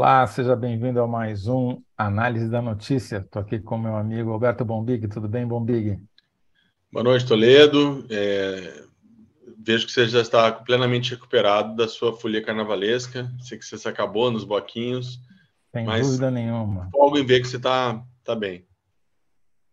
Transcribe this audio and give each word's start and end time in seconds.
Olá, 0.00 0.26
seja 0.26 0.56
bem-vindo 0.56 0.98
a 0.98 1.06
mais 1.06 1.46
um 1.46 1.82
Análise 1.94 2.48
da 2.48 2.62
Notícia. 2.62 3.18
Estou 3.18 3.42
aqui 3.42 3.58
com 3.58 3.76
meu 3.76 3.94
amigo 3.94 4.32
Alberto 4.32 4.64
Bombig. 4.64 5.06
Tudo 5.08 5.28
bem, 5.28 5.46
Bombig? 5.46 5.98
Boa 6.90 7.04
noite, 7.04 7.26
Toledo. 7.26 8.06
É... 8.08 8.82
Vejo 9.58 9.84
que 9.84 9.92
você 9.92 10.08
já 10.08 10.22
está 10.22 10.50
plenamente 10.52 11.10
recuperado 11.10 11.76
da 11.76 11.86
sua 11.86 12.16
folia 12.16 12.42
carnavalesca. 12.42 13.30
Sei 13.40 13.58
que 13.58 13.64
você 13.66 13.76
se 13.76 13.86
acabou 13.86 14.30
nos 14.30 14.42
bloquinhos. 14.42 15.20
Sem 15.70 15.84
mas 15.84 16.06
dúvida 16.06 16.30
nenhuma. 16.30 16.88
Folgo 16.90 17.18
em 17.18 17.26
ver 17.26 17.42
que 17.42 17.48
você 17.48 17.58
está 17.58 18.02
tá 18.24 18.34
bem. 18.34 18.66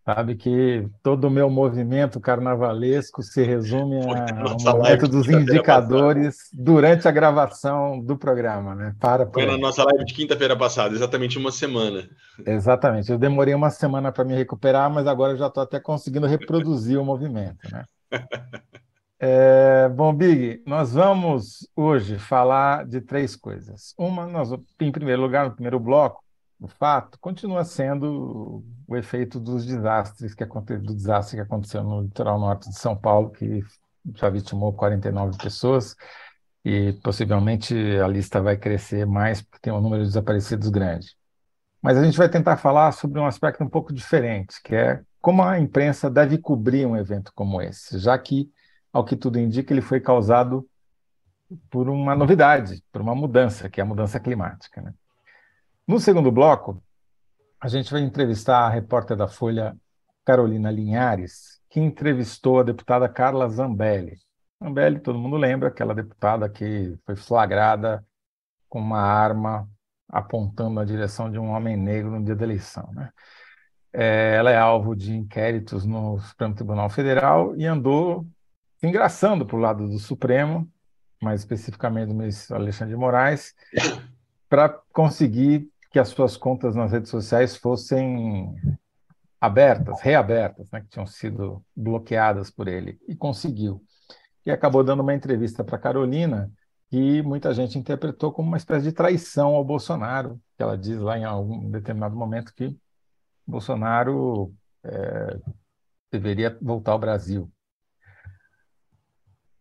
Sabe 0.08 0.36
que 0.36 0.88
todo 1.04 1.26
o 1.26 1.30
meu 1.30 1.50
movimento 1.50 2.18
carnavalesco 2.22 3.22
se 3.22 3.44
resume 3.44 3.98
ao 3.98 4.78
momento 4.78 5.06
dos 5.06 5.28
indicadores 5.28 6.50
durante 6.54 7.10
a 7.10 7.12
gravação 7.12 8.00
do 8.00 8.16
programa, 8.18 8.74
né? 8.74 8.96
Para 9.02 9.28
Foi 9.28 9.46
na 9.46 9.58
nossa 9.58 9.84
live 9.84 10.06
de 10.06 10.14
quinta-feira 10.14 10.56
passada, 10.56 10.96
exatamente 10.96 11.38
uma 11.38 11.52
semana. 11.52 12.08
Exatamente. 12.46 13.12
Eu 13.12 13.18
demorei 13.18 13.54
uma 13.54 13.70
semana 13.70 14.10
para 14.10 14.24
me 14.24 14.34
recuperar, 14.34 14.90
mas 14.90 15.06
agora 15.08 15.34
eu 15.34 15.38
já 15.38 15.48
estou 15.48 15.62
até 15.62 15.78
conseguindo 15.78 16.26
reproduzir 16.26 16.98
o 16.98 17.04
movimento, 17.04 17.70
né? 17.70 17.84
É, 19.20 19.90
bom, 19.90 20.14
Big, 20.14 20.62
nós 20.64 20.94
vamos 20.94 21.68
hoje 21.76 22.20
falar 22.20 22.86
de 22.86 23.02
três 23.02 23.36
coisas. 23.36 23.96
Uma, 23.98 24.28
nós, 24.28 24.52
em 24.80 24.92
primeiro 24.92 25.24
lugar, 25.24 25.46
no 25.46 25.54
primeiro 25.54 25.80
bloco, 25.80 26.24
o 26.60 26.68
fato 26.68 27.20
continua 27.20 27.64
sendo 27.64 28.64
o 28.88 28.96
efeito 28.96 29.40
dos 29.40 29.66
desastres 29.66 30.34
que 30.34 30.46
do 30.46 30.96
desastre 30.96 31.38
que 31.38 31.42
aconteceu 31.42 31.84
no 31.84 32.02
litoral 32.02 32.40
norte 32.40 32.70
de 32.70 32.78
São 32.78 32.96
Paulo, 32.96 33.30
que 33.30 33.62
já 34.16 34.30
vitimou 34.30 34.74
49 34.74 35.38
pessoas 35.38 35.96
e 36.66 36.94
possivelmente 37.04 37.76
a 38.04 38.08
lista 38.08 38.42
vai 38.42 38.58
crescer 38.58 39.06
mais 39.06 39.42
porque 39.42 39.60
tem 39.62 39.74
um 39.74 39.82
número 39.82 40.04
de 40.04 40.10
desaparecidos 40.10 40.70
grande. 40.70 41.16
Mas 41.82 41.98
a 41.98 42.04
gente 42.04 42.18
vai 42.18 42.28
tentar 42.28 42.58
falar 42.58 42.92
sobre 42.92 43.20
um 43.20 43.26
aspecto 43.26 43.64
um 43.64 43.70
pouco 43.70 43.94
diferente, 43.94 44.62
que 44.64 44.76
é 44.76 45.02
como 45.22 45.44
a 45.44 45.60
imprensa 45.60 46.10
deve 46.10 46.38
cobrir 46.38 46.86
um 46.86 46.98
evento 46.98 47.32
como 47.36 47.62
esse, 47.62 48.00
já 48.00 48.18
que, 48.18 48.50
ao 48.92 49.06
que 49.06 49.16
tudo 49.16 49.40
indica, 49.40 49.74
ele 49.74 49.82
foi 49.82 50.00
causado 50.00 50.68
por 51.70 51.88
uma 51.88 52.16
novidade, 52.16 52.84
por 52.92 53.02
uma 53.02 53.16
mudança, 53.16 53.70
que 53.70 53.80
é 53.80 53.84
a 53.84 53.88
mudança 53.88 54.20
climática. 54.20 54.82
Né? 54.82 54.94
No 55.88 56.02
segundo 56.02 56.30
bloco, 56.30 56.84
a 57.62 57.70
gente 57.70 57.90
vai 57.94 58.02
entrevistar 58.02 58.66
a 58.66 58.70
repórter 58.70 59.16
da 59.16 59.26
Folha, 59.26 59.74
Carolina 60.26 60.70
Linhares, 60.70 61.62
que 61.70 61.80
entrevistou 61.80 62.60
a 62.60 62.64
deputada 62.64 63.08
Carla 63.08 63.48
Zambelli. 63.48 64.18
Zambelli, 64.62 65.00
todo 65.00 65.18
mundo 65.18 65.38
lembra, 65.38 65.70
aquela 65.70 65.96
deputada 65.96 66.50
que 66.50 66.94
foi 67.06 67.16
flagrada 67.16 68.06
com 68.68 68.80
uma 68.80 69.00
arma 69.00 69.66
apontando 70.10 70.72
na 70.72 70.84
direção 70.84 71.32
de 71.32 71.40
um 71.40 71.52
homem 71.52 71.78
negro 71.78 72.12
no 72.12 72.26
dia 72.26 72.36
da 72.36 72.44
eleição. 72.44 72.92
Né? 72.92 73.10
É, 73.94 74.36
ela 74.36 74.52
é 74.52 74.58
alvo 74.58 74.94
de 74.94 75.16
inquéritos 75.16 75.86
no 75.86 76.20
Supremo 76.20 76.54
Tribunal 76.54 76.90
Federal 76.90 77.56
e 77.56 77.66
andou 77.66 78.28
engraçando 78.84 79.46
para 79.46 79.56
o 79.56 79.60
lado 79.60 79.88
do 79.88 80.00
Supremo, 80.00 80.70
mais 81.24 81.40
especificamente 81.40 82.10
do 82.10 82.14
ministro 82.14 82.58
Alexandre 82.58 82.94
de 82.94 83.00
Moraes, 83.00 83.56
para 84.50 84.68
conseguir 84.92 85.72
que 85.90 86.00
as 86.00 86.10
suas 86.10 86.36
contas 86.36 86.76
nas 86.76 86.92
redes 86.92 87.10
sociais 87.10 87.56
fossem 87.56 88.54
abertas, 89.40 90.02
reabertas, 90.02 90.70
né, 90.72 90.82
que 90.82 90.88
tinham 90.88 91.06
sido 91.06 91.64
bloqueadas 91.76 92.50
por 92.50 92.68
ele, 92.68 93.00
e 93.08 93.16
conseguiu. 93.16 93.82
E 94.46 94.52
acabou 94.52 94.84
dando 94.84 95.02
uma 95.02 95.14
entrevista 95.14 95.64
para 95.64 95.78
Carolina, 95.78 96.52
que 96.90 97.22
muita 97.22 97.54
gente 97.54 97.78
interpretou 97.78 98.32
como 98.32 98.48
uma 98.48 98.58
espécie 98.58 98.86
de 98.86 98.92
traição 98.92 99.56
ao 99.56 99.64
Bolsonaro, 99.64 100.40
que 100.56 100.64
ela 100.64 100.78
diz 100.78 101.00
lá 101.00 101.18
em 101.18 101.26
algum 101.26 101.70
determinado 101.70 102.16
momento 102.16 102.54
que 102.54 102.76
Bolsonaro 103.46 104.54
é, 104.84 105.40
deveria 106.12 106.58
voltar 106.62 106.94
ao 106.94 107.00
Brasil. 107.00 107.52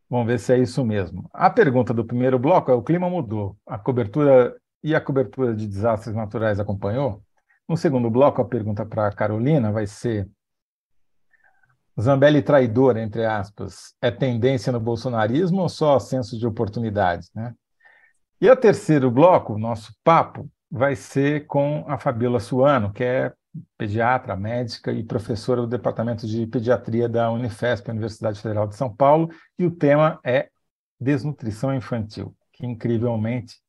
Vamos 0.08 0.26
ver 0.28 0.38
se 0.38 0.52
é 0.52 0.58
isso 0.58 0.84
mesmo. 0.84 1.28
A 1.32 1.50
pergunta 1.50 1.92
do 1.92 2.04
primeiro 2.04 2.38
bloco 2.38 2.70
é: 2.70 2.74
o 2.74 2.82
clima 2.82 3.10
mudou, 3.10 3.56
a 3.66 3.76
cobertura 3.76 4.56
e 4.86 4.94
a 4.94 5.00
cobertura 5.00 5.52
de 5.52 5.66
desastres 5.66 6.14
naturais 6.14 6.60
acompanhou? 6.60 7.20
No 7.68 7.76
segundo 7.76 8.08
bloco, 8.08 8.40
a 8.40 8.44
pergunta 8.44 8.86
para 8.86 9.08
a 9.08 9.12
Carolina 9.12 9.72
vai 9.72 9.84
ser: 9.84 10.30
Zambelli 12.00 12.40
traidor, 12.40 12.96
entre 12.96 13.24
aspas, 13.26 13.96
é 14.00 14.12
tendência 14.12 14.70
no 14.70 14.78
bolsonarismo 14.78 15.60
ou 15.60 15.68
só 15.68 15.98
senso 15.98 16.38
de 16.38 16.46
oportunidade? 16.46 17.26
Né? 17.34 17.52
E 18.40 18.48
o 18.48 18.54
terceiro 18.54 19.10
bloco, 19.10 19.58
nosso 19.58 19.92
papo, 20.04 20.48
vai 20.70 20.94
ser 20.94 21.48
com 21.48 21.84
a 21.88 21.98
Fabiola 21.98 22.38
Suano, 22.38 22.92
que 22.92 23.02
é 23.02 23.32
pediatra, 23.76 24.36
médica 24.36 24.92
e 24.92 25.02
professora 25.02 25.62
do 25.62 25.66
Departamento 25.66 26.28
de 26.28 26.46
Pediatria 26.46 27.08
da 27.08 27.28
Unifesp, 27.32 27.90
Universidade 27.90 28.40
Federal 28.40 28.68
de 28.68 28.76
São 28.76 28.94
Paulo, 28.94 29.30
e 29.58 29.66
o 29.66 29.70
tema 29.72 30.20
é 30.24 30.48
desnutrição 31.00 31.74
infantil, 31.74 32.36
que 32.52 32.64
incrivelmente 32.64 33.65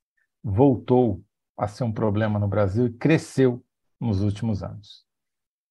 voltou 0.49 1.21
a 1.57 1.67
ser 1.67 1.83
um 1.83 1.91
problema 1.91 2.39
no 2.39 2.47
Brasil 2.47 2.87
e 2.87 2.93
cresceu 2.93 3.63
nos 3.99 4.21
últimos 4.21 4.63
anos. 4.63 5.05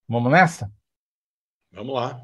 Vamos 0.07 0.31
nessa? 0.31 0.71
Vamos 1.73 1.95
lá. 1.95 2.23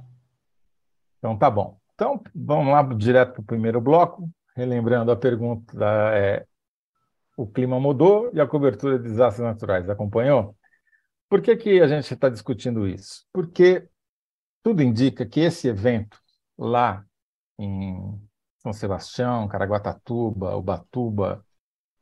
Então 1.19 1.37
tá 1.39 1.51
bom. 1.51 1.81
Então 1.95 2.23
vamos 2.35 2.73
lá 2.73 2.83
direto 2.95 3.35
para 3.35 3.41
o 3.41 3.45
primeiro 3.45 3.81
bloco, 3.81 4.29
relembrando 4.55 5.11
a 5.11 5.17
pergunta 5.17 5.75
é, 6.15 6.47
o 7.37 7.47
clima 7.47 7.81
mudou 7.81 8.31
e 8.35 8.41
a 8.41 8.47
cobertura 8.47 8.99
de 8.99 9.05
desastres 9.09 9.45
naturais 9.45 9.89
acompanhou? 9.89 10.55
Por 11.29 11.41
que, 11.41 11.57
que 11.57 11.81
a 11.81 11.87
gente 11.87 12.13
está 12.13 12.29
discutindo 12.29 12.87
isso? 12.87 13.25
Porque 13.33 13.89
tudo 14.63 14.83
indica 14.83 15.25
que 15.25 15.41
esse 15.41 15.69
evento 15.69 16.19
lá 16.59 17.05
em 17.59 18.21
São 18.59 18.73
Sebastião, 18.73 19.49
Caraguatatuba, 19.49 20.55
Ubatuba, 20.55 21.45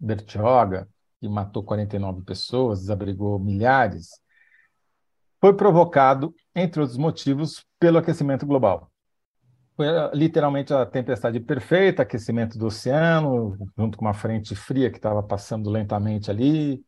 Bertioga, 0.00 0.88
que 1.20 1.28
matou 1.28 1.62
49 1.62 2.22
pessoas, 2.22 2.80
desabrigou 2.80 3.38
milhares, 3.38 4.20
foi 5.40 5.54
provocado, 5.54 6.34
entre 6.54 6.80
outros 6.80 6.98
motivos, 6.98 7.64
pelo 7.78 7.98
aquecimento 7.98 8.46
global. 8.46 8.90
Foi 9.74 9.86
eh, 9.86 10.10
literalmente 10.12 10.72
a 10.74 10.84
tempestade 10.84 11.40
perfeita, 11.40 12.02
aquecimento 12.02 12.58
do 12.58 12.66
oceano, 12.66 13.56
junto 13.76 13.96
com 13.96 14.04
uma 14.04 14.12
frente 14.12 14.54
fria 14.54 14.90
que 14.90 14.98
estava 14.98 15.22
passando 15.22 15.70
lentamente 15.70 16.30
ali, 16.30 16.84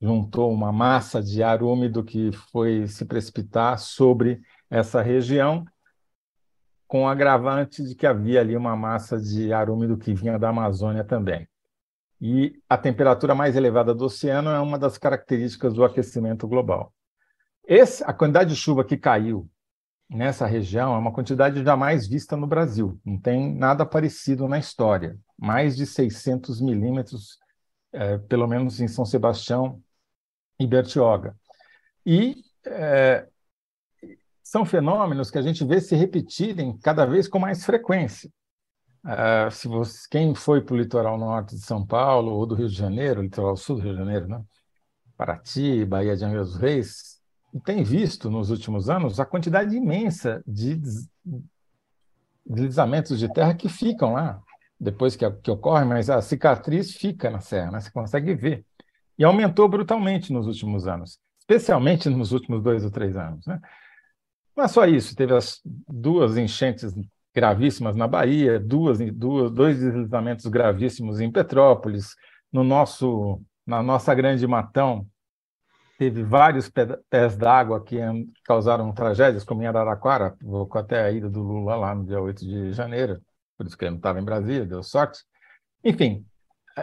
juntou 0.00 0.52
uma 0.52 0.70
massa 0.70 1.22
de 1.22 1.42
ar 1.42 1.62
úmido 1.62 2.04
que 2.04 2.30
foi 2.52 2.86
se 2.86 3.06
precipitar 3.06 3.78
sobre 3.78 4.42
essa 4.68 5.00
região, 5.00 5.64
com 6.86 7.04
o 7.04 7.08
agravante 7.08 7.82
de 7.82 7.94
que 7.94 8.06
havia 8.06 8.40
ali 8.40 8.54
uma 8.54 8.76
massa 8.76 9.18
de 9.18 9.50
ar 9.52 9.70
úmido 9.70 9.96
que 9.96 10.12
vinha 10.12 10.38
da 10.38 10.50
Amazônia 10.50 11.02
também. 11.02 11.48
E 12.20 12.60
a 12.68 12.78
temperatura 12.78 13.34
mais 13.34 13.56
elevada 13.56 13.94
do 13.94 14.04
oceano 14.04 14.50
é 14.50 14.60
uma 14.60 14.78
das 14.78 14.96
características 14.96 15.74
do 15.74 15.84
aquecimento 15.84 16.46
global. 16.46 16.92
Esse, 17.66 18.04
a 18.04 18.12
quantidade 18.12 18.50
de 18.50 18.56
chuva 18.56 18.84
que 18.84 18.96
caiu 18.96 19.48
nessa 20.08 20.46
região 20.46 20.94
é 20.94 20.98
uma 20.98 21.12
quantidade 21.12 21.62
jamais 21.64 22.06
vista 22.06 22.36
no 22.36 22.46
Brasil. 22.46 23.00
Não 23.04 23.18
tem 23.18 23.54
nada 23.54 23.84
parecido 23.84 24.46
na 24.46 24.58
história. 24.58 25.18
Mais 25.38 25.76
de 25.76 25.86
600 25.86 26.60
milímetros, 26.60 27.38
é, 27.92 28.18
pelo 28.18 28.46
menos 28.46 28.80
em 28.80 28.88
São 28.88 29.04
Sebastião 29.04 29.82
e 30.58 30.66
Bertioga. 30.66 31.36
E 32.06 32.44
é, 32.66 33.26
são 34.42 34.64
fenômenos 34.64 35.30
que 35.30 35.38
a 35.38 35.42
gente 35.42 35.64
vê 35.64 35.80
se 35.80 35.96
repetirem 35.96 36.76
cada 36.78 37.06
vez 37.06 37.26
com 37.26 37.38
mais 37.38 37.64
frequência. 37.64 38.30
Uh, 39.04 39.50
se 39.50 39.68
você, 39.68 40.08
quem 40.10 40.34
foi 40.34 40.62
para 40.62 40.74
o 40.74 40.78
litoral 40.78 41.18
norte 41.18 41.54
de 41.54 41.60
São 41.60 41.84
Paulo 41.84 42.32
ou 42.32 42.46
do 42.46 42.54
Rio 42.54 42.68
de 42.68 42.74
Janeiro, 42.74 43.20
litoral 43.20 43.54
sul 43.54 43.76
do 43.76 43.82
Rio 43.82 43.92
de 43.92 43.98
Janeiro, 43.98 44.26
né? 44.26 44.42
Paraty, 45.16 45.84
Bahia 45.84 46.16
de 46.16 46.24
Angra 46.24 46.40
dos 46.40 46.56
Reis, 46.56 47.20
tem 47.64 47.84
visto 47.84 48.30
nos 48.30 48.50
últimos 48.50 48.88
anos 48.88 49.20
a 49.20 49.26
quantidade 49.26 49.76
imensa 49.76 50.42
de 50.46 50.80
deslizamentos 52.44 53.18
de 53.18 53.32
terra 53.32 53.54
que 53.54 53.68
ficam 53.68 54.14
lá, 54.14 54.42
depois 54.80 55.14
que, 55.14 55.30
que 55.30 55.50
ocorre, 55.50 55.84
mas 55.84 56.10
a 56.10 56.20
cicatriz 56.20 56.94
fica 56.94 57.30
na 57.30 57.40
serra, 57.40 57.70
né? 57.72 57.80
você 57.80 57.90
consegue 57.90 58.34
ver. 58.34 58.64
E 59.18 59.24
aumentou 59.24 59.68
brutalmente 59.68 60.32
nos 60.32 60.46
últimos 60.46 60.88
anos, 60.88 61.18
especialmente 61.38 62.08
nos 62.08 62.32
últimos 62.32 62.62
dois 62.62 62.84
ou 62.84 62.90
três 62.90 63.16
anos. 63.16 63.46
Né? 63.46 63.60
Não 64.56 64.64
é 64.64 64.68
só 64.68 64.86
isso, 64.86 65.14
teve 65.14 65.34
as 65.34 65.60
duas 65.88 66.36
enchentes 66.36 66.92
gravíssimas 67.34 67.96
na 67.96 68.06
Bahia, 68.06 68.60
duas, 68.60 68.98
duas, 69.12 69.50
dois 69.50 69.78
deslizamentos 69.78 70.46
gravíssimos 70.46 71.20
em 71.20 71.30
Petrópolis. 71.30 72.14
No 72.52 72.62
nosso, 72.62 73.42
na 73.66 73.82
nossa 73.82 74.14
Grande 74.14 74.46
Matão, 74.46 75.06
teve 75.98 76.22
vários 76.22 76.70
pés 77.10 77.36
d'água 77.36 77.82
que 77.82 77.98
causaram 78.44 78.92
tragédias, 78.92 79.44
como 79.44 79.62
em 79.62 79.66
Araraquara, 79.66 80.30
provocou 80.38 80.80
até 80.80 81.02
a 81.02 81.10
ida 81.10 81.28
do 81.28 81.42
Lula 81.42 81.76
lá 81.76 81.94
no 81.94 82.04
dia 82.04 82.20
8 82.20 82.44
de 82.44 82.72
janeiro, 82.72 83.20
por 83.56 83.66
isso 83.66 83.76
que 83.76 83.84
ele 83.84 83.92
não 83.92 83.98
estava 83.98 84.20
em 84.20 84.24
Brasília, 84.24 84.66
deu 84.66 84.82
sorte. 84.82 85.20
Enfim, 85.82 86.24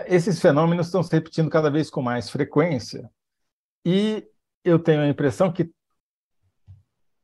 esses 0.06 0.40
fenômenos 0.40 0.88
estão 0.88 1.04
se 1.04 1.12
repetindo 1.12 1.50
cada 1.50 1.70
vez 1.70 1.90
com 1.90 2.02
mais 2.02 2.30
frequência 2.30 3.10
e 3.86 4.26
eu 4.64 4.80
tenho 4.80 5.02
a 5.02 5.08
impressão 5.08 5.52
que, 5.52 5.70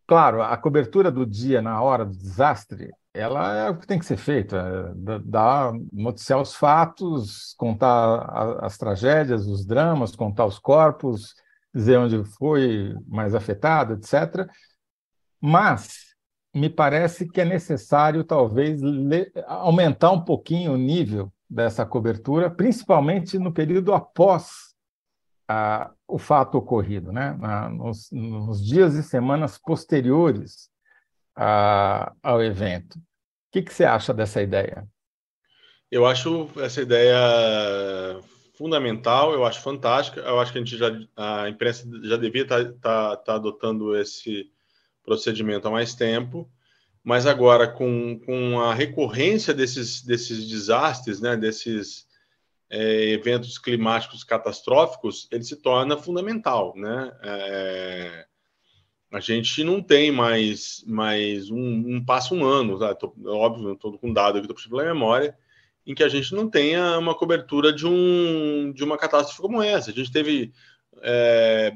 claro, 0.06 0.42
a 0.42 0.58
cobertura 0.58 1.12
do 1.12 1.26
dia 1.26 1.62
na 1.62 1.82
hora 1.82 2.06
do 2.06 2.18
desastre, 2.18 2.92
ela 3.18 3.56
é 3.56 3.70
o 3.70 3.78
que 3.78 3.88
tem 3.88 4.00
que 4.00 4.06
ser 4.06 4.18
feito, 4.18 4.56
é 4.56 5.20
dar, 5.24 5.74
noticiar 5.92 6.42
os 6.42 6.56
fatos, 6.56 7.54
contar 7.58 8.60
as 8.64 8.78
tragédias, 8.78 9.46
os 9.48 9.66
dramas, 9.66 10.16
contar 10.16 10.46
os 10.46 10.60
corpos, 10.60 11.34
dizer 11.74 11.98
onde 11.98 12.24
foi 12.38 12.96
mais 13.08 13.36
afetado, 13.36 13.94
etc. 13.94 14.48
Mas 15.42 16.08
me 16.54 16.70
parece 16.70 17.28
que 17.28 17.42
é 17.42 17.46
necessário, 17.46 18.24
talvez, 18.24 18.82
aumentar 19.46 20.12
um 20.12 20.22
pouquinho 20.22 20.74
o 20.74 20.78
nível 20.78 21.32
dessa 21.50 21.86
cobertura, 21.86 22.50
principalmente 22.50 23.38
no 23.38 23.54
período 23.54 23.94
após 23.94 24.68
a, 25.48 25.92
o 26.08 26.18
fato 26.18 26.58
ocorrido, 26.58 27.12
né? 27.12 27.38
Na, 27.40 27.70
nos, 27.70 28.10
nos, 28.12 28.66
dias 28.66 28.96
e 28.96 29.04
semanas 29.04 29.58
posteriores 29.58 30.70
a, 31.36 32.12
ao 32.22 32.44
evento. 32.44 33.00
Que, 33.58 33.64
que 33.64 33.74
você 33.74 33.86
acha 33.86 34.14
dessa 34.14 34.42
ideia? 34.42 34.88
Eu 35.92 36.06
acho 36.06 36.48
essa 36.58 36.80
ideia 36.82 37.18
fundamental, 38.56 39.34
eu 39.34 39.44
acho 39.46 39.62
fantástica. 39.62 40.22
Eu 40.22 40.40
acho 40.40 40.52
que 40.52 40.60
a 40.60 40.62
gente 40.62 40.78
já 40.78 40.92
a 41.16 41.50
imprensa 41.50 41.88
já 42.04 42.18
devia 42.18 42.44
estar 42.44 42.64
tá, 42.64 42.74
tá, 42.80 43.18
tá 43.18 43.36
adotando 43.36 43.98
esse 43.98 44.52
procedimento 45.04 45.68
há 45.68 45.72
mais 45.72 45.96
tempo, 45.96 46.48
mas 47.04 47.26
agora 47.26 47.68
com, 47.68 48.20
com 48.26 48.60
a 48.60 48.76
recorrência 48.76 49.54
desses, 49.54 50.04
desses 50.04 50.48
desastres, 50.48 51.20
né, 51.20 51.36
desses 51.36 52.06
é, 52.70 53.10
eventos 53.12 53.58
climáticos 53.58 54.24
catastróficos, 54.24 55.28
ele 55.32 55.44
se 55.44 55.56
torna 55.56 55.98
fundamental, 55.98 56.74
né? 56.76 57.12
É, 57.24 58.28
a 59.12 59.20
gente 59.20 59.64
não 59.64 59.82
tem 59.82 60.12
mais, 60.12 60.84
mais 60.86 61.50
um, 61.50 61.96
um 61.96 62.04
passo 62.04 62.36
um 62.36 62.44
ano, 62.44 62.78
tá? 62.78 62.94
tô, 62.94 63.14
óbvio, 63.26 63.74
estou 63.74 63.98
com 63.98 64.12
dado 64.12 64.38
aqui, 64.38 64.52
estou 64.52 64.70
pela 64.70 64.94
memória, 64.94 65.38
em 65.86 65.96
que 65.96 66.04
a 66.04 66.10
gente 66.10 66.34
não 66.34 66.50
tenha 66.50 66.98
uma 66.98 67.16
cobertura 67.16 67.72
de, 67.72 67.88
um, 67.88 68.72
de 68.74 68.84
uma 68.84 68.98
catástrofe 68.98 69.42
como 69.42 69.62
essa. 69.62 69.92
A 69.92 69.94
gente 69.94 70.12
teve 70.12 70.52
é, 71.02 71.74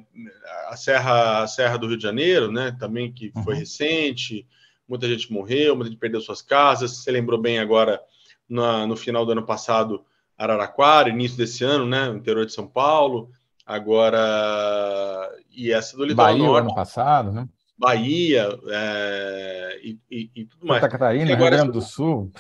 a, 0.68 0.76
Serra, 0.76 1.44
a 1.44 1.48
Serra 1.48 1.78
do 1.78 1.88
Rio 1.88 1.98
de 1.98 2.04
Janeiro, 2.04 2.52
né, 2.52 2.76
também 2.78 3.12
que 3.12 3.32
foi 3.44 3.54
uhum. 3.54 3.60
recente, 3.60 4.46
muita 4.88 5.08
gente 5.08 5.32
morreu, 5.32 5.76
muita 5.76 5.90
gente 5.90 6.00
perdeu 6.00 6.20
suas 6.20 6.42
casas. 6.42 6.98
Você 6.98 7.12
lembrou 7.12 7.40
bem 7.40 7.60
agora, 7.60 8.02
na, 8.50 8.86
no 8.86 8.98
final 8.98 9.26
do 9.26 9.32
ano 9.32 9.46
passado, 9.46 10.04
Araraquara, 10.38 11.08
início 11.08 11.38
desse 11.38 11.64
ano, 11.64 11.86
né, 11.86 12.10
no 12.10 12.18
interior 12.18 12.46
de 12.46 12.52
São 12.52 12.68
Paulo. 12.68 13.32
Agora, 13.66 15.30
e 15.52 15.72
essa 15.72 15.96
do 15.96 16.04
litoral 16.04 16.34
Bahia, 16.34 16.46
norte. 16.46 16.66
ano 16.66 16.76
passado, 16.76 17.32
né? 17.32 17.48
Bahia 17.82 18.48
é, 18.68 19.80
e, 19.82 20.00
e, 20.12 20.32
e, 20.36 20.46
tudo 20.46 20.68
mais. 20.68 20.82
Santa 20.82 20.92
Catarina, 20.92 21.34
agora, 21.34 21.56
Rio 21.56 21.64
Grande 21.64 21.72
do 21.72 21.82
Sul. 21.82 22.32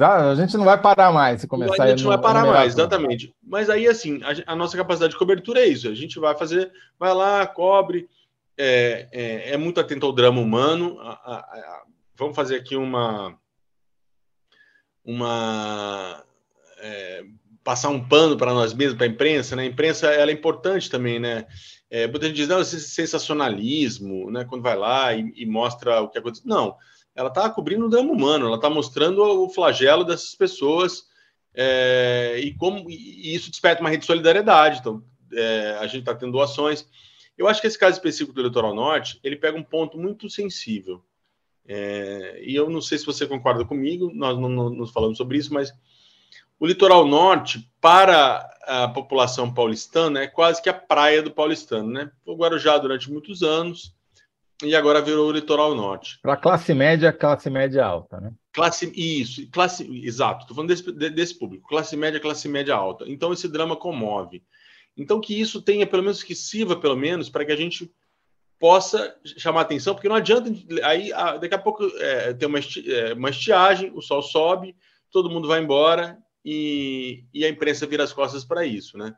a 0.00 0.34
gente 0.34 0.56
não 0.56 0.64
vai 0.64 0.80
parar 0.80 1.12
mais 1.12 1.42
se 1.42 1.46
começar 1.46 1.84
a 1.84 1.88
gente 1.88 2.02
não 2.02 2.08
vai 2.08 2.20
parar 2.20 2.46
mais, 2.46 2.72
exatamente. 2.72 3.34
Mas 3.42 3.68
aí, 3.68 3.86
assim, 3.86 4.20
a, 4.22 4.52
a, 4.52 4.56
nossa 4.56 4.74
capacidade 4.74 5.12
de 5.12 5.18
cobertura 5.18 5.60
é 5.60 5.66
isso. 5.66 5.86
A 5.86 5.94
gente 5.94 6.18
vai 6.18 6.34
fazer, 6.34 6.72
vai 6.98 7.12
lá, 7.12 7.46
cobre, 7.46 8.08
é, 8.56 9.06
é, 9.12 9.50
é 9.52 9.56
muito 9.58 9.78
atento 9.78 10.06
ao 10.06 10.12
drama 10.12 10.40
humano. 10.40 10.98
A, 11.00 11.10
a, 11.12 11.82
vamos 12.14 12.34
fazer 12.34 12.56
aqui 12.56 12.74
uma. 12.74 13.36
Uma. 15.04 16.24
É, 16.78 17.22
passar 17.66 17.88
um 17.88 18.00
pano 18.00 18.36
para 18.36 18.54
nós 18.54 18.72
mesmos, 18.72 18.96
para 18.96 19.06
a 19.06 19.10
imprensa, 19.10 19.56
né? 19.56 19.64
A 19.64 19.66
imprensa 19.66 20.06
ela 20.06 20.30
é 20.30 20.34
importante 20.34 20.88
também, 20.88 21.18
né? 21.18 21.44
É, 21.90 22.06
muita 22.06 22.28
gente 22.28 22.36
diz, 22.36 22.46
não, 22.46 22.60
esse 22.60 22.80
sensacionalismo, 22.80 24.30
né? 24.30 24.44
Quando 24.44 24.62
vai 24.62 24.76
lá 24.76 25.12
e, 25.12 25.32
e 25.34 25.44
mostra 25.44 26.00
o 26.00 26.08
que 26.08 26.16
aconteceu. 26.16 26.46
Não, 26.46 26.76
ela 27.12 27.28
está 27.28 27.50
cobrindo 27.50 27.86
o 27.86 27.88
drama 27.88 28.12
humano, 28.12 28.46
ela 28.46 28.54
está 28.54 28.70
mostrando 28.70 29.20
o 29.20 29.50
flagelo 29.50 30.04
dessas 30.04 30.32
pessoas 30.36 31.06
é, 31.52 32.38
e 32.38 32.54
como 32.54 32.88
e 32.88 33.34
isso 33.34 33.50
desperta 33.50 33.80
uma 33.80 33.90
rede 33.90 34.02
de 34.02 34.06
solidariedade. 34.06 34.78
Então, 34.78 35.02
é, 35.32 35.76
a 35.80 35.86
gente 35.88 36.00
está 36.00 36.14
tendo 36.14 36.30
doações. 36.30 36.86
Eu 37.36 37.48
acho 37.48 37.60
que 37.60 37.66
esse 37.66 37.78
caso 37.78 37.96
específico 37.96 38.32
do 38.32 38.42
Litoral 38.44 38.76
Norte, 38.76 39.18
ele 39.24 39.34
pega 39.34 39.58
um 39.58 39.64
ponto 39.64 39.98
muito 39.98 40.30
sensível. 40.30 41.02
É, 41.66 42.40
e 42.44 42.54
eu 42.54 42.70
não 42.70 42.80
sei 42.80 42.96
se 42.96 43.04
você 43.04 43.26
concorda 43.26 43.64
comigo, 43.64 44.12
nós 44.14 44.38
não, 44.38 44.48
não, 44.48 44.70
não 44.70 44.86
falamos 44.86 45.18
sobre 45.18 45.36
isso, 45.36 45.52
mas 45.52 45.72
o 46.58 46.66
litoral 46.66 47.06
norte, 47.06 47.70
para 47.80 48.48
a 48.62 48.88
população 48.88 49.52
paulistana, 49.52 50.22
é 50.22 50.26
quase 50.26 50.60
que 50.60 50.68
a 50.68 50.74
praia 50.74 51.22
do 51.22 51.30
paulistano, 51.30 51.90
né? 51.90 52.10
O 52.24 52.34
Guarujá 52.34 52.76
durante 52.78 53.10
muitos 53.10 53.42
anos 53.42 53.94
e 54.62 54.74
agora 54.74 55.02
virou 55.02 55.28
o 55.28 55.32
litoral 55.32 55.74
norte. 55.74 56.18
Para 56.22 56.36
classe 56.36 56.72
média, 56.72 57.12
classe 57.12 57.50
média 57.50 57.84
alta, 57.84 58.20
né? 58.20 58.32
Classe, 58.52 58.90
isso, 58.96 59.48
classe, 59.50 59.86
exato, 60.04 60.42
estou 60.42 60.54
falando 60.54 60.70
desse, 60.70 61.10
desse 61.10 61.38
público, 61.38 61.68
classe 61.68 61.94
média, 61.96 62.18
classe 62.18 62.48
média 62.48 62.74
alta. 62.74 63.04
Então 63.06 63.32
esse 63.32 63.48
drama 63.48 63.76
comove. 63.76 64.42
Então 64.96 65.20
que 65.20 65.38
isso 65.38 65.60
tenha, 65.60 65.86
pelo 65.86 66.02
menos, 66.02 66.22
que 66.22 66.34
sirva, 66.34 66.74
pelo 66.74 66.96
menos, 66.96 67.28
para 67.28 67.44
que 67.44 67.52
a 67.52 67.56
gente 67.56 67.92
possa 68.58 69.14
chamar 69.36 69.60
atenção, 69.60 69.94
porque 69.94 70.08
não 70.08 70.16
adianta, 70.16 70.50
aí 70.82 71.10
daqui 71.38 71.54
a 71.54 71.58
pouco 71.58 71.86
é, 71.98 72.32
tem 72.32 72.48
uma, 72.48 72.58
é, 72.58 73.12
uma 73.12 73.28
estiagem, 73.28 73.92
o 73.94 74.00
sol 74.00 74.22
sobe, 74.22 74.74
todo 75.12 75.28
mundo 75.28 75.46
vai 75.46 75.60
embora 75.60 76.18
e, 76.48 77.24
e 77.34 77.44
a 77.44 77.48
imprensa 77.48 77.88
vira 77.88 78.04
as 78.04 78.12
costas 78.12 78.44
para 78.44 78.64
isso, 78.64 78.96
né? 78.96 79.12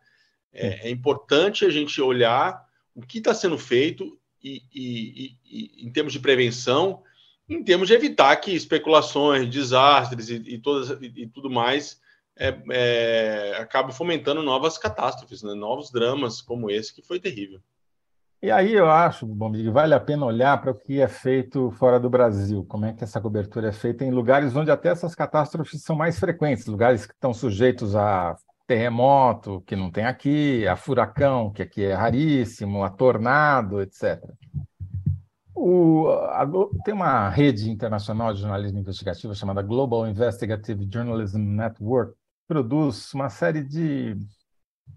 É, 0.51 0.89
é, 0.89 0.91
importante 0.91 1.67
a 1.67 1.69
gente 1.69 2.01
olhar 2.01 2.67
o 2.95 3.03
que 3.03 3.19
está 3.19 3.35
sendo 3.35 3.59
feito 3.59 4.19
e, 4.43 4.63
e, 4.75 5.37
e, 5.45 5.87
em 5.87 5.93
termos 5.93 6.15
de 6.15 6.21
prevenção, 6.21 7.03
em 7.47 7.63
termos 7.63 7.89
de 7.89 7.95
evitar 7.95 8.35
que 8.37 8.53
especulações, 8.53 9.51
desastres 9.51 10.31
e, 10.31 10.59
todas, 10.59 10.91
e, 11.03 11.27
tudo 11.27 11.51
mais 11.51 12.01
é, 12.35 12.59
é, 12.71 13.57
acabem 13.59 13.95
fomentando 13.95 14.43
novas 14.43 14.79
catástrofes, 14.79 15.43
né? 15.43 15.53
novos 15.53 15.91
dramas 15.91 16.41
como 16.41 16.71
esse 16.71 16.95
que 16.95 17.03
foi 17.03 17.21
terrível. 17.21 17.61
E 18.41 18.53
aí 18.53 18.73
eu 18.73 18.89
acho, 18.89 19.27
bom, 19.27 19.51
vale 19.73 19.95
a 19.95 20.01
pena 20.01 20.25
olhar 20.25 20.61
para 20.61 20.71
o 20.71 20.75
que 20.75 21.01
é 21.01 21.09
feito 21.09 21.73
fora 21.73 21.99
do 21.99 22.09
Brasil, 22.09 22.65
como 22.69 22.85
é 22.85 22.93
que 22.93 23.03
essa 23.03 23.21
cobertura 23.21 23.69
é 23.69 23.73
feita 23.73 24.05
em 24.05 24.13
lugares 24.13 24.55
onde 24.55 24.71
até 24.71 24.91
essas 24.91 25.13
catástrofes 25.13 25.83
são 25.83 25.97
mais 25.97 26.21
frequentes, 26.21 26.67
lugares 26.67 27.05
que 27.05 27.13
estão 27.13 27.35
sujeitos 27.35 27.97
a 27.97 28.37
terremoto, 28.65 29.61
que 29.67 29.75
não 29.75 29.91
tem 29.91 30.05
aqui, 30.05 30.69
a 30.69 30.77
furacão, 30.77 31.51
que 31.51 31.63
aqui 31.63 31.85
é 31.85 31.95
raríssimo, 31.95 32.85
a 32.85 32.91
tornado, 32.91 33.81
etc. 33.81 34.23
O, 35.53 36.09
a, 36.09 36.47
tem 36.85 36.95
uma 36.95 37.29
rede 37.29 37.69
internacional 37.69 38.33
de 38.33 38.41
jornalismo 38.41 38.79
investigativo 38.79 39.35
chamada 39.35 39.63
Global 39.63 40.07
Investigative 40.07 40.89
Journalism 40.93 41.41
Network, 41.41 42.13
que 42.13 42.47
produz 42.47 43.13
uma 43.15 43.29
série 43.31 43.65
de 43.65 44.17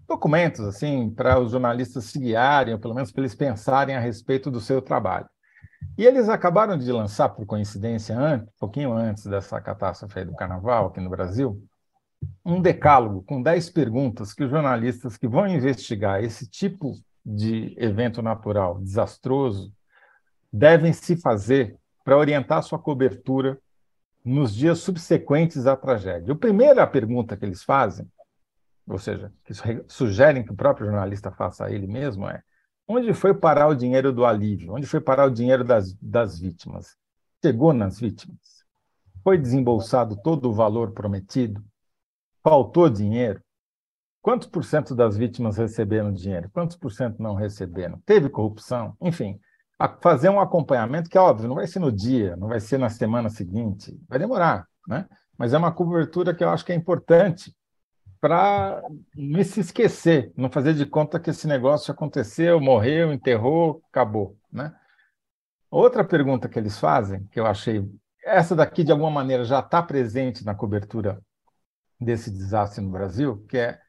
documentos 0.08 0.60
assim 0.60 1.10
para 1.10 1.38
os 1.38 1.52
jornalistas 1.52 2.04
se 2.04 2.18
guiarem, 2.18 2.74
ou 2.74 2.80
pelo 2.80 2.94
menos 2.94 3.10
para 3.10 3.22
eles 3.22 3.34
pensarem 3.34 3.94
a 3.96 4.00
respeito 4.00 4.50
do 4.50 4.60
seu 4.60 4.82
trabalho. 4.82 5.28
E 5.96 6.04
eles 6.06 6.28
acabaram 6.28 6.78
de 6.78 6.90
lançar, 6.90 7.28
por 7.30 7.44
coincidência, 7.44 8.18
antes, 8.18 8.48
um 8.48 8.58
pouquinho 8.58 8.92
antes 8.92 9.26
dessa 9.26 9.60
catástrofe 9.60 10.24
do 10.24 10.34
Carnaval 10.34 10.86
aqui 10.86 11.00
no 11.00 11.10
Brasil, 11.10 11.62
um 12.44 12.60
decálogo 12.60 13.22
com 13.22 13.42
10 13.42 13.70
perguntas 13.70 14.32
que 14.32 14.44
os 14.44 14.50
jornalistas 14.50 15.16
que 15.16 15.26
vão 15.26 15.46
investigar 15.46 16.22
esse 16.22 16.48
tipo 16.48 16.94
de 17.24 17.74
evento 17.78 18.22
natural 18.22 18.78
desastroso 18.80 19.72
devem 20.52 20.92
se 20.92 21.16
fazer 21.16 21.76
para 22.04 22.16
orientar 22.16 22.62
sua 22.62 22.78
cobertura 22.78 23.58
nos 24.24 24.54
dias 24.54 24.78
subsequentes 24.78 25.66
à 25.66 25.76
tragédia. 25.76 26.32
A 26.32 26.36
primeira 26.36 26.86
pergunta 26.86 27.36
que 27.36 27.44
eles 27.44 27.62
fazem 27.62 28.06
ou 28.86 28.98
seja, 28.98 29.32
que 29.44 29.52
sugerem 29.88 30.44
que 30.44 30.52
o 30.52 30.56
próprio 30.56 30.86
jornalista 30.86 31.30
faça 31.30 31.70
ele 31.70 31.86
mesmo, 31.86 32.28
é 32.28 32.42
onde 32.86 33.12
foi 33.14 33.32
parar 33.32 33.68
o 33.68 33.74
dinheiro 33.74 34.12
do 34.12 34.24
alívio? 34.24 34.74
Onde 34.74 34.86
foi 34.86 35.00
parar 35.00 35.26
o 35.26 35.30
dinheiro 35.30 35.64
das, 35.64 35.94
das 35.94 36.38
vítimas? 36.38 36.96
Chegou 37.44 37.72
nas 37.72 37.98
vítimas? 37.98 38.64
Foi 39.22 39.38
desembolsado 39.38 40.16
todo 40.22 40.50
o 40.50 40.52
valor 40.52 40.92
prometido? 40.92 41.64
Faltou 42.42 42.90
dinheiro? 42.90 43.40
Quantos 44.20 44.48
por 44.48 44.64
cento 44.64 44.94
das 44.94 45.16
vítimas 45.16 45.56
receberam 45.56 46.12
dinheiro? 46.12 46.50
Quantos 46.52 46.76
por 46.76 46.92
cento 46.92 47.20
não 47.20 47.34
receberam? 47.34 48.00
Teve 48.04 48.28
corrupção? 48.28 48.96
Enfim, 49.00 49.40
fazer 50.00 50.28
um 50.28 50.40
acompanhamento 50.40 51.10
que, 51.10 51.18
óbvio, 51.18 51.48
não 51.48 51.56
vai 51.56 51.66
ser 51.66 51.80
no 51.80 51.90
dia, 51.90 52.36
não 52.36 52.48
vai 52.48 52.60
ser 52.60 52.78
na 52.78 52.88
semana 52.88 53.28
seguinte, 53.28 53.98
vai 54.08 54.18
demorar, 54.18 54.66
né? 54.86 55.08
Mas 55.36 55.52
é 55.52 55.58
uma 55.58 55.72
cobertura 55.72 56.34
que 56.34 56.44
eu 56.44 56.50
acho 56.50 56.64
que 56.64 56.72
é 56.72 56.74
importante 56.74 57.52
para 58.22 58.80
não 59.16 59.42
se 59.42 59.58
esquecer, 59.58 60.32
não 60.36 60.48
fazer 60.48 60.74
de 60.74 60.86
conta 60.86 61.18
que 61.18 61.30
esse 61.30 61.48
negócio 61.48 61.90
aconteceu, 61.90 62.60
morreu, 62.60 63.12
enterrou, 63.12 63.82
acabou, 63.90 64.38
né? 64.50 64.72
Outra 65.68 66.04
pergunta 66.04 66.48
que 66.48 66.56
eles 66.56 66.78
fazem, 66.78 67.26
que 67.32 67.40
eu 67.40 67.46
achei, 67.46 67.84
essa 68.24 68.54
daqui 68.54 68.84
de 68.84 68.92
alguma 68.92 69.10
maneira 69.10 69.44
já 69.44 69.58
está 69.58 69.82
presente 69.82 70.44
na 70.44 70.54
cobertura 70.54 71.20
desse 72.00 72.30
desastre 72.30 72.80
no 72.80 72.92
Brasil, 72.92 73.44
que 73.48 73.58
é 73.58 73.80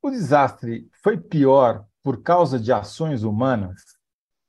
o 0.00 0.08
desastre 0.08 0.88
foi 1.02 1.18
pior 1.18 1.84
por 2.02 2.22
causa 2.22 2.58
de 2.58 2.72
ações 2.72 3.22
humanas, 3.22 3.82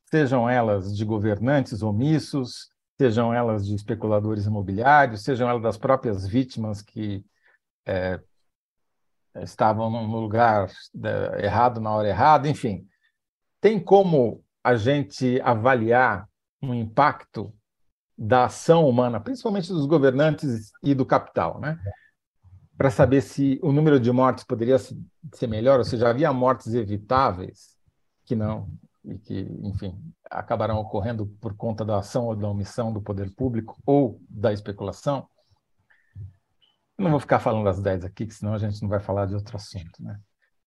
sejam 0.10 0.50
elas 0.50 0.96
de 0.96 1.04
governantes 1.04 1.82
omissos, 1.82 2.70
sejam 2.98 3.34
elas 3.34 3.68
de 3.68 3.76
especuladores 3.76 4.46
imobiliários, 4.46 5.22
sejam 5.22 5.50
elas 5.50 5.62
das 5.62 5.78
próprias 5.78 6.26
vítimas 6.26 6.82
que 6.82 7.26
é, 7.86 8.22
estavam 9.42 9.90
no 9.90 10.20
lugar 10.20 10.70
errado 11.40 11.80
na 11.80 11.92
hora 11.92 12.08
errada, 12.08 12.48
enfim. 12.48 12.86
Tem 13.60 13.80
como 13.80 14.44
a 14.64 14.76
gente 14.76 15.42
avaliar 15.42 16.28
um 16.62 16.74
impacto 16.74 17.54
da 18.18 18.46
ação 18.46 18.88
humana, 18.88 19.20
principalmente 19.20 19.70
dos 19.70 19.86
governantes 19.86 20.72
e 20.84 20.94
do 20.94 21.06
capital, 21.06 21.60
né? 21.60 21.78
Para 22.78 22.90
saber 22.90 23.22
se 23.22 23.60
o 23.62 23.72
número 23.72 24.00
de 24.00 24.12
mortes 24.12 24.44
poderia 24.44 24.78
ser 24.78 25.48
melhor, 25.48 25.80
ou 25.80 25.86
seja, 25.86 26.10
havia 26.10 26.32
mortes 26.32 26.74
evitáveis 26.74 27.78
que 28.26 28.36
não 28.36 28.70
e 29.04 29.18
que, 29.18 29.48
enfim, 29.62 30.00
acabarão 30.30 30.78
ocorrendo 30.80 31.26
por 31.42 31.56
conta 31.56 31.84
da 31.84 31.98
ação 31.98 32.28
ou 32.28 32.36
da 32.36 32.48
omissão 32.48 32.94
do 32.94 33.02
poder 33.02 33.30
público 33.36 33.78
ou 33.86 34.20
da 34.30 34.54
especulação. 34.54 35.28
Não 36.98 37.12
vou 37.12 37.20
ficar 37.20 37.40
falando 37.40 37.66
das 37.66 37.82
10 37.82 38.06
aqui, 38.06 38.26
que 38.26 38.34
senão 38.34 38.54
a 38.54 38.58
gente 38.58 38.82
não 38.82 38.90
vai 38.90 39.00
falar 39.00 39.26
de 39.26 39.36
outro 39.36 39.56
assunto, 39.56 40.02
né? 40.02 40.20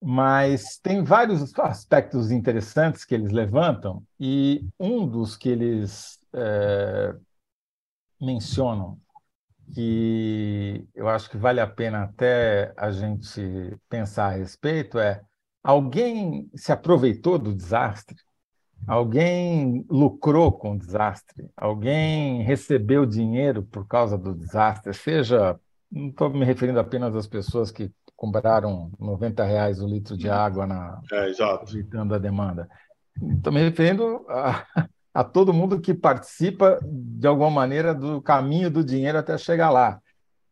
Mas 0.02 0.78
tem 0.78 1.02
vários 1.02 1.58
aspectos 1.58 2.30
interessantes 2.30 3.04
que 3.04 3.14
eles 3.14 3.30
levantam, 3.30 4.02
e 4.20 4.66
um 4.78 5.06
dos 5.06 5.36
que 5.36 5.48
eles 5.48 6.18
é, 6.34 7.14
mencionam, 8.20 8.98
que 9.74 10.86
eu 10.94 11.08
acho 11.08 11.28
que 11.30 11.36
vale 11.36 11.60
a 11.60 11.66
pena 11.66 12.04
até 12.04 12.72
a 12.76 12.90
gente 12.90 13.40
pensar 13.88 14.26
a 14.26 14.36
respeito, 14.36 14.98
é 14.98 15.22
alguém 15.62 16.48
se 16.54 16.70
aproveitou 16.70 17.38
do 17.38 17.54
desastre? 17.54 18.16
Alguém 18.86 19.84
lucrou 19.90 20.52
com 20.52 20.72
o 20.72 20.78
desastre? 20.78 21.50
Alguém 21.56 22.42
recebeu 22.42 23.04
dinheiro 23.04 23.62
por 23.62 23.86
causa 23.86 24.16
do 24.16 24.34
desastre? 24.34 24.94
Seja, 24.94 25.58
não 25.96 26.08
estou 26.08 26.30
me 26.30 26.44
referindo 26.44 26.78
apenas 26.78 27.14
às 27.14 27.26
pessoas 27.26 27.70
que 27.70 27.90
compraram 28.14 28.90
90 28.98 29.44
reais 29.44 29.80
o 29.80 29.86
litro 29.86 30.16
de 30.16 30.28
água 30.28 30.66
na 30.66 31.00
é, 31.12 31.30
evitando 31.68 32.14
a 32.14 32.18
demanda. 32.18 32.68
Estou 33.36 33.52
me 33.52 33.60
referindo 33.60 34.24
a, 34.28 34.64
a 35.12 35.24
todo 35.24 35.52
mundo 35.52 35.80
que 35.80 35.94
participa 35.94 36.78
de 36.84 37.26
alguma 37.26 37.50
maneira 37.50 37.94
do 37.94 38.20
caminho 38.20 38.70
do 38.70 38.84
dinheiro 38.84 39.18
até 39.18 39.36
chegar 39.38 39.70
lá. 39.70 40.00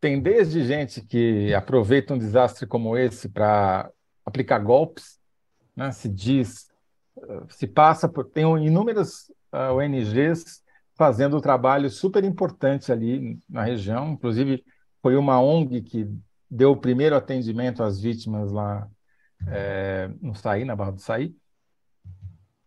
Tem 0.00 0.20
desde 0.20 0.64
gente 0.64 1.00
que 1.00 1.54
aproveita 1.54 2.14
um 2.14 2.18
desastre 2.18 2.66
como 2.66 2.96
esse 2.96 3.28
para 3.28 3.90
aplicar 4.24 4.58
golpes, 4.58 5.18
né? 5.76 5.92
se 5.92 6.08
diz 6.08 6.68
se 7.48 7.66
passa 7.66 8.08
por. 8.08 8.24
Tem 8.24 8.44
inúmeras 8.64 9.32
ah, 9.52 9.72
ONGs 9.72 10.62
fazendo 10.96 11.36
um 11.36 11.40
trabalho 11.40 11.90
super 11.90 12.24
importante 12.24 12.92
ali 12.92 13.38
na 13.48 13.64
região, 13.64 14.12
inclusive 14.12 14.64
foi 15.04 15.16
uma 15.16 15.38
ONG 15.38 15.82
que 15.82 16.08
deu 16.50 16.70
o 16.70 16.76
primeiro 16.78 17.14
atendimento 17.14 17.82
às 17.82 18.00
vítimas 18.00 18.50
lá 18.50 18.88
é, 19.46 20.10
no 20.18 20.34
Saí, 20.34 20.64
na 20.64 20.74
Barra 20.74 20.92
do 20.92 21.00
Saí. 21.02 21.36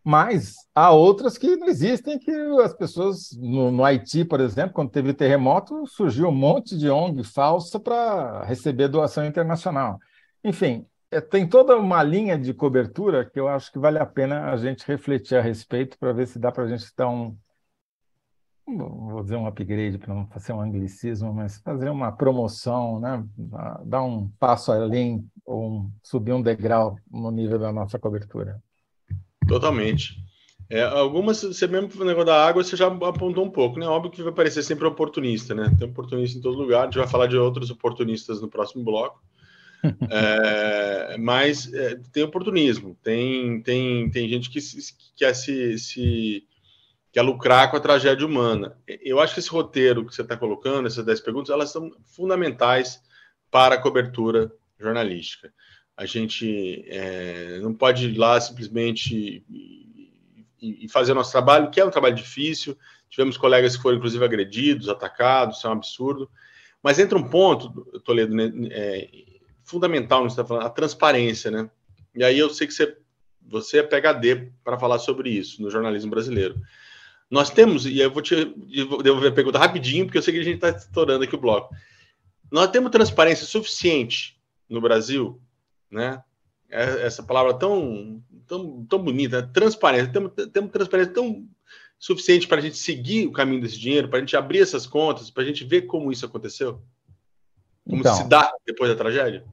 Mas 0.03 0.53
há 0.75 0.91
outras 0.91 1.36
que 1.36 1.56
não 1.56 1.67
existem, 1.67 2.20
que 2.20 2.32
as 2.63 2.75
pessoas, 2.75 3.32
no, 3.39 3.72
no 3.72 3.84
Haiti, 3.84 4.24
por 4.24 4.39
exemplo, 4.39 4.75
quando 4.75 4.91
teve 4.91 5.15
terremoto, 5.15 5.88
surgiu 5.88 6.27
um 6.27 6.32
monte 6.32 6.77
de 6.77 6.91
ONG 6.91 7.24
falsa 7.24 7.79
para 7.79 8.44
receber 8.44 8.88
doação 8.88 9.25
internacional. 9.25 9.98
Enfim, 10.44 10.86
é, 11.10 11.20
tem 11.20 11.50
toda 11.50 11.75
uma 11.75 12.03
linha 12.03 12.38
de 12.38 12.53
cobertura 12.53 13.25
que 13.25 13.39
eu 13.39 13.48
acho 13.48 13.72
que 13.72 13.79
vale 13.79 13.98
a 13.98 14.06
pena 14.06 14.51
a 14.51 14.58
gente 14.58 14.86
refletir 14.86 15.39
a 15.39 15.41
respeito 15.41 15.98
para 15.98 16.13
ver 16.13 16.27
se 16.27 16.38
dá 16.38 16.51
para 16.51 16.65
a 16.65 16.67
gente 16.67 16.86
dar 16.96 17.10
um, 17.10 17.36
vou 18.67 19.24
dizer 19.24 19.38
um 19.38 19.47
upgrade 19.47 19.97
para 19.97 20.13
não 20.13 20.27
fazer 20.27 20.51
um 20.51 20.62
anglicismo, 20.62 21.33
mas 21.33 21.57
fazer 21.59 21.89
uma 21.89 22.12
promoção, 22.12 23.00
né? 23.00 23.24
dar 23.86 24.03
um 24.03 24.27
passo 24.39 24.71
além 24.71 25.25
ou 25.45 25.69
um, 25.69 25.91
subir 26.03 26.33
um 26.33 26.41
degrau 26.41 26.97
no 27.09 27.31
nível 27.31 27.57
da 27.57 27.71
nossa 27.71 27.97
cobertura. 27.97 28.62
Totalmente. 29.47 30.17
É, 30.69 30.83
algumas, 30.83 31.41
você 31.41 31.65
mesmo 31.65 31.89
no 31.95 32.03
negócio 32.03 32.25
da 32.25 32.45
água, 32.45 32.62
você 32.62 32.75
já 32.75 32.88
apontou 32.88 33.45
um 33.45 33.50
pouco, 33.50 33.79
né? 33.79 33.88
Óbvio 33.88 34.12
que 34.12 34.21
vai 34.21 34.33
parecer 34.33 34.62
sempre 34.63 34.86
oportunista, 34.86 35.55
né? 35.55 35.74
Tem 35.79 35.88
oportunista 35.88 36.38
em 36.38 36.41
todo 36.41 36.57
lugar, 36.57 36.81
a 36.81 36.86
gente 36.86 36.97
vai 36.97 37.07
falar 37.07 37.27
de 37.27 37.38
outros 37.38 37.69
oportunistas 37.69 38.41
no 38.41 38.50
próximo 38.50 38.83
bloco 38.83 39.21
é, 40.12 41.17
mas 41.17 41.71
é, 41.74 42.00
tem 42.12 42.24
oportunismo, 42.24 42.97
tem, 43.03 43.62
tem, 43.62 44.09
tem 44.09 44.27
gente 44.27 44.50
que, 44.50 44.59
que 44.59 45.13
quer 45.15 45.33
se, 45.33 45.77
se 45.77 46.43
quer 47.11 47.21
lucrar 47.21 47.69
com 47.69 47.77
a 47.77 47.79
tragédia 47.79 48.25
humana. 48.25 48.77
Eu 48.87 49.19
acho 49.19 49.33
que 49.33 49.39
esse 49.39 49.49
roteiro 49.49 50.05
que 50.05 50.13
você 50.13 50.21
está 50.21 50.37
colocando, 50.37 50.87
essas 50.87 51.05
10 51.05 51.21
perguntas, 51.21 51.49
elas 51.49 51.71
são 51.71 51.91
fundamentais 52.05 53.01
para 53.49 53.75
a 53.75 53.81
cobertura 53.81 54.51
jornalística. 54.79 55.53
A 55.95 56.05
gente 56.05 56.85
é, 56.87 57.59
não 57.61 57.73
pode 57.73 58.09
ir 58.09 58.17
lá 58.17 58.39
simplesmente 58.39 59.43
e, 59.49 60.85
e 60.85 60.89
fazer 60.89 61.13
nosso 61.13 61.31
trabalho, 61.31 61.71
que 61.71 61.79
é 61.79 61.85
um 61.85 61.89
trabalho 61.89 62.15
difícil. 62.15 62.77
Tivemos 63.09 63.37
colegas 63.37 63.75
que 63.75 63.81
foram, 63.81 63.97
inclusive, 63.97 64.23
agredidos, 64.23 64.89
atacados, 64.89 65.57
isso 65.57 65.67
é 65.67 65.69
um 65.69 65.73
absurdo. 65.73 66.29
Mas 66.83 66.99
entra 66.99 67.17
um 67.17 67.27
ponto, 67.27 67.99
Toledo, 68.01 68.35
né, 68.35 68.51
é, 68.69 69.09
fundamental 69.63 70.21
no 70.21 70.27
que 70.27 70.33
você 70.33 70.41
está 70.41 70.47
falando, 70.47 70.65
a 70.65 70.69
transparência, 70.69 71.49
né? 71.49 71.69
E 72.15 72.23
aí 72.23 72.37
eu 72.37 72.49
sei 72.49 72.67
que 72.67 72.73
você, 72.73 72.97
você 73.41 73.79
é 73.79 73.83
PHD 73.83 74.51
para 74.63 74.79
falar 74.79 74.99
sobre 74.99 75.29
isso 75.29 75.61
no 75.61 75.69
jornalismo 75.69 76.09
brasileiro. 76.09 76.59
Nós 77.29 77.50
temos, 77.50 77.86
e 77.86 78.00
eu 78.00 78.12
vou 78.12 78.22
te 78.22 78.46
devolver 79.03 79.31
a 79.31 79.36
pergunta 79.36 79.60
rapidinho, 79.60 80.05
porque 80.05 80.17
eu 80.17 80.22
sei 80.22 80.34
que 80.34 80.39
a 80.39 80.43
gente 80.43 80.55
está 80.55 80.69
estourando 80.69 81.24
aqui 81.24 81.36
o 81.36 81.39
bloco. 81.39 81.75
Nós 82.50 82.69
temos 82.69 82.91
transparência 82.91 83.46
suficiente 83.46 84.39
no 84.69 84.79
Brasil, 84.79 85.41
né? 85.91 86.24
É, 86.69 87.05
essa 87.05 87.24
palavra 87.24 87.53
tão, 87.53 88.22
tão, 88.46 88.86
tão 88.86 89.00
bonita, 89.00 89.41
né? 89.41 89.50
transparência. 89.53 90.12
Temos, 90.12 90.31
temos 90.51 90.72
transparência 90.72 91.13
tão 91.13 91.48
suficiente 92.00 92.48
para 92.48 92.57
a 92.57 92.62
gente 92.62 92.77
seguir 92.77 93.27
o 93.27 93.31
caminho 93.31 93.62
desse 93.62 93.79
dinheiro, 93.79 94.10
para 94.10 94.17
a 94.17 94.22
gente 94.22 94.36
abrir 94.36 94.60
essas 94.60 94.86
contas, 94.86 95.29
para 95.29 95.43
a 95.43 95.46
gente 95.46 95.63
ver 95.63 95.84
como 95.84 96.12
isso 96.12 96.25
aconteceu? 96.25 96.81
Como 97.86 98.01
então, 98.01 98.15
se 98.15 98.27
dá 98.27 98.51
depois 98.65 98.89
da 98.89 98.98
tragédia? 98.98 99.46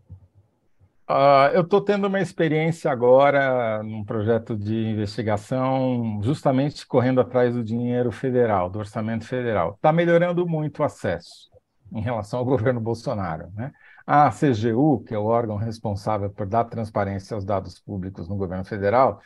Uh, 1.09 1.53
eu 1.53 1.61
estou 1.61 1.83
tendo 1.83 2.07
uma 2.07 2.19
experiência 2.19 2.91
agora 2.91 3.83
num 3.83 4.03
projeto 4.03 4.57
de 4.57 4.75
investigação, 4.75 6.19
justamente 6.23 6.87
correndo 6.87 7.21
atrás 7.21 7.55
do 7.55 7.63
dinheiro 7.63 8.11
federal, 8.11 8.71
do 8.71 8.79
orçamento 8.79 9.27
federal. 9.27 9.75
Está 9.75 9.93
melhorando 9.93 10.47
muito 10.47 10.79
o 10.81 10.83
acesso 10.83 11.51
em 11.93 12.01
relação 12.01 12.39
ao 12.39 12.45
governo 12.47 12.81
Bolsonaro. 12.81 13.51
Né? 13.55 13.71
A 14.07 14.31
CGU, 14.31 15.05
que 15.07 15.15
é 15.15 15.19
o 15.19 15.27
órgão 15.27 15.57
responsável 15.57 16.31
por 16.31 16.47
dar 16.47 16.65
transparência 16.65 17.35
aos 17.35 17.45
dados 17.45 17.79
públicos 17.79 18.27
no 18.27 18.37
governo 18.37 18.65
federal, 18.65 19.21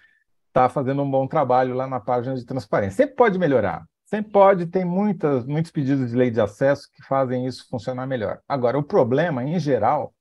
está 0.49 0.69
fazendo 0.69 1.03
um 1.03 1.11
bom 1.11 1.29
trabalho 1.29 1.75
lá 1.75 1.87
na 1.87 2.01
página 2.01 2.35
de 2.35 2.45
transparência. 2.45 3.05
Sempre 3.05 3.15
pode 3.15 3.39
melhorar, 3.39 3.87
sempre 4.05 4.33
pode, 4.33 4.67
tem 4.67 4.85
muitas, 4.85 5.47
muitos 5.47 5.71
pedidos 5.71 6.11
de 6.11 6.17
lei 6.17 6.33
de 6.33 6.41
acesso 6.41 6.91
que 6.93 7.05
fazem 7.05 7.47
isso 7.47 7.69
funcionar 7.69 8.05
melhor. 8.05 8.41
Agora, 8.49 8.77
o 8.77 8.83
problema, 8.83 9.45
em 9.45 9.61
geral, 9.61 10.13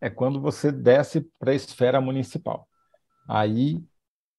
é 0.00 0.08
quando 0.08 0.40
você 0.40 0.72
desce 0.72 1.20
para 1.38 1.52
a 1.52 1.54
esfera 1.54 2.00
municipal. 2.00 2.66
Aí 3.28 3.82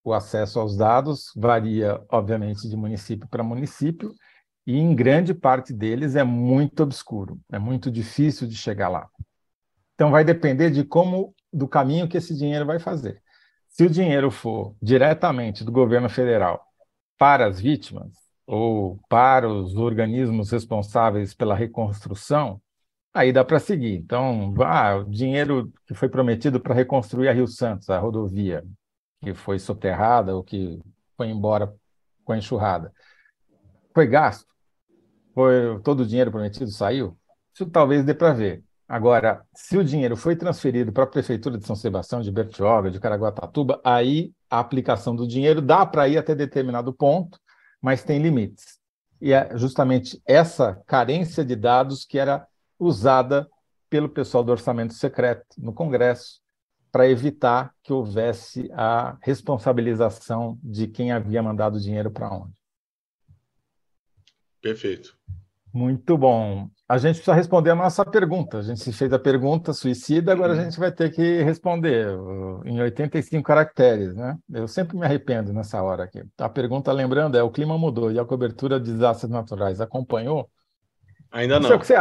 o 0.04 0.14
acesso 0.14 0.60
aos 0.60 0.76
dados 0.76 1.32
varia, 1.36 2.04
obviamente, 2.10 2.68
de 2.68 2.76
município 2.76 3.28
para 3.30 3.44
município, 3.44 4.14
e 4.66 4.78
em 4.78 4.96
grande 4.96 5.34
parte 5.34 5.74
deles 5.74 6.16
é 6.16 6.24
muito 6.24 6.84
obscuro, 6.84 7.40
é 7.52 7.60
muito 7.60 7.92
difícil 7.92 8.48
de 8.48 8.56
chegar 8.56 8.90
lá. 8.90 9.10
Então 9.96 10.12
vai 10.12 10.24
depender 10.24 10.72
de 10.72 10.84
como 10.84 11.34
do 11.54 11.68
caminho 11.68 12.08
que 12.08 12.18
esse 12.18 12.36
dinheiro 12.36 12.66
vai 12.66 12.80
fazer. 12.80 13.22
Se 13.68 13.86
o 13.86 13.90
dinheiro 13.90 14.30
for 14.32 14.76
diretamente 14.82 15.64
do 15.64 15.72
governo 15.72 16.10
federal 16.10 16.66
para 17.18 17.46
as 17.48 17.60
vítimas 17.60 18.12
ou 18.46 19.00
para 19.08 19.48
os 19.48 19.76
organismos 19.76 20.52
responsáveis 20.52 21.34
pela 21.34 21.56
reconstrução, 21.56 22.62
Aí 23.14 23.34
dá 23.34 23.44
para 23.44 23.60
seguir. 23.60 23.96
Então, 23.98 24.54
ah, 24.64 24.98
o 24.98 25.04
dinheiro 25.04 25.72
que 25.86 25.94
foi 25.94 26.08
prometido 26.08 26.60
para 26.60 26.74
reconstruir 26.74 27.28
a 27.28 27.34
Rio 27.34 27.48
Santos, 27.48 27.90
a 27.90 28.00
rodovia, 28.00 28.64
que 29.22 29.34
foi 29.34 29.60
soterrada 29.60 30.36
ou 30.36 30.44
que 30.44 30.80
foi 31.18 31.28
embora 31.28 31.74
com 32.24 32.32
a 32.32 32.38
enxurrada, 32.38 32.94
foi 33.94 34.08
gasto? 34.08 34.48
Foi 35.34 35.80
todo 35.84 36.02
o 36.02 36.06
dinheiro 36.06 36.32
prometido 36.32 36.72
saiu? 36.72 37.18
Isso 37.54 37.70
talvez 37.70 38.06
dê 38.06 38.14
para 38.14 38.34
ver. 38.34 38.64
Agora, 38.88 39.46
se 39.56 39.78
o 39.78 39.84
dinheiro 39.84 40.18
foi 40.18 40.36
transferido 40.36 40.92
para 40.92 41.06
a 41.06 41.08
prefeitura 41.08 41.58
de 41.58 41.66
São 41.66 41.76
Sebastião, 41.76 42.22
de 42.22 42.32
Bertioga, 42.32 42.92
de 42.92 43.00
Caraguatatuba, 43.00 43.80
aí 43.86 44.34
a 44.50 44.60
aplicação 44.60 45.16
do 45.16 45.28
dinheiro 45.28 45.62
dá 45.62 45.86
para 45.86 46.10
ir 46.10 46.18
até 46.18 46.36
determinado 46.36 46.94
ponto, 46.94 47.40
mas 47.82 48.04
tem 48.04 48.22
limites. 48.22 48.80
E 49.22 49.32
é 49.32 49.58
justamente 49.58 50.22
essa 50.26 50.82
carência 50.86 51.46
de 51.46 51.56
dados 51.56 52.04
que 52.04 52.20
era 52.20 52.46
usada 52.82 53.48
pelo 53.90 54.10
pessoal 54.10 54.44
do 54.44 54.52
orçamento 54.52 54.94
secreto 54.94 55.46
no 55.58 55.72
Congresso 55.72 56.42
para 56.92 57.08
evitar 57.08 57.74
que 57.84 57.94
houvesse 57.94 58.70
a 58.74 59.18
responsabilização 59.22 60.58
de 60.64 60.88
quem 60.88 61.12
havia 61.12 61.44
mandado 61.44 61.78
o 61.78 61.80
dinheiro 61.80 62.10
para 62.10 62.34
onde. 62.34 62.54
Perfeito. 64.62 65.16
Muito 65.74 66.18
bom. 66.18 66.70
A 66.88 66.98
gente 66.98 67.16
precisa 67.16 67.34
responder 67.34 67.70
a 67.70 67.76
nossa 67.76 68.06
pergunta. 68.06 68.58
A 68.58 68.62
gente 68.62 68.92
fez 68.92 69.14
a 69.14 69.18
pergunta 69.18 69.72
suicida, 69.72 70.34
agora 70.34 70.54
a 70.54 70.58
uhum. 70.58 70.64
gente 70.64 70.78
vai 70.78 70.92
ter 70.92 71.10
que 71.12 71.42
responder 71.44 72.08
em 72.66 72.82
85 72.82 73.42
caracteres, 73.42 74.14
né? 74.14 74.38
Eu 74.52 74.68
sempre 74.68 74.98
me 74.98 75.06
arrependo 75.06 75.54
nessa 75.54 75.82
hora 75.82 76.04
aqui. 76.04 76.22
A 76.38 76.50
pergunta, 76.50 76.92
lembrando, 76.92 77.38
é: 77.38 77.44
o 77.44 77.50
clima 77.50 77.78
mudou 77.78 78.12
e 78.12 78.20
a 78.20 78.26
cobertura 78.26 78.80
de 78.82 78.92
desastres 78.92 79.32
naturais 79.32 79.80
acompanhou? 79.80 80.50
Ainda 81.32 81.58
não. 81.58 81.70
não. 81.70 81.78
Você, 81.78 81.96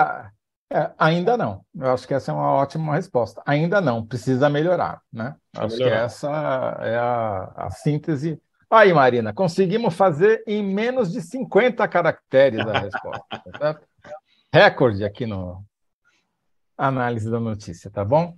é, 0.72 0.90
ainda 0.98 1.36
não. 1.36 1.64
Eu 1.74 1.92
acho 1.92 2.06
que 2.06 2.14
essa 2.14 2.30
é 2.30 2.34
uma 2.34 2.52
ótima 2.52 2.94
resposta. 2.94 3.42
Ainda 3.44 3.80
não, 3.80 4.06
precisa 4.06 4.48
melhorar, 4.48 5.00
né? 5.12 5.34
Precisa 5.52 5.66
acho 5.66 5.76
melhorar. 5.78 5.96
que 5.96 6.04
essa 6.04 6.78
é 6.80 6.96
a, 6.96 7.52
a 7.56 7.70
síntese 7.70 8.40
Aí, 8.72 8.92
Marina, 8.92 9.32
conseguimos 9.34 9.94
fazer 9.96 10.44
em 10.46 10.62
menos 10.62 11.10
de 11.10 11.20
50 11.20 11.88
caracteres 11.88 12.60
a 12.60 12.78
resposta. 12.78 13.42
Tá 13.58 13.80
Recorde 14.52 15.04
aqui 15.04 15.26
no 15.26 15.64
análise 16.78 17.28
da 17.28 17.40
notícia, 17.40 17.90
tá 17.90 18.04
bom? 18.04 18.36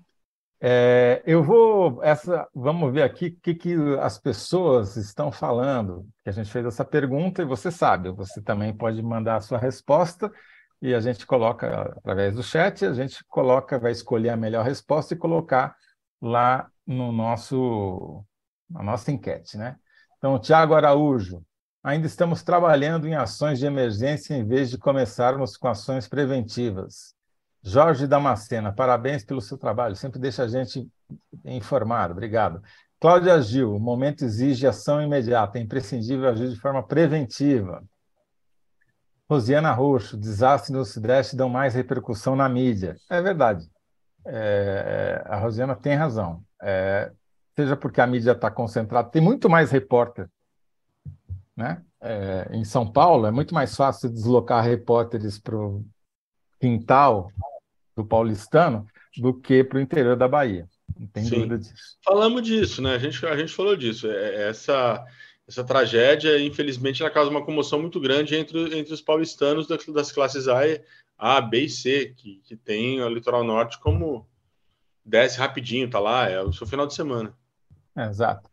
É, 0.59 1.23
eu 1.27 1.43
vou 1.43 2.03
essa, 2.03 2.49
vamos 2.55 2.93
ver 2.93 3.03
aqui 3.03 3.27
o 3.27 3.41
que, 3.43 3.55
que 3.55 3.77
as 4.01 4.19
pessoas 4.19 4.97
estão 4.97 5.31
falando. 5.31 6.09
Que 6.25 6.31
a 6.31 6.33
gente 6.33 6.51
fez 6.51 6.65
essa 6.65 6.85
pergunta 6.85 7.43
e 7.43 7.47
você 7.47 7.71
sabe. 7.71 8.11
Você 8.11 8.41
também 8.41 8.75
pode 8.75 9.03
mandar 9.03 9.37
a 9.37 9.41
sua 9.43 9.59
resposta 9.59 10.33
e 10.83 10.93
a 10.93 11.01
gente 11.01 11.25
coloca 11.25 11.95
através 11.97 12.35
do 12.35 12.43
chat. 12.43 12.85
A 12.85 12.93
gente 12.93 13.25
coloca, 13.29 13.79
vai 13.79 13.93
escolher 13.93 14.31
a 14.31 14.37
melhor 14.37 14.65
resposta 14.65 15.15
e 15.15 15.17
colocar 15.17 15.77
lá 16.21 16.69
no 16.85 17.12
nosso 17.12 18.25
na 18.69 18.83
nossa 18.83 19.12
enquete, 19.12 19.57
né? 19.57 19.77
Então, 20.17 20.39
Tiago 20.39 20.75
Araújo, 20.75 21.43
ainda 21.85 22.07
estamos 22.07 22.43
trabalhando 22.43 23.07
em 23.07 23.15
ações 23.15 23.59
de 23.59 23.67
emergência 23.67 24.35
em 24.35 24.47
vez 24.47 24.71
de 24.71 24.79
começarmos 24.79 25.57
com 25.57 25.69
ações 25.69 26.09
preventivas. 26.09 27.15
Jorge 27.62 28.07
Damascena, 28.07 28.73
parabéns 28.73 29.25
pelo 29.25 29.43
seu 29.43 29.59
trabalho, 29.59 29.95
sempre 29.95 30.19
deixa 30.19 30.45
a 30.45 30.49
gente 30.49 30.89
informado, 31.45 32.12
obrigado. 32.12 32.62
Cláudia 32.99 33.41
Gil, 33.43 33.77
o 33.77 33.81
momento 33.81 34.25
exige 34.25 34.67
ação 34.67 35.03
imediata, 35.03 35.59
é 35.59 35.61
imprescindível 35.61 36.29
agir 36.29 36.49
de 36.49 36.59
forma 36.59 36.83
preventiva. 36.83 37.85
Rosiana 39.33 39.73
Roxo, 39.73 40.15
desastre 40.15 40.75
no 40.75 40.85
Sudeste 40.85 41.35
dão 41.35 41.49
mais 41.49 41.75
repercussão 41.75 42.37
na 42.37 42.47
mídia. 42.51 42.97
É 43.09 43.23
verdade. 43.23 43.67
É, 44.27 45.23
a 45.25 45.37
Rosiana 45.37 45.75
tem 45.75 45.95
razão. 45.95 46.43
É, 46.61 47.11
seja 47.57 47.75
porque 47.75 48.01
a 48.01 48.07
mídia 48.07 48.33
está 48.33 48.51
concentrada, 48.51 49.09
tem 49.09 49.23
muito 49.23 49.49
mais 49.49 49.71
repórter. 49.71 50.29
Né? 51.57 51.83
É, 51.99 52.49
em 52.53 52.62
São 52.62 52.91
Paulo, 52.91 53.27
é 53.27 53.31
muito 53.31 53.55
mais 53.55 53.75
fácil 53.75 54.11
deslocar 54.11 54.62
repórteres 54.62 55.39
para 55.39 55.57
o 55.57 55.83
quintal 56.61 57.33
do 57.97 58.05
paulistano 58.05 58.87
do 59.17 59.33
que 59.33 59.65
para 59.65 59.79
o 59.79 59.81
interior 59.81 60.15
da 60.15 60.29
Bahia. 60.29 60.69
Não 60.99 61.07
tem 61.07 61.25
Sim. 61.25 61.37
dúvida 61.37 61.59
disso. 61.59 61.97
Falamos 62.05 62.43
disso, 62.43 62.83
né? 62.83 62.95
A 62.95 62.99
gente, 62.99 63.25
a 63.25 63.37
gente 63.37 63.55
falou 63.55 63.77
disso. 63.77 64.07
É, 64.11 64.35
é, 64.35 64.49
essa, 64.51 65.03
essa 65.49 65.64
tragédia, 65.64 66.40
infelizmente, 66.40 67.02
ela 67.02 67.11
causa 67.11 67.30
uma 67.30 67.44
comoção 67.44 67.80
muito 67.80 68.00
grande 68.00 68.34
entre, 68.37 68.78
entre 68.78 68.92
os 68.92 69.00
paulistanos 69.00 69.66
das 69.66 70.12
classes 70.12 70.49
A, 70.49 70.61
A, 71.18 71.40
B 71.40 71.64
e 71.64 71.68
C, 71.68 72.14
que, 72.16 72.40
que 72.44 72.57
tem 72.57 73.02
o 73.02 73.09
litoral 73.09 73.44
norte 73.44 73.78
como 73.81 74.26
desce 75.05 75.38
rapidinho, 75.38 75.90
tá 75.90 75.98
lá, 75.98 76.28
é 76.28 76.40
o 76.40 76.52
seu 76.52 76.66
final 76.66 76.87
de 76.87 76.94
semana. 76.94 77.35
Exato. 77.96 78.50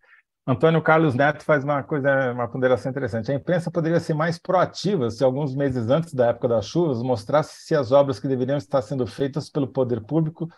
Antônio 0.50 0.82
Carlos 0.82 1.14
Neto 1.14 1.44
faz 1.44 1.64
uma 1.64 1.84
coisa, 1.84 2.32
uma 2.32 2.48
ponderação 2.48 2.90
interessante. 2.90 3.32
A 3.32 3.36
imprensa 3.36 3.70
poderia 3.70 4.00
ser 4.00 4.16
mais 4.16 4.40
proativa 4.40 5.12
se 5.12 5.24
alguns 5.24 5.56
meses 5.56 5.90
antes 5.92 6.12
da 6.12 6.28
época 6.30 6.48
das 6.48 6.66
chuvas 6.66 7.04
mostrasse 7.04 7.66
se 7.66 7.76
as 7.76 7.92
obras 7.92 8.20
que 8.20 8.28
deveriam 8.28 8.58
estar 8.58 8.82
sendo 8.82 9.06
feitas 9.06 9.48
pelo 9.48 9.68
poder 9.68 10.02
público 10.02 10.50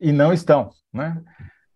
e 0.00 0.12
não 0.12 0.32
estão, 0.32 0.70
né? 0.92 1.20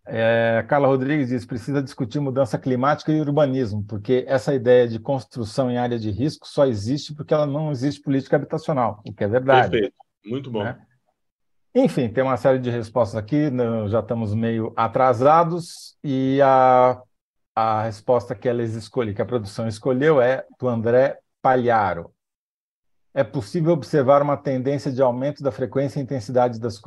É, 0.09 0.65
Carla 0.69 0.87
Rodrigues 0.87 1.29
diz: 1.29 1.45
precisa 1.45 1.83
discutir 1.83 2.21
mudança 2.21 2.57
climática 2.57 3.11
e 3.11 3.21
urbanismo, 3.21 3.85
porque 3.85 4.25
essa 4.29 4.55
ideia 4.55 4.87
de 4.87 5.01
construção 5.01 5.71
em 5.71 5.79
área 5.79 5.99
de 5.99 6.11
risco 6.11 6.47
só 6.47 6.65
existe 6.65 7.15
porque 7.15 7.35
ela 7.35 7.47
não 7.47 7.73
existe 7.73 8.01
política 8.01 8.37
habitacional, 8.37 9.03
o 9.05 9.13
que 9.13 9.25
é 9.25 9.29
verdade. 9.29 9.71
Perfeito, 9.71 9.97
muito 10.25 10.51
bom. 10.51 10.63
Né? 10.63 10.79
Enfim, 11.75 12.09
tem 12.09 12.25
uma 12.25 12.39
série 12.39 12.59
de 12.59 12.71
respostas 12.71 13.17
aqui, 13.17 13.51
já 13.89 14.01
estamos 14.01 14.33
meio 14.33 14.73
atrasados, 14.77 15.97
e 16.03 16.41
a, 16.41 17.03
a 17.55 17.83
resposta 17.83 18.35
que 18.35 18.49
eles 18.49 18.75
escolheram, 18.75 19.15
que 19.15 19.21
a 19.21 19.27
produção 19.27 19.69
escolheu, 19.69 20.19
é 20.23 20.47
do 20.59 20.69
André 20.69 21.19
Palharo. 21.43 22.13
É 23.13 23.25
possível 23.25 23.73
observar 23.73 24.23
uma 24.23 24.37
tendência 24.37 24.91
de 24.91 25.03
aumento 25.03 25.43
da 25.43 25.51
frequência 25.51 25.99
e 25.99 26.03
intensidade 26.03 26.59
das, 26.59 26.81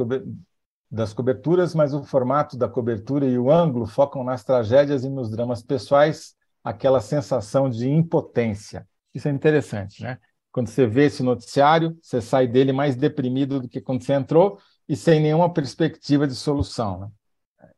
das 0.92 1.14
coberturas, 1.14 1.76
mas 1.76 1.94
o 1.94 2.04
formato 2.04 2.58
da 2.58 2.68
cobertura 2.68 3.26
e 3.26 3.38
o 3.38 3.52
ângulo 3.52 3.86
focam 3.86 4.24
nas 4.24 4.44
tragédias 4.44 5.04
e 5.04 5.10
nos 5.10 5.30
dramas 5.30 5.62
pessoais, 5.62 6.36
aquela 6.64 7.00
sensação 7.00 7.70
de 7.70 7.90
impotência. 7.90 8.88
Isso 9.14 9.28
é 9.28 9.32
interessante, 9.32 10.02
né? 10.04 10.18
Quando 10.52 10.68
você 10.68 10.88
vê 10.88 11.06
esse 11.06 11.22
noticiário, 11.22 11.98
você 12.02 12.20
sai 12.20 12.48
dele 12.48 12.72
mais 12.72 12.96
deprimido 12.96 13.60
do 13.60 13.70
que 13.70 13.80
quando 13.80 14.04
você 14.04 14.14
entrou, 14.14 14.60
e 14.88 14.96
sem 14.96 15.22
nenhuma 15.22 15.54
perspectiva 15.54 16.26
de 16.26 16.34
solução. 16.34 17.00
Né? 17.02 17.10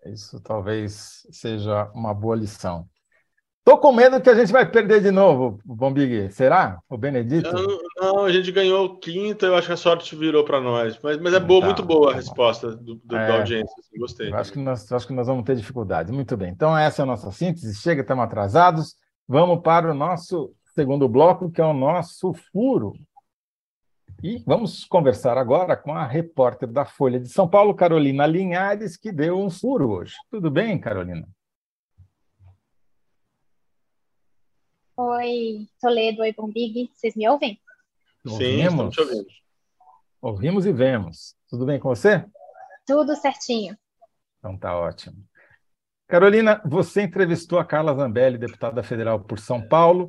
Isso 0.06 0.40
talvez 0.40 1.28
seja 1.30 1.92
uma 1.94 2.14
boa 2.14 2.36
lição. 2.36 2.88
Estou 3.62 3.78
com 3.78 3.94
medo 3.94 4.20
que 4.20 4.30
a 4.30 4.34
gente 4.34 4.52
vai 4.52 4.66
perder 4.70 5.02
de 5.02 5.12
novo, 5.12 5.60
Bombig. 5.64 6.32
Será? 6.32 6.80
O 6.90 6.98
Benedito? 6.98 7.54
Não, 7.54 7.78
não, 7.96 8.26
a 8.26 8.32
gente 8.32 8.52
ganhou 8.52 8.86
o 8.86 8.98
quinto, 8.98 9.46
eu 9.46 9.56
acho 9.56 9.68
que 9.68 9.74
a 9.74 9.78
sorte 9.78 10.16
virou 10.16 10.44
para 10.44 10.60
nós. 10.60 10.98
Mas, 11.04 11.20
mas 11.22 11.32
é 11.32 11.40
boa, 11.40 11.62
tá, 11.62 11.66
muito 11.68 11.84
boa 11.84 12.08
a 12.08 12.12
tá 12.14 12.16
resposta 12.16 12.76
do, 12.76 12.96
do 12.96 13.16
é, 13.16 13.28
da 13.28 13.38
audiência. 13.38 13.76
Assim, 13.78 14.00
gostei. 14.00 14.34
Acho 14.34 14.52
que, 14.52 14.58
nós, 14.58 14.92
acho 14.92 15.06
que 15.06 15.14
nós 15.14 15.28
vamos 15.28 15.44
ter 15.46 15.56
dificuldade. 15.56 16.12
Muito 16.12 16.36
bem. 16.36 16.50
Então, 16.50 16.76
essa 16.76 17.02
é 17.02 17.04
a 17.04 17.06
nossa 17.06 17.32
síntese. 17.32 17.80
Chega, 17.80 18.02
estamos 18.02 18.24
atrasados. 18.24 18.96
Vamos 19.28 19.62
para 19.62 19.92
o 19.92 19.94
nosso 19.94 20.52
segundo 20.74 21.08
bloco, 21.08 21.52
que 21.52 21.62
é 21.62 21.66
o 21.66 21.74
nosso 21.74 22.34
furo. 22.52 22.94
E 24.24 24.44
vamos 24.44 24.86
conversar 24.86 25.38
agora 25.38 25.78
com 25.78 25.94
a 25.94 26.08
repórter 26.08 26.68
da 26.68 26.84
Folha 26.84 27.20
de 27.20 27.30
São 27.30 27.48
Paulo, 27.48 27.76
Carolina 27.76 28.26
Linhares, 28.26 28.98
que 28.98 29.12
deu 29.12 29.38
um 29.38 29.52
furo 29.52 29.92
hoje. 29.92 30.16
Tudo 30.32 30.50
bem, 30.50 30.80
Carolina? 30.80 31.28
Oi, 35.04 35.68
Toledo, 35.82 36.22
oi, 36.22 36.32
Bombig. 36.32 36.92
Vocês 36.94 37.16
me 37.16 37.28
ouvem? 37.28 37.60
Sim, 38.24 38.68
Ouvimos. 38.68 38.96
Ouvimos 40.22 40.66
e 40.68 40.72
vemos. 40.72 41.36
Tudo 41.50 41.66
bem 41.66 41.80
com 41.80 41.90
você? 41.90 42.24
Tudo 42.86 43.16
certinho. 43.16 43.76
Então 44.38 44.56
tá 44.56 44.78
ótimo. 44.78 45.18
Carolina, 46.08 46.62
você 46.64 47.02
entrevistou 47.02 47.58
a 47.58 47.66
Carla 47.66 47.96
Zambelli, 47.96 48.38
deputada 48.38 48.84
federal 48.84 49.20
por 49.20 49.40
São 49.40 49.68
Paulo, 49.68 50.08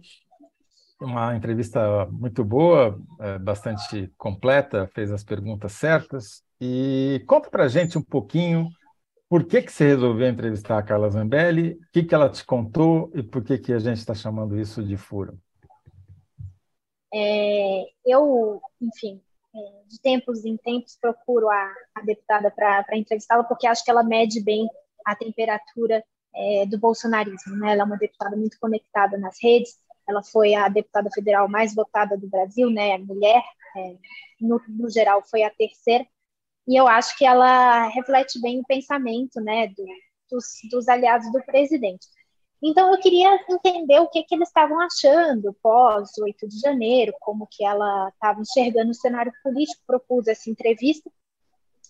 uma 1.01 1.35
entrevista 1.35 2.07
muito 2.11 2.45
boa, 2.45 3.01
é, 3.19 3.39
bastante 3.39 4.13
completa, 4.19 4.91
fez 4.95 5.11
as 5.11 5.25
perguntas 5.25 5.73
certas. 5.73 6.45
E 6.61 7.25
conta 7.27 7.49
para 7.49 7.65
a 7.65 7.69
gente 7.69 7.97
um 7.97 8.03
pouquinho 8.03 8.69
por 9.33 9.47
que, 9.47 9.63
que 9.63 9.73
você 9.73 9.87
resolveu 9.87 10.29
entrevistar 10.29 10.77
a 10.77 10.83
Carla 10.83 11.09
Zambelli, 11.09 11.73
o 11.73 11.87
que, 11.91 12.03
que 12.03 12.15
ela 12.15 12.29
te 12.29 12.45
contou 12.45 13.11
e 13.15 13.23
por 13.23 13.43
que, 13.43 13.57
que 13.57 13.73
a 13.73 13.79
gente 13.79 13.97
está 13.97 14.15
chamando 14.15 14.61
isso 14.61 14.85
de 14.85 14.95
furo. 14.95 15.41
É, 17.15 17.85
eu, 18.05 18.61
enfim, 18.79 19.23
é, 19.57 19.89
de 19.89 19.99
tempos 20.03 20.45
em 20.45 20.59
tempos 20.59 20.99
procuro 21.01 21.49
a, 21.49 21.73
a 21.95 22.03
deputada 22.03 22.51
para 22.51 22.85
entrevistá-la 22.93 23.43
porque 23.43 23.67
acho 23.67 23.83
que 23.83 23.91
ela 23.91 24.03
mede 24.03 24.39
bem 24.45 24.69
a 25.03 25.17
temperatura 25.17 26.05
é, 26.35 26.67
do 26.67 26.79
bolsonarismo. 26.79 27.57
Né? 27.57 27.73
Ela 27.73 27.85
é 27.85 27.87
uma 27.87 27.97
deputada 27.97 28.37
muito 28.37 28.61
conectada 28.61 29.17
nas 29.17 29.43
redes, 29.43 29.79
ela 30.07 30.23
foi 30.23 30.55
a 30.55 30.69
deputada 30.69 31.09
federal 31.11 31.49
mais 31.49 31.75
votada 31.75 32.19
do 32.19 32.29
Brasil, 32.29 32.69
né, 32.69 32.99
mulher, 32.99 33.43
é, 33.79 33.97
no, 34.39 34.61
no, 34.69 34.91
geral 34.91 35.23
foi 35.25 35.43
a 35.43 35.49
terceira, 35.49 36.07
e 36.73 36.77
eu 36.77 36.89
acho 36.89 37.15
que 37.19 37.27
ela 37.27 37.87
reflete 37.89 38.41
bem 38.41 38.61
o 38.61 38.65
pensamento, 38.65 39.43
né, 39.43 39.67
do, 39.69 39.85
dos, 40.31 40.45
dos, 40.71 40.89
aliados 40.89 41.31
do 41.31 41.45
presidente. 41.45 42.07
Então 42.63 42.91
eu 42.91 42.99
queria 42.99 43.39
entender 43.51 44.01
o 44.01 44.09
que, 44.09 44.23
que 44.23 44.35
eles 44.35 44.49
estavam 44.49 44.81
achando 44.81 45.55
pós 45.63 46.17
8 46.17 46.49
de 46.49 46.59
janeiro, 46.61 47.13
como 47.21 47.47
que 47.47 47.63
ela 47.63 48.09
estava 48.09 48.41
enxergando 48.41 48.91
o 48.91 48.95
cenário 48.95 49.31
político, 49.45 49.83
propus 49.87 50.27
essa 50.29 50.49
entrevista, 50.49 51.11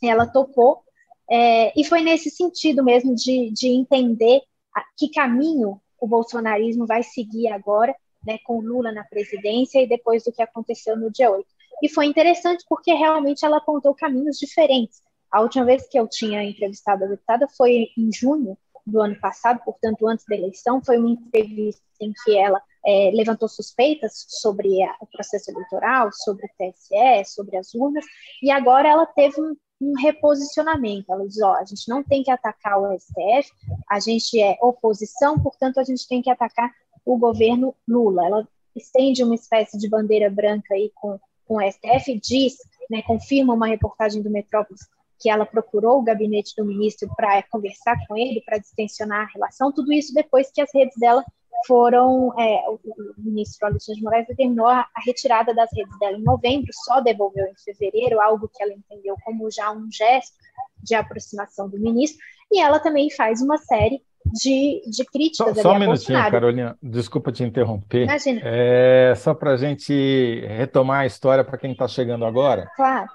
ela 0.03 0.27
topou, 0.27 0.83
é, 1.31 1.73
e 1.81 1.85
foi 1.85 2.03
nesse 2.03 2.29
sentido 2.29 2.83
mesmo 2.83 3.15
de, 3.15 3.53
de 3.53 3.69
entender 3.69 4.41
a, 4.75 4.83
que 4.99 5.11
caminho 5.11 5.81
o 6.01 6.09
bolsonarismo 6.09 6.89
vai 6.89 7.05
seguir 7.05 7.53
agora, 7.53 7.95
né, 8.27 8.37
com 8.45 8.61
Lula 8.61 8.91
na 8.91 9.05
presidência 9.05 9.81
e 9.81 9.87
depois 9.87 10.25
do 10.25 10.33
que 10.33 10.43
aconteceu 10.43 10.97
no 10.97 11.09
dia 11.09 11.31
8. 11.31 11.47
E 11.83 11.89
foi 11.89 12.07
interessante 12.07 12.65
porque 12.69 12.95
realmente 12.95 13.45
ela 13.45 13.57
apontou 13.57 13.93
caminhos 13.93 14.39
diferentes. 14.39 15.03
A 15.31 15.41
última 15.41 15.65
vez 15.65 15.89
que 15.89 15.99
eu 15.99 16.07
tinha 16.07 16.45
entrevistado 16.45 17.05
a 17.05 17.09
deputada 17.09 17.49
foi 17.57 17.89
em 17.99 18.11
junho 18.13 18.57
do 18.87 19.01
ano 19.01 19.19
passado, 19.21 19.61
portanto, 19.65 20.07
antes 20.07 20.25
da 20.29 20.37
eleição, 20.37 20.81
foi 20.85 20.99
uma 20.99 21.11
entrevista 21.11 21.83
em 22.01 22.13
que 22.25 22.37
ela 22.37 22.61
é, 22.85 23.11
levantou 23.15 23.49
suspeitas 23.49 24.25
sobre 24.29 24.83
a, 24.83 24.97
o 25.01 25.07
processo 25.07 25.51
eleitoral, 25.51 26.11
sobre 26.13 26.47
o 26.47 26.49
TSE, 26.59 27.33
sobre 27.33 27.57
as 27.57 27.73
urnas, 27.75 28.05
e 28.43 28.51
agora 28.51 28.89
ela 28.89 29.07
teve 29.07 29.41
um, 29.41 29.57
um 29.81 29.95
reposicionamento. 30.01 31.13
Ela 31.13 31.27
diz: 31.27 31.41
ó, 31.43 31.55
a 31.55 31.65
gente 31.65 31.89
não 31.89 32.03
tem 32.03 32.23
que 32.23 32.31
atacar 32.31 32.81
o 32.81 32.99
STF, 32.99 33.51
a 33.89 34.01
gente 34.01 34.41
é 34.41 34.59
oposição, 34.61 35.41
portanto, 35.41 35.79
a 35.79 35.85
gente 35.85 36.07
tem 36.09 36.21
que 36.21 36.31
atacar 36.31 36.71
o 37.05 37.17
governo 37.17 37.75
Lula. 37.89 38.27
Ela 38.27 38.49
estende 38.75 39.23
uma 39.23 39.35
espécie 39.35 39.79
de 39.79 39.89
bandeira 39.89 40.31
branca 40.31 40.75
aí 40.75 40.91
com, 40.95 41.19
com 41.53 41.59
o 41.59 41.71
STF, 41.71 42.19
diz, 42.19 42.57
né, 42.89 43.03
confirma 43.03 43.53
uma 43.53 43.67
reportagem 43.67 44.23
do 44.23 44.31
Metrópolis 44.31 44.81
que 45.21 45.31
ela 45.31 45.47
procurou 45.47 45.99
o 45.99 46.03
gabinete 46.03 46.53
do 46.57 46.65
ministro 46.65 47.09
para 47.15 47.45
conversar 47.45 47.97
com 48.09 48.17
ele, 48.17 48.43
para 48.45 48.59
distensionar 48.59 49.21
a 49.21 49.33
relação, 49.33 49.71
tudo 49.71 49.93
isso 49.93 50.13
depois 50.13 50.51
que 50.51 50.61
as 50.61 50.71
redes 50.75 50.99
dela 50.99 51.25
foram, 51.65 52.37
é, 52.41 52.65
o, 52.69 52.81
ministro 53.19 53.69
Alexandre 53.69 54.01
de 54.01 54.05
Moraes 54.05 54.27
determinou 54.27 54.67
a, 54.67 54.89
retirada 55.07 55.55
das 55.55 55.71
redes 55.73 55.97
dela 56.01 56.19
em 56.19 56.23
novembro, 56.23 56.71
só 56.73 57.01
devolveu 57.01 57.47
em 57.47 57.55
fevereiro, 57.55 58.21
algo 58.21 58.49
que 58.53 58.61
ela 58.61 58.73
entendeu 58.73 59.15
como 59.25 59.49
já 59.49 59.71
um 59.71 59.89
gesto 59.93 60.35
de 60.83 60.97
aproximação 60.97 61.69
do 61.69 61.79
ministro, 61.79 62.19
e 62.51 62.61
ela 62.61 62.81
também 62.81 63.09
faz 63.09 63.41
uma 63.41 63.59
série 63.59 64.03
de, 64.27 64.83
de 64.87 65.05
críticas. 65.05 65.57
Só, 65.57 65.63
só 65.63 65.73
um 65.73 65.79
minutinho, 65.79 66.19
Bolsonaro. 66.19 66.31
Carolina, 66.31 66.79
desculpa 66.83 67.33
te 67.33 67.43
interromper. 67.43 68.05
Imagina. 68.05 68.41
É, 68.45 69.15
só 69.17 69.35
para 69.35 69.53
a 69.53 69.57
gente 69.57 70.45
retomar 70.47 71.01
a 71.01 71.07
história 71.07 71.45
para 71.45 71.59
quem 71.59 71.73
está 71.73 71.89
chegando 71.89 72.25
agora. 72.25 72.71
Claro. 72.77 73.09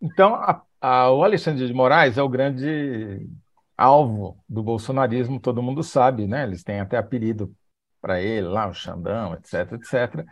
Então, 0.00 0.34
a, 0.34 0.62
a, 0.80 1.10
o 1.10 1.24
Alexandre 1.24 1.66
de 1.66 1.74
Moraes 1.74 2.18
é 2.18 2.22
o 2.22 2.28
grande 2.28 3.28
alvo 3.76 4.38
do 4.48 4.62
bolsonarismo, 4.62 5.40
todo 5.40 5.62
mundo 5.62 5.82
sabe, 5.82 6.26
né? 6.26 6.44
Eles 6.44 6.62
têm 6.62 6.80
até 6.80 6.96
apelido 6.96 7.54
para 8.00 8.20
ele 8.20 8.46
lá, 8.46 8.68
o 8.68 8.74
Xandão, 8.74 9.34
etc, 9.34 9.72
etc. 9.72 10.26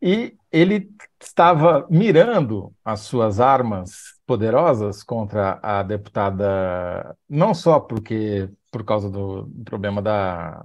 E 0.00 0.36
ele 0.50 0.90
estava 1.20 1.86
mirando 1.90 2.72
as 2.84 3.00
suas 3.00 3.40
armas 3.40 4.18
poderosas 4.26 5.02
contra 5.02 5.58
a 5.62 5.82
deputada, 5.82 7.16
não 7.28 7.52
só 7.52 7.80
porque 7.80 8.48
por 8.70 8.84
causa 8.84 9.10
do 9.10 9.50
problema 9.64 10.02
da, 10.02 10.64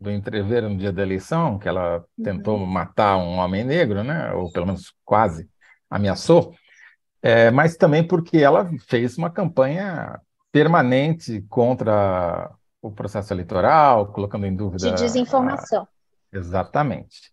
do 0.00 0.10
entrever 0.10 0.62
no 0.62 0.76
dia 0.76 0.92
da 0.92 1.02
eleição, 1.02 1.58
que 1.58 1.68
ela 1.68 2.04
tentou 2.22 2.58
uhum. 2.58 2.66
matar 2.66 3.16
um 3.18 3.36
homem 3.38 3.64
negro, 3.64 4.02
né? 4.02 4.32
ou 4.32 4.50
pelo 4.50 4.66
menos 4.66 4.94
quase 5.04 5.48
ameaçou, 5.90 6.54
é, 7.22 7.50
mas 7.50 7.76
também 7.76 8.06
porque 8.06 8.38
ela 8.38 8.70
fez 8.88 9.18
uma 9.18 9.28
campanha 9.28 10.18
permanente 10.50 11.44
contra 11.48 12.50
o 12.80 12.90
processo 12.90 13.32
eleitoral, 13.32 14.06
colocando 14.06 14.46
em 14.46 14.56
dúvida. 14.56 14.90
De 14.90 15.02
desinformação. 15.02 15.86
A... 16.32 16.38
Exatamente. 16.38 17.30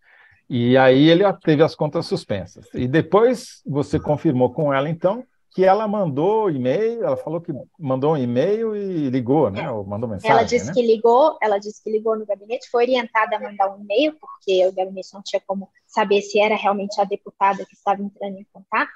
E 0.48 0.76
aí 0.76 1.08
ele 1.08 1.24
teve 1.44 1.62
as 1.62 1.74
contas 1.74 2.06
suspensas. 2.06 2.66
E 2.74 2.86
depois 2.86 3.62
você 3.66 3.98
confirmou 3.98 4.52
com 4.52 4.72
ela, 4.72 4.88
então, 4.88 5.24
que 5.50 5.64
ela 5.64 5.88
mandou 5.88 6.50
e-mail, 6.50 7.04
ela 7.04 7.16
falou 7.16 7.40
que 7.40 7.52
mandou 7.78 8.12
um 8.12 8.16
e-mail 8.16 8.76
e 8.76 9.08
ligou, 9.08 9.50
né? 9.50 9.70
Ou 9.70 9.84
mandou 9.84 10.08
mensagem. 10.08 10.30
Ela 10.30 10.42
disse 10.44 10.66
né? 10.66 10.72
que 10.74 10.82
ligou, 10.82 11.38
ela 11.42 11.58
disse 11.58 11.82
que 11.82 11.90
ligou 11.90 12.16
no 12.18 12.26
gabinete, 12.26 12.68
foi 12.70 12.84
orientada 12.84 13.36
a 13.36 13.40
mandar 13.40 13.74
um 13.74 13.80
e-mail, 13.80 14.14
porque 14.20 14.66
o 14.66 14.72
gabinete 14.72 15.12
não 15.14 15.22
tinha 15.22 15.42
como 15.46 15.68
saber 15.86 16.20
se 16.22 16.38
era 16.38 16.54
realmente 16.54 17.00
a 17.00 17.04
deputada 17.04 17.64
que 17.64 17.74
estava 17.74 18.02
entrando 18.02 18.38
em 18.38 18.46
contato 18.52 18.90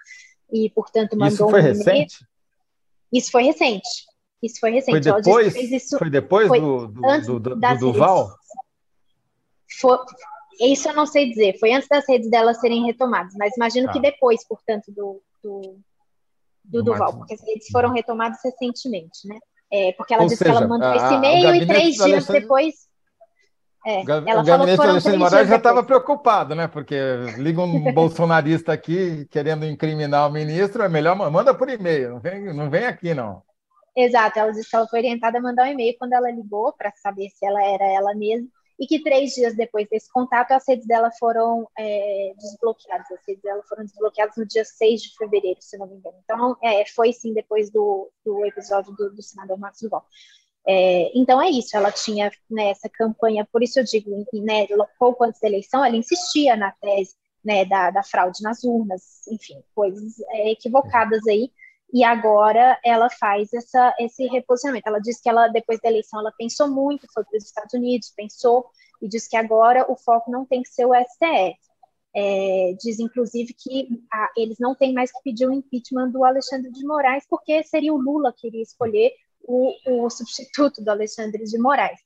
e, 0.52 0.70
portanto, 0.70 1.16
mandou 1.16 1.28
isso 1.28 1.48
foi 1.48 1.60
um 1.60 1.62
recente? 1.62 2.26
Isso 3.12 3.30
foi 3.30 3.42
recente. 3.44 3.88
Isso 4.42 4.60
foi 4.60 4.70
recente. 4.70 5.08
Foi 5.08 5.22
depois, 5.22 5.54
isso, 5.56 5.98
foi 5.98 6.10
depois 6.10 6.48
foi 6.48 6.60
do, 6.60 6.86
do, 6.88 7.40
do, 7.40 7.56
do, 7.56 7.78
Duval? 7.78 8.28
Foi, 9.80 9.98
isso 10.60 10.88
eu 10.88 10.94
não 10.94 11.06
sei 11.06 11.28
dizer. 11.28 11.58
Foi 11.58 11.72
antes 11.72 11.88
das 11.88 12.06
redes 12.06 12.28
dela 12.30 12.52
serem 12.52 12.84
retomadas, 12.84 13.32
mas 13.38 13.56
imagino 13.56 13.86
tá. 13.86 13.92
que 13.92 14.00
depois, 14.00 14.46
portanto, 14.46 14.92
do, 14.92 15.22
do, 15.42 15.78
do 16.72 16.82
Duval, 16.82 17.18
porque 17.18 17.34
redes 17.34 17.68
foram 17.70 17.92
retomadas 17.92 18.38
recentemente, 18.42 19.28
né? 19.28 19.38
É, 19.70 19.92
porque 19.92 20.14
ela 20.14 20.22
Ou 20.22 20.28
disse 20.28 20.44
seja, 20.44 20.50
que 20.50 20.56
ela 20.56 20.68
mandou 20.68 20.88
a, 20.88 20.96
esse 20.96 21.14
e-mail 21.14 21.54
e 21.54 21.66
três 21.66 21.94
dias 21.94 22.00
Alexandre... 22.02 22.40
depois 22.40 22.74
é, 23.84 24.00
o 24.00 24.04
gabinete 24.44 24.76
do 24.76 24.82
Alexandre 24.82 25.18
Moraes 25.18 25.48
já 25.48 25.56
estava 25.56 25.82
preocupado, 25.82 26.54
né? 26.54 26.68
Porque 26.68 26.96
liga 27.36 27.60
um 27.62 27.82
bolsonarista 27.92 28.72
aqui 28.72 29.26
querendo 29.28 29.66
incriminar 29.66 30.28
o 30.28 30.32
ministro, 30.32 30.84
é 30.84 30.88
melhor 30.88 31.16
manda 31.16 31.52
por 31.52 31.68
e-mail, 31.68 32.10
não 32.10 32.20
vem, 32.20 32.54
não 32.54 32.70
vem 32.70 32.86
aqui, 32.86 33.12
não. 33.12 33.42
Exato, 33.96 34.38
ela 34.38 34.52
disse 34.52 34.70
que 34.70 34.76
ela 34.76 34.86
foi 34.86 35.00
orientada 35.00 35.38
a 35.38 35.42
mandar 35.42 35.64
um 35.64 35.72
e-mail 35.72 35.96
quando 35.98 36.12
ela 36.12 36.30
ligou 36.30 36.72
para 36.72 36.92
saber 36.92 37.28
se 37.30 37.44
ela 37.44 37.62
era 37.62 37.84
ela 37.84 38.14
mesma 38.14 38.48
e 38.82 38.86
que 38.88 39.00
três 39.00 39.32
dias 39.32 39.54
depois 39.54 39.88
desse 39.88 40.10
contato 40.10 40.50
as 40.50 40.66
redes 40.66 40.84
dela 40.88 41.08
foram 41.12 41.68
é, 41.78 42.32
desbloqueadas. 42.36 43.06
As 43.12 43.20
redes 43.28 43.40
dela 43.40 43.62
foram 43.68 43.84
desbloqueadas 43.84 44.36
no 44.36 44.44
dia 44.44 44.64
6 44.64 45.02
de 45.02 45.16
fevereiro, 45.16 45.62
se 45.62 45.78
não 45.78 45.86
me 45.86 45.94
engano. 45.94 46.16
Então, 46.24 46.56
é, 46.60 46.84
foi 46.86 47.12
sim 47.12 47.32
depois 47.32 47.70
do, 47.70 48.10
do 48.24 48.44
episódio 48.44 48.92
do, 48.96 49.14
do 49.14 49.22
senador 49.22 49.56
Marcos 49.56 49.82
Duval. 49.82 50.04
É, 50.66 51.16
então 51.16 51.40
é 51.40 51.48
isso, 51.48 51.76
ela 51.76 51.92
tinha 51.92 52.28
né, 52.50 52.70
essa 52.70 52.88
campanha, 52.88 53.46
por 53.52 53.62
isso 53.62 53.78
eu 53.78 53.84
digo, 53.84 54.10
né, 54.34 54.66
pouco 54.98 55.24
antes 55.24 55.40
da 55.40 55.48
eleição, 55.48 55.84
ela 55.84 55.96
insistia 55.96 56.56
na 56.56 56.72
tese 56.72 57.14
né, 57.44 57.64
da, 57.64 57.90
da 57.90 58.02
fraude 58.02 58.42
nas 58.42 58.64
urnas, 58.64 59.26
enfim, 59.28 59.62
coisas 59.74 60.20
é, 60.30 60.50
equivocadas 60.50 61.24
aí, 61.28 61.50
e 61.92 62.02
agora 62.02 62.78
ela 62.82 63.10
faz 63.10 63.52
essa, 63.52 63.94
esse 63.98 64.26
reposicionamento. 64.26 64.88
Ela 64.88 64.98
disse 64.98 65.22
que 65.22 65.28
ela, 65.28 65.48
depois 65.48 65.78
da 65.80 65.90
eleição, 65.90 66.20
ela 66.20 66.32
pensou 66.38 66.68
muito, 66.68 67.06
foi 67.12 67.22
para 67.24 67.36
os 67.36 67.44
Estados 67.44 67.74
Unidos, 67.74 68.12
pensou, 68.16 68.66
e 69.00 69.08
diz 69.08 69.28
que 69.28 69.36
agora 69.36 69.84
o 69.90 69.96
foco 69.96 70.30
não 70.30 70.46
tem 70.46 70.62
que 70.62 70.70
ser 70.70 70.86
o 70.86 70.94
STF. 70.94 71.58
É, 72.14 72.74
diz, 72.78 72.98
inclusive, 72.98 73.54
que 73.54 73.88
a, 74.10 74.30
eles 74.36 74.56
não 74.58 74.74
têm 74.74 74.92
mais 74.94 75.12
que 75.12 75.22
pedir 75.22 75.46
o 75.46 75.52
impeachment 75.52 76.10
do 76.10 76.24
Alexandre 76.24 76.70
de 76.70 76.84
Moraes, 76.84 77.26
porque 77.28 77.62
seria 77.64 77.92
o 77.92 78.00
Lula 78.00 78.32
que 78.36 78.46
iria 78.46 78.62
escolher 78.62 79.12
o, 79.42 79.74
o 79.86 80.10
substituto 80.10 80.82
do 80.82 80.90
Alexandre 80.90 81.44
de 81.44 81.58
Moraes. 81.58 82.00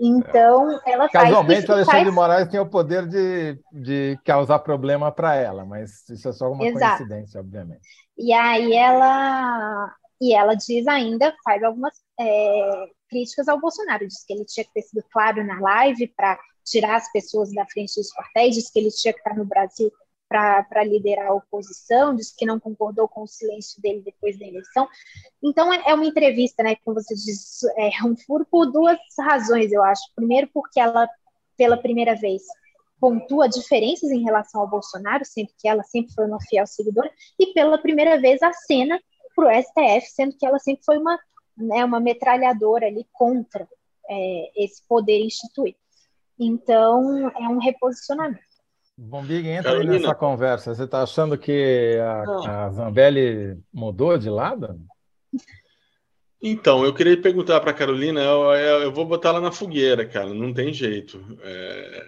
Então, 0.00 0.80
ela 0.86 1.08
Casualmente, 1.08 1.66
faz, 1.66 1.68
o 1.68 1.72
Alexandre 1.72 2.00
faz... 2.00 2.04
de 2.04 2.10
Moraes 2.10 2.48
tem 2.48 2.60
o 2.60 2.68
poder 2.68 3.06
de, 3.06 3.58
de 3.72 4.18
causar 4.24 4.58
problema 4.58 5.12
para 5.12 5.36
ela, 5.36 5.64
mas 5.64 6.08
isso 6.08 6.28
é 6.28 6.32
só 6.32 6.50
uma 6.50 6.64
Exato. 6.64 6.98
coincidência, 6.98 7.40
obviamente. 7.40 7.88
E 8.16 8.32
aí 8.32 8.74
ela 8.74 9.94
e 10.20 10.34
ela 10.34 10.54
diz 10.54 10.86
ainda, 10.86 11.34
faz 11.44 11.62
algumas 11.64 11.94
é, 12.18 12.86
críticas 13.08 13.48
ao 13.48 13.60
Bolsonaro, 13.60 14.06
diz 14.06 14.24
que 14.24 14.32
ele 14.32 14.44
tinha 14.44 14.64
que 14.64 14.72
ter 14.72 14.82
sido 14.82 15.04
claro 15.12 15.44
na 15.44 15.60
live 15.60 16.06
para 16.16 16.38
tirar 16.64 16.94
as 16.94 17.10
pessoas 17.10 17.52
da 17.52 17.66
frente 17.66 17.96
dos 17.96 18.12
quartéis, 18.14 18.54
diz 18.54 18.70
que 18.70 18.78
ele 18.78 18.90
tinha 18.90 19.12
que 19.12 19.18
estar 19.18 19.34
no 19.34 19.44
Brasil 19.44 19.90
para 20.32 20.84
liderar 20.84 21.28
a 21.28 21.34
oposição, 21.34 22.14
disse 22.14 22.34
que 22.34 22.46
não 22.46 22.58
concordou 22.58 23.06
com 23.06 23.22
o 23.22 23.28
silêncio 23.28 23.80
dele 23.82 24.00
depois 24.00 24.38
da 24.38 24.46
eleição. 24.46 24.88
Então, 25.42 25.72
é, 25.72 25.82
é 25.90 25.94
uma 25.94 26.06
entrevista, 26.06 26.62
né, 26.62 26.76
como 26.76 27.00
você 27.00 27.14
diz, 27.14 27.62
é 27.76 27.90
um 28.04 28.16
furo 28.16 28.46
por 28.50 28.66
duas 28.70 28.98
razões, 29.20 29.70
eu 29.70 29.82
acho. 29.84 30.02
Primeiro, 30.16 30.48
porque 30.52 30.80
ela, 30.80 31.08
pela 31.56 31.76
primeira 31.76 32.14
vez, 32.14 32.42
pontua 32.98 33.48
diferenças 33.48 34.10
em 34.10 34.22
relação 34.22 34.62
ao 34.62 34.68
Bolsonaro, 34.68 35.24
sendo 35.24 35.50
que 35.58 35.68
ela 35.68 35.82
sempre 35.82 36.14
foi 36.14 36.26
uma 36.26 36.40
fiel 36.40 36.66
seguidora, 36.66 37.10
e 37.38 37.52
pela 37.52 37.76
primeira 37.76 38.18
vez 38.18 38.42
acena 38.42 38.98
para 39.36 39.48
o 39.48 39.62
STF, 39.62 40.10
sendo 40.10 40.36
que 40.36 40.46
ela 40.46 40.58
sempre 40.58 40.84
foi 40.84 40.98
uma, 40.98 41.18
né, 41.56 41.84
uma 41.84 42.00
metralhadora 42.00 42.86
ali 42.86 43.06
contra 43.12 43.68
é, 44.08 44.64
esse 44.64 44.82
poder 44.88 45.20
instituído. 45.20 45.76
Então, 46.38 47.28
é 47.30 47.48
um 47.48 47.58
reposicionamento. 47.58 48.51
Bombig, 48.96 49.48
entra 49.48 49.70
Carolina. 49.70 49.94
aí 49.94 50.00
nessa 50.00 50.14
conversa. 50.14 50.74
Você 50.74 50.84
está 50.84 51.02
achando 51.02 51.38
que 51.38 51.98
a, 51.98 52.64
a 52.66 52.70
Zambelli 52.70 53.58
mudou 53.72 54.18
de 54.18 54.28
lado? 54.28 54.78
Então, 56.42 56.84
eu 56.84 56.92
queria 56.92 57.20
perguntar 57.20 57.60
para 57.60 57.70
a 57.70 57.74
Carolina, 57.74 58.20
eu, 58.20 58.52
eu, 58.52 58.92
vou 58.92 59.06
botar 59.06 59.30
ela 59.30 59.40
na 59.40 59.52
fogueira, 59.52 60.04
cara, 60.04 60.34
não 60.34 60.52
tem 60.52 60.72
jeito. 60.72 61.24
É, 61.40 62.06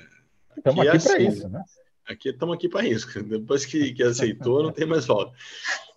estamos 0.57 0.81
aqui, 0.81 0.88
aqui 0.88 0.97
é 0.97 1.09
para 1.09 1.16
assim, 1.16 1.29
isso, 1.29 1.49
né? 1.49 1.62
Aqui 2.07 2.29
estamos 2.29 2.55
aqui 2.57 2.68
para 2.68 2.85
isso. 2.85 3.23
Depois 3.23 3.64
que, 3.64 3.92
que 3.94 4.03
aceitou, 4.03 4.62
não 4.62 4.73
tem 4.73 4.87
mais 4.87 5.07
volta. 5.07 5.33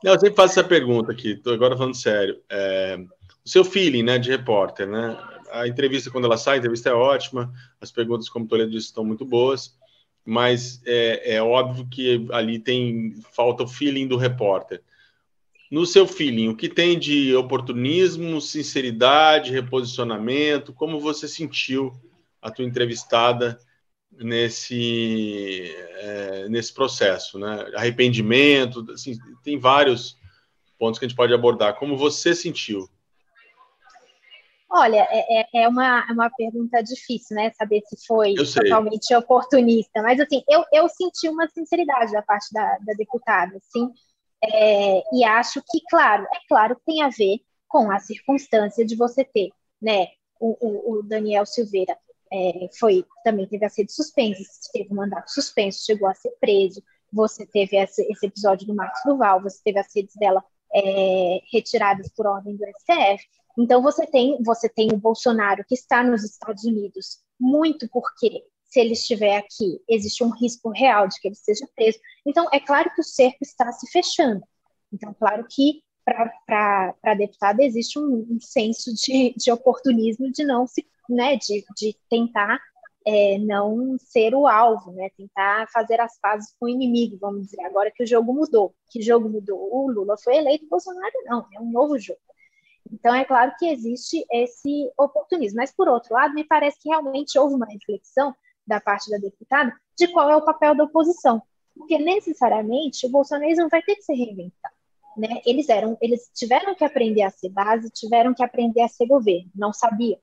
Não, 0.03 0.13
eu 0.13 0.19
sempre 0.19 0.35
faço 0.35 0.59
essa 0.59 0.67
pergunta 0.67 1.11
aqui, 1.11 1.31
estou 1.31 1.53
agora 1.53 1.75
falando 1.75 1.95
sério. 1.95 2.39
É, 2.49 2.97
o 3.43 3.49
seu 3.49 3.65
feeling, 3.65 4.03
né, 4.03 4.19
de 4.19 4.29
repórter, 4.29 4.87
né? 4.87 5.17
A 5.51 5.67
entrevista, 5.67 6.11
quando 6.11 6.25
ela 6.25 6.37
sai, 6.37 6.55
a 6.55 6.57
entrevista 6.59 6.89
é 6.89 6.93
ótima, 6.93 7.51
as 7.81 7.91
perguntas, 7.91 8.29
como 8.29 8.45
o 8.45 8.47
Toledo 8.47 8.71
disse, 8.71 8.87
estão 8.87 9.03
muito 9.03 9.25
boas 9.25 9.75
mas 10.27 10.81
é, 10.85 11.35
é, 11.35 11.41
óbvio 11.41 11.87
que 11.89 12.27
ali 12.33 12.59
tem 12.59 13.15
falta 13.31 13.63
o 13.63 13.67
feeling 13.67 14.05
do 14.05 14.17
repórter. 14.17 14.83
No 15.71 15.85
seu 15.85 16.05
feeling, 16.05 16.49
o 16.49 16.55
que 16.55 16.67
tem 16.67 16.99
de 16.99 17.33
oportunismo, 17.33 18.41
sinceridade, 18.41 19.53
reposicionamento? 19.53 20.73
Como 20.73 20.99
você 20.99 21.29
sentiu 21.29 21.93
a 22.41 22.51
tua 22.51 22.65
entrevistada 22.65 23.57
nesse 24.11 25.73
é, 25.99 26.49
nesse 26.49 26.73
processo, 26.73 27.39
né? 27.39 27.71
Arrependimento, 27.73 28.85
assim, 28.91 29.17
tem 29.41 29.57
vários 29.57 30.17
pontos 30.77 30.99
que 30.99 31.05
a 31.05 31.07
gente 31.07 31.17
pode 31.17 31.33
abordar. 31.33 31.75
Como 31.75 31.95
você 31.95 32.35
sentiu? 32.35 32.89
Olha, 34.69 35.07
é, 35.09 35.41
é, 35.41 35.63
é 35.63 35.67
uma, 35.67 36.05
é 36.09 36.11
uma 36.11 36.29
pergunta 36.29 36.83
difícil, 36.83 37.35
né? 37.37 37.51
Saber 37.51 37.81
se 37.85 38.05
foi 38.05 38.35
totalmente 38.35 39.15
oportunista. 39.15 40.01
Mas, 40.01 40.19
assim, 40.19 40.43
eu, 40.49 40.63
eu 40.73 40.89
senti 40.89 41.29
uma 41.29 41.47
sinceridade 41.47 42.11
da 42.11 42.21
parte 42.21 42.51
da, 42.51 42.77
da 42.79 42.93
deputada, 42.93 43.57
assim. 43.57 43.89
É, 44.43 45.03
e 45.13 45.23
acho 45.23 45.61
que, 45.67 45.81
claro, 45.89 46.23
é 46.23 46.39
claro 46.47 46.75
que 46.75 46.85
tem 46.85 47.01
a 47.01 47.09
ver 47.09 47.39
com 47.67 47.89
a 47.89 47.99
circunstância 47.99 48.85
de 48.85 48.95
você 48.95 49.23
ter, 49.23 49.49
né? 49.81 50.07
O, 50.39 50.57
o, 50.59 50.99
o 50.99 51.03
Daniel 51.03 51.45
Silveira 51.45 51.97
é, 52.31 52.69
foi 52.77 53.05
também 53.23 53.47
teve 53.47 53.65
a 53.65 53.69
sede 53.69 53.91
suspensa, 53.91 54.43
teve 54.71 54.91
um 54.91 54.97
mandato 54.97 55.31
suspenso, 55.31 55.85
chegou 55.85 56.07
a 56.07 56.13
ser 56.13 56.31
preso. 56.39 56.83
Você 57.11 57.45
teve 57.45 57.77
esse, 57.77 58.03
esse 58.11 58.25
episódio 58.25 58.67
do 58.67 58.75
Marcos 58.75 58.99
Duval, 59.05 59.41
você 59.41 59.61
teve 59.63 59.79
as 59.79 59.91
sedes 59.91 60.13
dela 60.15 60.43
é, 60.73 61.39
retiradas 61.51 62.09
por 62.13 62.27
ordem 62.27 62.55
do 62.55 62.65
STF. 62.65 63.25
Então 63.57 63.81
você 63.81 64.05
tem 64.05 64.41
você 64.43 64.69
tem 64.69 64.89
o 64.91 64.97
Bolsonaro 64.97 65.65
que 65.67 65.75
está 65.75 66.03
nos 66.03 66.23
Estados 66.23 66.63
Unidos 66.63 67.23
muito 67.39 67.87
porque 67.89 68.43
se 68.65 68.79
ele 68.79 68.93
estiver 68.93 69.37
aqui 69.37 69.81
existe 69.89 70.23
um 70.23 70.29
risco 70.29 70.69
real 70.69 71.07
de 71.07 71.19
que 71.19 71.27
ele 71.27 71.35
seja 71.35 71.67
preso. 71.75 71.99
Então 72.25 72.47
é 72.53 72.59
claro 72.59 72.93
que 72.93 73.01
o 73.01 73.03
cerco 73.03 73.39
está 73.41 73.71
se 73.71 73.89
fechando. 73.91 74.43
Então 74.93 75.13
claro 75.13 75.45
que 75.49 75.81
para 76.45 76.95
a 77.03 77.13
deputada 77.13 77.63
existe 77.63 77.99
um, 77.99 78.25
um 78.29 78.39
senso 78.39 78.93
de, 78.93 79.33
de, 79.35 79.51
oportunismo 79.51 80.31
de 80.31 80.45
não 80.45 80.65
se, 80.65 80.85
né, 81.09 81.35
de, 81.35 81.65
de 81.75 81.97
tentar 82.09 82.59
é, 83.05 83.37
não 83.39 83.97
ser 83.99 84.33
o 84.33 84.47
alvo, 84.47 84.93
né, 84.93 85.09
tentar 85.17 85.67
fazer 85.69 85.99
as 85.99 86.17
pazes 86.19 86.53
com 86.57 86.65
o 86.65 86.69
inimigo, 86.69 87.17
vamos 87.19 87.43
dizer, 87.43 87.61
agora 87.61 87.91
que 87.93 88.03
o 88.03 88.07
jogo 88.07 88.33
mudou. 88.33 88.73
Que 88.89 89.01
jogo 89.01 89.27
mudou? 89.27 89.59
O 89.59 89.91
Lula 89.91 90.15
foi 90.17 90.37
eleito, 90.37 90.65
o 90.65 90.69
Bolsonaro 90.69 91.13
não, 91.25 91.45
é 91.53 91.59
um 91.59 91.71
novo 91.71 91.97
jogo. 91.97 92.19
Então, 92.91 93.13
é 93.13 93.25
claro 93.25 93.53
que 93.57 93.67
existe 93.67 94.25
esse 94.31 94.91
oportunismo. 94.97 95.57
Mas, 95.57 95.73
por 95.73 95.87
outro 95.87 96.13
lado, 96.13 96.33
me 96.33 96.43
parece 96.43 96.79
que 96.79 96.89
realmente 96.89 97.37
houve 97.37 97.55
uma 97.55 97.65
reflexão 97.65 98.33
da 98.65 98.79
parte 98.79 99.09
da 99.09 99.17
deputada 99.17 99.73
de 99.97 100.07
qual 100.09 100.29
é 100.29 100.35
o 100.35 100.45
papel 100.45 100.75
da 100.75 100.83
oposição. 100.83 101.41
Porque, 101.75 101.97
necessariamente, 101.97 103.05
o 103.05 103.09
bolsonarismo 103.09 103.69
vai 103.69 103.81
ter 103.81 103.95
que 103.95 104.03
se 104.03 104.13
reinventar. 104.13 104.71
Né? 105.17 105.41
Eles, 105.45 105.67
eram, 105.69 105.97
eles 105.99 106.29
tiveram 106.33 106.75
que 106.75 106.83
aprender 106.83 107.23
a 107.23 107.29
ser 107.29 107.49
base, 107.49 107.89
tiveram 107.89 108.33
que 108.33 108.43
aprender 108.43 108.81
a 108.81 108.87
ser 108.87 109.07
governo, 109.07 109.49
não 109.55 109.73
sabiam. 109.73 110.19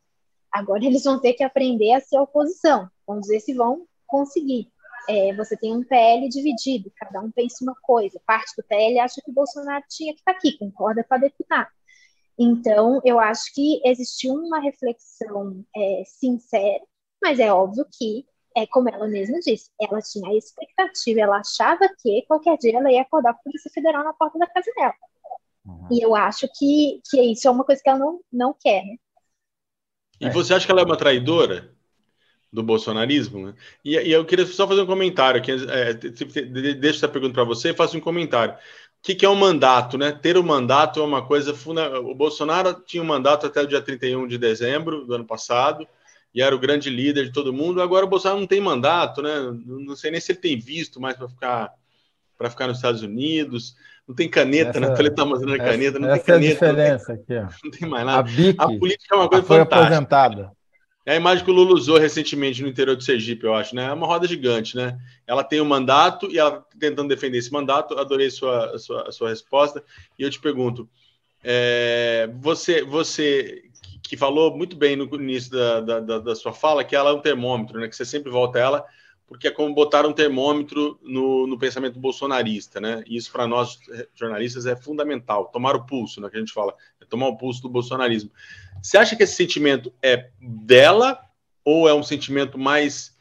Agora 0.52 0.84
eles 0.86 1.02
vão 1.02 1.20
ter 1.20 1.32
que 1.32 1.42
aprender 1.42 1.92
a 1.92 2.00
ser 2.00 2.18
oposição. 2.18 2.88
Vamos 3.06 3.26
ver 3.26 3.40
se 3.40 3.52
vão 3.54 3.86
conseguir. 4.06 4.72
É, 5.08 5.34
você 5.34 5.56
tem 5.56 5.74
um 5.76 5.82
PL 5.82 6.28
dividido, 6.28 6.90
cada 6.96 7.20
um 7.20 7.30
pensa 7.30 7.62
uma 7.62 7.74
coisa. 7.82 8.20
Parte 8.24 8.54
do 8.56 8.64
PL 8.64 8.98
acha 9.00 9.20
que 9.22 9.30
o 9.30 9.34
Bolsonaro 9.34 9.84
tinha 9.88 10.14
que 10.14 10.20
estar 10.20 10.32
aqui, 10.32 10.56
concorda 10.56 11.04
com 11.04 11.14
a 11.14 11.18
deputada. 11.18 11.68
Então, 12.38 13.00
eu 13.04 13.20
acho 13.20 13.52
que 13.54 13.80
existiu 13.84 14.34
uma 14.34 14.58
reflexão 14.58 15.64
é, 15.76 16.02
sincera, 16.06 16.82
mas 17.22 17.38
é 17.38 17.52
óbvio 17.52 17.86
que, 17.96 18.26
é 18.56 18.66
como 18.66 18.88
ela 18.88 19.06
mesma 19.06 19.38
disse, 19.40 19.70
ela 19.80 20.00
tinha 20.00 20.28
a 20.28 20.34
expectativa, 20.34 21.20
ela 21.20 21.38
achava 21.38 21.88
que 22.00 22.22
qualquer 22.26 22.58
dia 22.58 22.76
ela 22.76 22.90
ia 22.90 23.02
acordar 23.02 23.34
com 23.34 23.40
a 23.40 23.42
Polícia 23.44 23.70
Federal 23.72 24.04
na 24.04 24.12
porta 24.12 24.38
da 24.38 24.46
casa 24.46 24.70
dela. 24.76 24.94
Uhum. 25.64 25.88
E 25.90 26.04
eu 26.04 26.14
acho 26.14 26.48
que, 26.56 27.00
que 27.08 27.20
isso 27.22 27.48
é 27.48 27.50
uma 27.50 27.64
coisa 27.64 27.80
que 27.82 27.88
ela 27.88 27.98
não, 27.98 28.20
não 28.32 28.54
quer, 28.58 28.84
né? 28.84 28.96
E 30.20 30.30
você 30.30 30.54
acha 30.54 30.64
que 30.64 30.72
ela 30.72 30.80
é 30.80 30.84
uma 30.84 30.96
traidora 30.96 31.74
do 32.52 32.62
bolsonarismo? 32.62 33.48
Né? 33.48 33.54
E, 33.84 33.96
e, 33.96 34.12
eu 34.12 34.24
queria 34.24 34.46
só 34.46 34.66
fazer 34.66 34.80
um 34.80 34.86
comentário 34.86 35.40
aqui. 35.40 35.50
É, 35.52 35.92
deixo 35.92 36.98
essa 36.98 37.08
pergunta 37.08 37.34
para 37.34 37.44
você 37.44 37.70
e 37.70 37.74
faço 37.74 37.96
um 37.96 38.00
comentário 38.00 38.56
que, 39.04 39.14
que 39.14 39.26
é 39.26 39.28
um 39.28 39.34
mandato, 39.34 39.98
né? 39.98 40.12
Ter 40.12 40.38
o 40.38 40.40
um 40.40 40.42
mandato 40.42 40.98
é 40.98 41.02
uma 41.02 41.20
coisa 41.20 41.52
fundamental. 41.52 42.06
O 42.06 42.14
Bolsonaro 42.14 42.72
tinha 42.86 43.02
um 43.02 43.06
mandato 43.06 43.46
até 43.46 43.60
o 43.60 43.66
dia 43.66 43.82
31 43.82 44.26
de 44.26 44.38
dezembro 44.38 45.04
do 45.04 45.14
ano 45.14 45.26
passado 45.26 45.86
e 46.34 46.40
era 46.40 46.56
o 46.56 46.58
grande 46.58 46.88
líder 46.88 47.26
de 47.26 47.32
todo 47.32 47.52
mundo. 47.52 47.82
Agora 47.82 48.06
o 48.06 48.08
Bolsonaro 48.08 48.40
não 48.40 48.46
tem 48.46 48.62
mandato, 48.62 49.20
né? 49.20 49.30
Não 49.66 49.94
sei 49.94 50.10
nem 50.10 50.18
se 50.18 50.32
ele 50.32 50.38
tem 50.38 50.58
visto 50.58 51.02
mais 51.02 51.18
para 51.18 51.28
ficar 51.28 51.74
para 52.38 52.48
ficar 52.48 52.66
nos 52.66 52.78
Estados 52.78 53.02
Unidos. 53.02 53.76
Não 54.08 54.14
tem 54.14 54.28
caneta, 54.28 54.80
né? 54.80 54.86
essa, 54.86 54.94
né? 54.94 55.00
Ele 55.00 55.08
está 55.08 55.24
mostrando 55.26 55.58
caneta, 55.58 55.98
não 55.98 56.08
tem 56.10 56.20
caneta. 56.20 56.32
É 56.32 56.70
a 56.70 56.72
diferença 56.72 57.12
não 57.12 57.24
tem, 57.24 57.38
aqui, 57.38 57.46
ó. 57.46 57.58
Não 57.62 57.70
tem 57.70 57.88
mais 57.88 58.06
nada. 58.06 58.18
A, 58.20 58.22
BIC, 58.22 58.56
a 58.58 58.66
política 58.66 59.14
é 59.14 59.18
uma 59.18 59.28
coisa 59.28 59.44
foi 59.44 59.58
fantástica. 59.58 59.84
aposentada. 59.84 60.52
É 61.06 61.12
a 61.12 61.16
imagem 61.16 61.44
que 61.44 61.50
o 61.50 61.54
Lula 61.54 61.74
usou 61.74 61.98
recentemente 61.98 62.62
no 62.62 62.68
interior 62.68 62.96
de 62.96 63.04
Sergipe, 63.04 63.44
eu 63.44 63.54
acho, 63.54 63.74
né? 63.74 63.84
É 63.84 63.92
uma 63.92 64.06
roda 64.06 64.26
gigante, 64.26 64.74
né? 64.74 64.98
Ela 65.26 65.44
tem 65.44 65.60
um 65.60 65.64
mandato 65.66 66.30
e 66.30 66.38
ela 66.38 66.64
tentando 66.80 67.08
defender 67.08 67.36
esse 67.36 67.52
mandato. 67.52 67.98
Adorei 67.98 68.30
sua, 68.30 68.78
sua, 68.78 69.12
sua 69.12 69.28
resposta. 69.28 69.84
E 70.18 70.22
eu 70.22 70.30
te 70.30 70.40
pergunto: 70.40 70.88
é, 71.42 72.30
você, 72.40 72.82
você 72.82 73.64
que 74.02 74.16
falou 74.16 74.56
muito 74.56 74.76
bem 74.76 74.96
no 74.96 75.04
início 75.16 75.50
da, 75.50 75.80
da, 75.80 76.18
da, 76.18 76.34
sua 76.34 76.52
fala 76.52 76.84
que 76.84 76.96
ela 76.96 77.10
é 77.10 77.12
um 77.12 77.20
termômetro, 77.20 77.78
né? 77.78 77.86
Que 77.88 77.96
você 77.96 78.04
sempre 78.04 78.30
volta 78.30 78.58
a 78.58 78.62
ela, 78.62 78.84
porque 79.26 79.48
é 79.48 79.50
como 79.50 79.74
botar 79.74 80.06
um 80.06 80.12
termômetro 80.12 80.98
no, 81.02 81.46
no 81.46 81.58
pensamento 81.58 81.98
bolsonarista, 81.98 82.80
né? 82.80 83.04
E 83.06 83.16
isso 83.16 83.30
para 83.30 83.46
nós 83.46 83.78
jornalistas 84.14 84.64
é 84.64 84.74
fundamental. 84.74 85.46
Tomar 85.46 85.76
o 85.76 85.84
pulso, 85.84 86.18
né? 86.20 86.30
Que 86.30 86.36
a 86.36 86.40
gente 86.40 86.52
fala, 86.52 86.74
é 86.98 87.04
tomar 87.04 87.28
o 87.28 87.36
pulso 87.36 87.60
do 87.60 87.68
bolsonarismo. 87.68 88.30
Você 88.84 88.98
acha 88.98 89.16
que 89.16 89.22
esse 89.22 89.34
sentimento 89.34 89.90
é 90.02 90.28
dela 90.38 91.18
ou 91.64 91.88
é 91.88 91.94
um 91.94 92.02
sentimento 92.02 92.58
mais, 92.58 93.16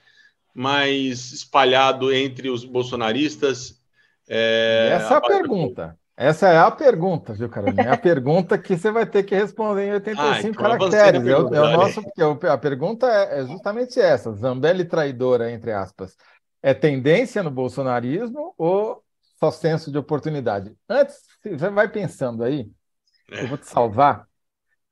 mais 0.54 1.32
espalhado 1.32 2.14
entre 2.14 2.50
os 2.50 2.66
bolsonaristas? 2.66 3.82
É, 4.28 4.90
Essa 4.96 5.14
é 5.14 5.18
a 5.18 5.22
pergunta. 5.22 6.00
Essa 6.18 6.50
é 6.50 6.58
a 6.58 6.70
pergunta, 6.70 7.34
viu, 7.34 7.48
Carolina? 7.48 7.82
É 7.84 7.92
a 7.92 7.98
pergunta 7.98 8.58
que 8.58 8.76
você 8.76 8.92
vai 8.92 9.06
ter 9.06 9.24
que 9.24 9.34
responder 9.34 9.88
em 9.88 9.94
85 9.94 10.22
ah, 10.22 10.40
então 10.42 10.78
caracteres. 10.78 11.26
É, 11.26 11.38
o, 11.38 11.56
é 11.56 11.62
o 11.62 11.78
nosso, 11.78 12.04
porque 12.04 12.46
a 12.46 12.58
pergunta 12.58 13.08
é, 13.08 13.40
é 13.40 13.46
justamente 13.46 14.02
essa: 14.02 14.34
Zambelli 14.34 14.84
traidora, 14.84 15.50
entre 15.50 15.72
aspas, 15.72 16.18
é 16.62 16.74
tendência 16.74 17.42
no 17.42 17.50
bolsonarismo 17.50 18.54
ou 18.58 19.02
só 19.40 19.50
senso 19.50 19.90
de 19.90 19.98
oportunidade? 19.98 20.76
Antes, 20.90 21.22
você 21.42 21.70
vai 21.70 21.88
pensando 21.88 22.44
aí, 22.44 22.70
eu 23.30 23.48
vou 23.48 23.58
te 23.58 23.66
salvar 23.66 24.28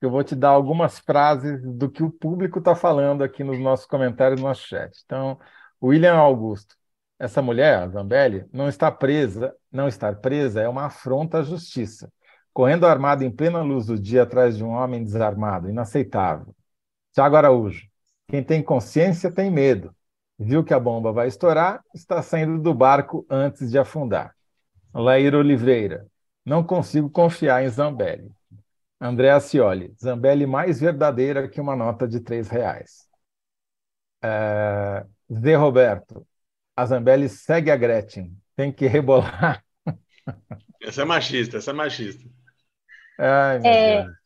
eu 0.01 0.09
vou 0.09 0.23
te 0.23 0.35
dar 0.35 0.49
algumas 0.49 0.99
frases 0.99 1.61
do 1.63 1.89
que 1.89 2.03
o 2.03 2.11
público 2.11 2.59
está 2.59 2.75
falando 2.75 3.23
aqui 3.23 3.43
nos 3.43 3.59
nossos 3.59 3.85
comentários 3.85 4.41
no 4.41 4.47
nosso 4.47 4.67
chat. 4.67 4.91
Então, 5.05 5.39
William 5.81 6.15
Augusto, 6.15 6.75
essa 7.19 7.41
mulher, 7.41 7.77
a 7.83 7.87
Zambelli, 7.87 8.45
não 8.51 8.67
está 8.67 8.91
presa, 8.91 9.55
não 9.71 9.87
estar 9.87 10.15
presa 10.17 10.61
é 10.61 10.67
uma 10.67 10.85
afronta 10.85 11.39
à 11.39 11.43
justiça. 11.43 12.11
Correndo 12.53 12.85
armado 12.85 13.23
em 13.23 13.31
plena 13.31 13.61
luz 13.61 13.85
do 13.85 13.97
dia 13.99 14.23
atrás 14.23 14.57
de 14.57 14.63
um 14.63 14.69
homem 14.71 15.03
desarmado, 15.03 15.69
inaceitável. 15.69 16.53
Tiago 17.13 17.35
Araújo, 17.35 17.87
quem 18.27 18.43
tem 18.43 18.63
consciência 18.63 19.31
tem 19.31 19.51
medo. 19.51 19.95
Viu 20.39 20.63
que 20.63 20.73
a 20.73 20.79
bomba 20.79 21.11
vai 21.11 21.27
estourar, 21.27 21.83
está 21.93 22.21
saindo 22.21 22.59
do 22.59 22.73
barco 22.73 23.25
antes 23.29 23.69
de 23.69 23.77
afundar. 23.77 24.35
Laíra 24.93 25.37
Oliveira, 25.37 26.07
não 26.43 26.63
consigo 26.63 27.09
confiar 27.09 27.63
em 27.63 27.69
Zambelli. 27.69 28.31
André 29.01 29.31
Acioli, 29.31 29.95
Zambelli 29.99 30.45
mais 30.45 30.79
verdadeira 30.79 31.49
que 31.49 31.59
uma 31.59 31.75
nota 31.75 32.07
de 32.07 32.19
três 32.19 32.47
reais. 32.47 33.09
É, 34.23 35.03
Zé 35.33 35.55
Roberto, 35.55 36.27
a 36.75 36.85
Zambelli 36.85 37.27
segue 37.27 37.71
a 37.71 37.75
Gretchen, 37.75 38.37
tem 38.55 38.71
que 38.71 38.85
rebolar. 38.85 39.65
Essa 40.79 41.01
é 41.01 41.05
machista, 41.05 41.57
essa 41.57 41.71
é 41.71 41.73
machista. 41.73 42.29
Ai, 43.17 43.59
meu 43.59 43.71
é, 43.71 44.03
Deus. 44.03 44.20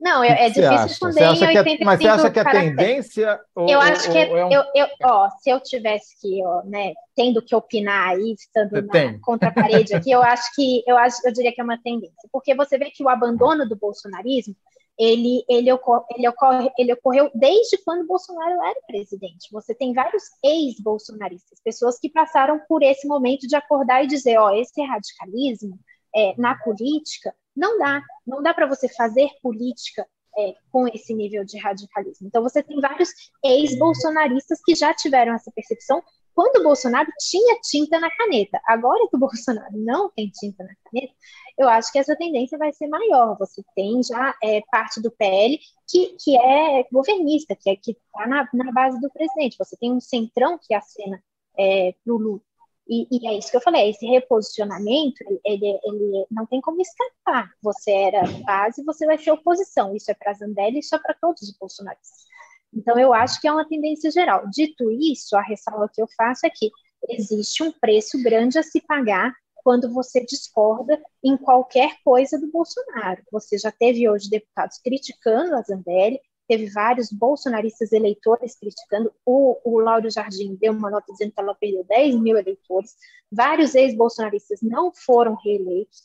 Não, 0.00 0.24
é, 0.24 0.46
é 0.46 0.48
difícil 0.48 1.08
acha 1.08 1.52
em 1.52 1.56
é, 1.56 1.84
Mas 1.84 2.00
você 2.00 2.08
acha 2.08 2.30
que 2.30 2.40
é 2.40 2.44
tendência? 2.44 3.40
Ou, 3.54 3.68
eu 3.68 3.78
acho 3.78 4.10
que 4.10 4.16
é, 4.16 4.30
é 4.30 4.44
um... 4.46 4.50
eu, 4.50 4.64
eu, 4.74 4.86
ó, 5.04 5.28
se 5.38 5.50
eu 5.50 5.60
tivesse 5.60 6.18
que, 6.18 6.42
ó, 6.42 6.62
né, 6.64 6.94
tendo 7.14 7.42
que 7.42 7.54
opinar 7.54 8.08
aí, 8.08 8.32
estando 8.32 8.70
você 8.70 8.80
na, 8.80 8.92
tem. 8.92 9.20
contra 9.20 9.50
a 9.50 9.52
parede 9.52 9.94
aqui, 9.94 10.10
eu 10.10 10.22
acho 10.22 10.54
que 10.54 10.82
eu 10.86 10.96
acho, 10.96 11.20
eu 11.26 11.32
diria 11.32 11.52
que 11.52 11.60
é 11.60 11.64
uma 11.64 11.80
tendência, 11.82 12.28
porque 12.32 12.54
você 12.54 12.78
vê 12.78 12.90
que 12.90 13.04
o 13.04 13.10
abandono 13.10 13.68
do 13.68 13.76
bolsonarismo 13.76 14.56
ele, 14.98 15.42
ele, 15.48 15.72
ocorre, 15.72 16.04
ele, 16.14 16.28
ocorre, 16.28 16.70
ele 16.78 16.92
ocorreu 16.92 17.30
desde 17.34 17.78
quando 17.84 18.06
Bolsonaro 18.06 18.52
era 18.62 18.80
presidente. 18.86 19.48
Você 19.50 19.74
tem 19.74 19.94
vários 19.94 20.24
ex-bolsonaristas, 20.44 21.58
pessoas 21.64 21.98
que 21.98 22.10
passaram 22.10 22.60
por 22.68 22.82
esse 22.82 23.08
momento 23.08 23.46
de 23.46 23.56
acordar 23.56 24.04
e 24.04 24.06
dizer, 24.06 24.38
ó, 24.38 24.50
esse 24.50 24.82
radicalismo 24.82 25.78
é, 26.14 26.34
na 26.36 26.54
política 26.56 27.34
não 27.56 27.78
dá, 27.78 28.02
não 28.26 28.42
dá 28.42 28.54
para 28.54 28.66
você 28.66 28.88
fazer 28.88 29.28
política 29.42 30.06
é, 30.38 30.54
com 30.70 30.86
esse 30.88 31.14
nível 31.14 31.44
de 31.44 31.58
radicalismo. 31.58 32.26
Então, 32.26 32.42
você 32.42 32.62
tem 32.62 32.80
vários 32.80 33.10
ex-bolsonaristas 33.44 34.60
que 34.64 34.74
já 34.74 34.94
tiveram 34.94 35.34
essa 35.34 35.50
percepção 35.52 36.02
quando 36.34 36.60
o 36.60 36.62
Bolsonaro 36.62 37.10
tinha 37.18 37.58
tinta 37.60 37.98
na 37.98 38.10
caneta. 38.10 38.60
Agora 38.66 39.06
que 39.08 39.16
o 39.16 39.18
Bolsonaro 39.20 39.76
não 39.76 40.10
tem 40.10 40.30
tinta 40.30 40.64
na 40.64 40.74
caneta, 40.84 41.12
eu 41.58 41.68
acho 41.68 41.92
que 41.92 41.98
essa 41.98 42.16
tendência 42.16 42.56
vai 42.56 42.72
ser 42.72 42.86
maior. 42.86 43.36
Você 43.38 43.62
tem 43.74 44.02
já 44.02 44.34
é, 44.42 44.62
parte 44.70 45.02
do 45.02 45.10
PL 45.10 45.58
que, 45.88 46.16
que 46.18 46.38
é 46.38 46.84
governista, 46.90 47.56
que 47.56 47.68
é 47.68 47.74
está 47.74 48.26
na, 48.26 48.48
na 48.54 48.72
base 48.72 49.00
do 49.00 49.10
presidente. 49.10 49.58
Você 49.58 49.76
tem 49.76 49.92
um 49.92 50.00
centrão 50.00 50.58
que 50.58 50.72
acena 50.72 51.22
é, 51.58 51.94
para 52.04 52.14
o 52.14 52.16
Lula. 52.16 52.40
E, 52.90 53.06
e, 53.08 53.28
é 53.28 53.38
isso 53.38 53.52
que 53.52 53.56
eu 53.56 53.60
falei, 53.60 53.90
esse 53.90 54.04
reposicionamento, 54.04 55.22
ele, 55.44 55.78
ele 55.84 56.26
não 56.28 56.44
tem 56.44 56.60
como 56.60 56.82
escapar. 56.82 57.48
Você 57.62 57.92
era 57.92 58.22
base, 58.44 58.82
você 58.84 59.06
vai 59.06 59.16
ser 59.16 59.30
oposição. 59.30 59.94
Isso 59.94 60.10
é 60.10 60.14
para 60.14 60.34
Zambelli, 60.34 60.80
isso 60.80 60.96
é 60.96 60.98
para 60.98 61.14
todos 61.14 61.40
os 61.42 61.56
bolsonaristas. 61.56 62.24
Então, 62.74 62.98
eu 62.98 63.14
acho 63.14 63.40
que 63.40 63.46
é 63.46 63.52
uma 63.52 63.68
tendência 63.68 64.10
geral. 64.10 64.42
Dito 64.50 64.90
isso, 64.90 65.36
a 65.36 65.42
ressalva 65.42 65.88
que 65.92 66.02
eu 66.02 66.08
faço 66.16 66.44
é 66.46 66.50
que 66.50 66.68
existe 67.08 67.62
um 67.62 67.70
preço 67.70 68.20
grande 68.24 68.58
a 68.58 68.62
se 68.62 68.80
pagar 68.80 69.32
quando 69.62 69.92
você 69.92 70.24
discorda 70.24 71.00
em 71.22 71.36
qualquer 71.36 71.94
coisa 72.04 72.40
do 72.40 72.50
Bolsonaro. 72.50 73.22
Você 73.30 73.56
já 73.56 73.70
teve 73.70 74.08
hoje 74.08 74.28
deputados 74.28 74.78
criticando 74.78 75.54
a 75.54 75.62
Zambelli, 75.62 76.18
teve 76.50 76.68
vários 76.68 77.12
bolsonaristas 77.12 77.92
eleitores 77.92 78.56
criticando. 78.56 79.12
O, 79.24 79.56
o 79.62 79.78
Lauro 79.78 80.10
Jardim 80.10 80.56
deu 80.56 80.72
uma 80.72 80.90
nota 80.90 81.12
dizendo 81.12 81.30
que 81.30 81.40
ela 81.40 81.54
perdeu 81.54 81.84
10 81.84 82.16
mil 82.16 82.36
eleitores. 82.36 82.96
Vários 83.30 83.76
ex-bolsonaristas 83.76 84.60
não 84.60 84.92
foram 84.92 85.36
reeleitos. 85.36 86.02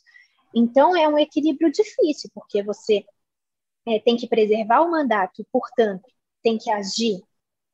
Então, 0.54 0.96
é 0.96 1.08
um 1.08 1.18
equilíbrio 1.18 1.72
difícil, 1.72 2.30
porque 2.32 2.62
você 2.62 3.04
é, 3.88 3.98
tem 3.98 4.16
que 4.16 4.28
preservar 4.28 4.82
o 4.82 4.90
mandato, 4.90 5.44
portanto, 5.50 6.08
tem 6.44 6.56
que 6.56 6.70
agir 6.70 7.20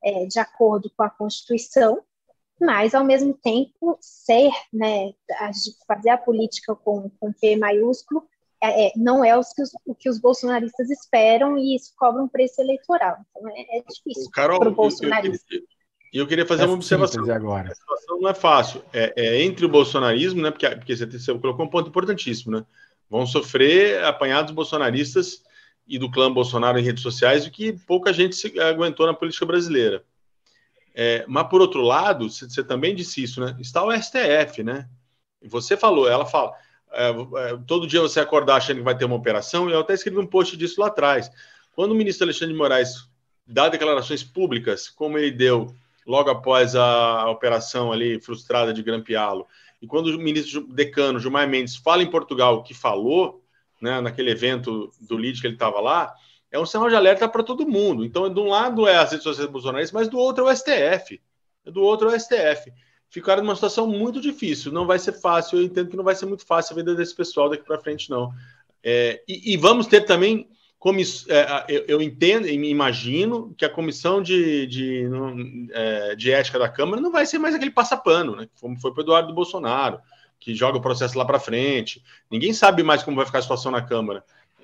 é, 0.03 0.25
de 0.25 0.39
acordo 0.39 0.91
com 0.97 1.03
a 1.03 1.11
Constituição, 1.11 2.01
mas, 2.59 2.95
ao 2.95 3.05
mesmo 3.05 3.35
tempo, 3.35 3.99
ser, 4.01 4.49
né, 4.73 5.13
fazer 5.87 6.09
a 6.09 6.17
política 6.17 6.75
com, 6.75 7.07
com 7.19 7.31
P 7.31 7.55
maiúsculo 7.55 8.27
é, 8.63 8.87
é, 8.87 8.91
não 8.95 9.25
é 9.25 9.37
os 9.37 9.49
que 9.49 9.61
os, 9.61 9.71
o 9.85 9.93
que 9.93 10.09
os 10.09 10.17
bolsonaristas 10.17 10.89
esperam 10.89 11.57
e 11.57 11.75
isso 11.75 11.91
cobra 11.97 12.23
um 12.23 12.29
preço 12.29 12.61
eleitoral. 12.61 13.17
Então 13.29 13.49
é, 13.49 13.79
é 13.79 13.83
difícil 13.83 14.31
para 14.33 14.55
o 14.55 14.71
bolsonarismo. 14.71 15.37
Eu, 15.51 15.59
eu, 15.59 15.65
eu, 16.13 16.27
queria 16.27 16.45
fazer 16.45 16.63
é 16.63 16.65
uma 16.67 16.75
observação. 16.75 17.29
Agora. 17.29 17.69
A 17.69 17.75
situação 17.75 18.21
não 18.21 18.29
é 18.29 18.33
fácil. 18.33 18.81
É, 18.93 19.13
é, 19.17 19.43
entre 19.43 19.65
o 19.65 19.69
bolsonarismo, 19.69 20.41
né, 20.41 20.49
porque, 20.49 20.69
porque 20.69 20.95
você, 20.95 21.05
você 21.05 21.37
colocou 21.37 21.65
um 21.65 21.69
ponto 21.69 21.89
importantíssimo, 21.89 22.57
né? 22.57 22.65
Vão 23.09 23.27
sofrer 23.27 24.01
apanhados 24.05 24.53
bolsonaristas 24.53 25.43
e 25.85 25.99
do 25.99 26.09
clã 26.09 26.31
Bolsonaro 26.31 26.79
em 26.79 26.83
redes 26.83 27.03
sociais, 27.03 27.45
o 27.45 27.51
que 27.51 27.73
pouca 27.85 28.13
gente 28.13 28.33
se 28.33 28.57
aguentou 28.61 29.05
na 29.05 29.13
política 29.13 29.45
brasileira. 29.45 30.05
É, 30.95 31.25
mas, 31.27 31.49
por 31.49 31.59
outro 31.59 31.81
lado, 31.81 32.29
você 32.29 32.63
também 32.63 32.95
disse 32.95 33.21
isso, 33.21 33.41
né? 33.41 33.57
Está 33.59 33.83
o 33.83 33.91
STF, 33.91 34.63
né? 34.63 34.87
Você 35.41 35.75
falou, 35.75 36.07
ela 36.07 36.25
fala, 36.25 36.53
é, 36.93 37.09
é, 37.09 37.57
todo 37.67 37.87
dia 37.87 38.01
você 38.01 38.19
acordar 38.19 38.57
achando 38.57 38.77
que 38.77 38.83
vai 38.83 38.95
ter 38.95 39.05
uma 39.05 39.15
operação, 39.15 39.69
eu 39.69 39.79
até 39.79 39.93
escrevi 39.93 40.19
um 40.19 40.27
post 40.27 40.55
disso 40.55 40.79
lá 40.79 40.87
atrás. 40.87 41.29
Quando 41.75 41.91
o 41.91 41.95
ministro 41.95 42.25
Alexandre 42.25 42.53
de 42.53 42.59
Moraes 42.59 43.09
dá 43.45 43.67
declarações 43.67 44.23
públicas, 44.23 44.89
como 44.89 45.17
ele 45.17 45.31
deu 45.31 45.73
logo 46.05 46.29
após 46.29 46.75
a 46.75 47.29
operação 47.29 47.91
ali 47.91 48.21
frustrada 48.21 48.73
de 48.73 48.83
Grampialo, 48.83 49.47
e 49.81 49.87
quando 49.87 50.07
o 50.07 50.19
ministro 50.19 50.65
decano 50.67 51.19
Gilmar 51.19 51.47
Mendes 51.47 51.75
fala 51.75 52.03
em 52.03 52.09
Portugal 52.09 52.57
o 52.57 52.63
que 52.63 52.73
falou, 52.73 53.43
né, 53.81 53.99
naquele 53.99 54.31
evento 54.31 54.91
do 55.01 55.17
LID 55.17 55.41
que 55.41 55.47
ele 55.47 55.55
estava 55.55 55.81
lá, 55.81 56.13
é 56.51 56.59
um 56.59 56.65
sinal 56.65 56.87
de 56.87 56.95
alerta 56.95 57.27
para 57.27 57.43
todo 57.43 57.67
mundo. 57.67 58.05
Então, 58.05 58.31
de 58.31 58.39
um 58.39 58.47
lado 58.47 58.87
é 58.87 58.95
as 58.97 59.11
redes 59.11 59.23
sociais 59.23 59.49
bolsonaristas, 59.49 59.91
mas 59.91 60.07
do 60.07 60.17
outro 60.17 60.47
é 60.47 60.53
o 60.53 60.55
STF. 60.55 61.19
Do 61.65 61.81
outro 61.81 62.09
é 62.09 62.15
o 62.15 62.19
STF 62.19 62.71
ficaram 63.13 63.43
numa 63.43 63.53
situação 63.53 63.85
muito 63.85 64.19
difícil. 64.19 64.71
Não 64.71 64.87
vai 64.87 64.97
ser 64.97 65.13
fácil, 65.13 65.59
eu 65.59 65.63
entendo 65.63 65.91
que 65.91 65.95
não 65.95 66.03
vai 66.03 66.15
ser 66.15 66.25
muito 66.25 66.43
fácil 66.43 66.73
a 66.73 66.77
vida 66.77 66.95
desse 66.95 67.15
pessoal 67.15 67.47
daqui 67.47 67.63
para 67.63 67.79
frente, 67.79 68.09
não. 68.09 68.33
É, 68.83 69.21
e, 69.27 69.53
e, 69.53 69.55
vamos 69.57 69.85
ter 69.85 70.01
também, 70.01 70.49
comiss... 70.79 71.23
É, 71.29 71.65
eu, 71.69 71.85
eu, 71.87 72.01
entendo 72.01 72.47
e 72.47 72.53
imagino 72.53 73.53
que 73.55 73.63
a 73.63 73.69
comissão 73.69 74.19
de, 74.19 74.65
de, 74.65 75.07
é, 75.71 76.15
de, 76.15 76.31
ética 76.31 76.57
da 76.57 76.67
Câmara 76.67 76.99
não 76.99 77.11
vai 77.11 77.27
ser 77.27 77.37
mais 77.37 77.53
aquele 77.53 77.69
passapano, 77.69 78.35
né? 78.35 78.49
Como 78.59 78.79
foi 78.79 78.91
para 78.91 79.01
o 79.01 79.03
Eduardo 79.03 79.31
Bolsonaro, 79.31 79.99
que 80.39 80.55
joga 80.55 80.79
o 80.79 80.81
processo 80.81 81.15
lá 81.15 81.23
para 81.23 81.39
frente. 81.39 82.03
Ninguém 82.31 82.51
sabe 82.51 82.81
mais 82.81 83.03
como 83.03 83.15
vai 83.15 83.27
ficar 83.27 83.39
a 83.39 83.43
situação 83.43 83.71
na 83.71 83.83
Câmara. 83.83 84.23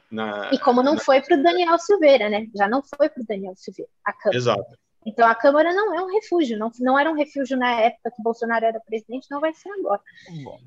Na, 0.09 0.49
e 0.51 0.57
como 0.57 0.81
não 0.81 0.95
na... 0.95 1.01
foi 1.01 1.21
para 1.21 1.37
o 1.37 1.43
Daniel 1.43 1.77
Silveira, 1.77 2.29
né? 2.29 2.47
Já 2.55 2.67
não 2.67 2.81
foi 2.81 3.09
para 3.09 3.21
o 3.21 3.25
Daniel 3.27 3.53
Silveira, 3.55 3.91
a 4.03 4.11
Câmara. 4.11 4.37
Exato. 4.37 4.88
Então 5.05 5.27
a 5.27 5.33
Câmara 5.33 5.73
não 5.73 5.93
é 5.93 6.03
um 6.03 6.11
refúgio, 6.13 6.57
não, 6.57 6.71
não 6.79 6.99
era 6.99 7.09
um 7.09 7.15
refúgio 7.15 7.57
na 7.57 7.71
época 7.81 8.11
que 8.11 8.21
Bolsonaro 8.21 8.65
era 8.65 8.79
presidente, 8.81 9.27
não 9.31 9.39
vai 9.39 9.53
ser 9.53 9.69
agora. 9.71 10.01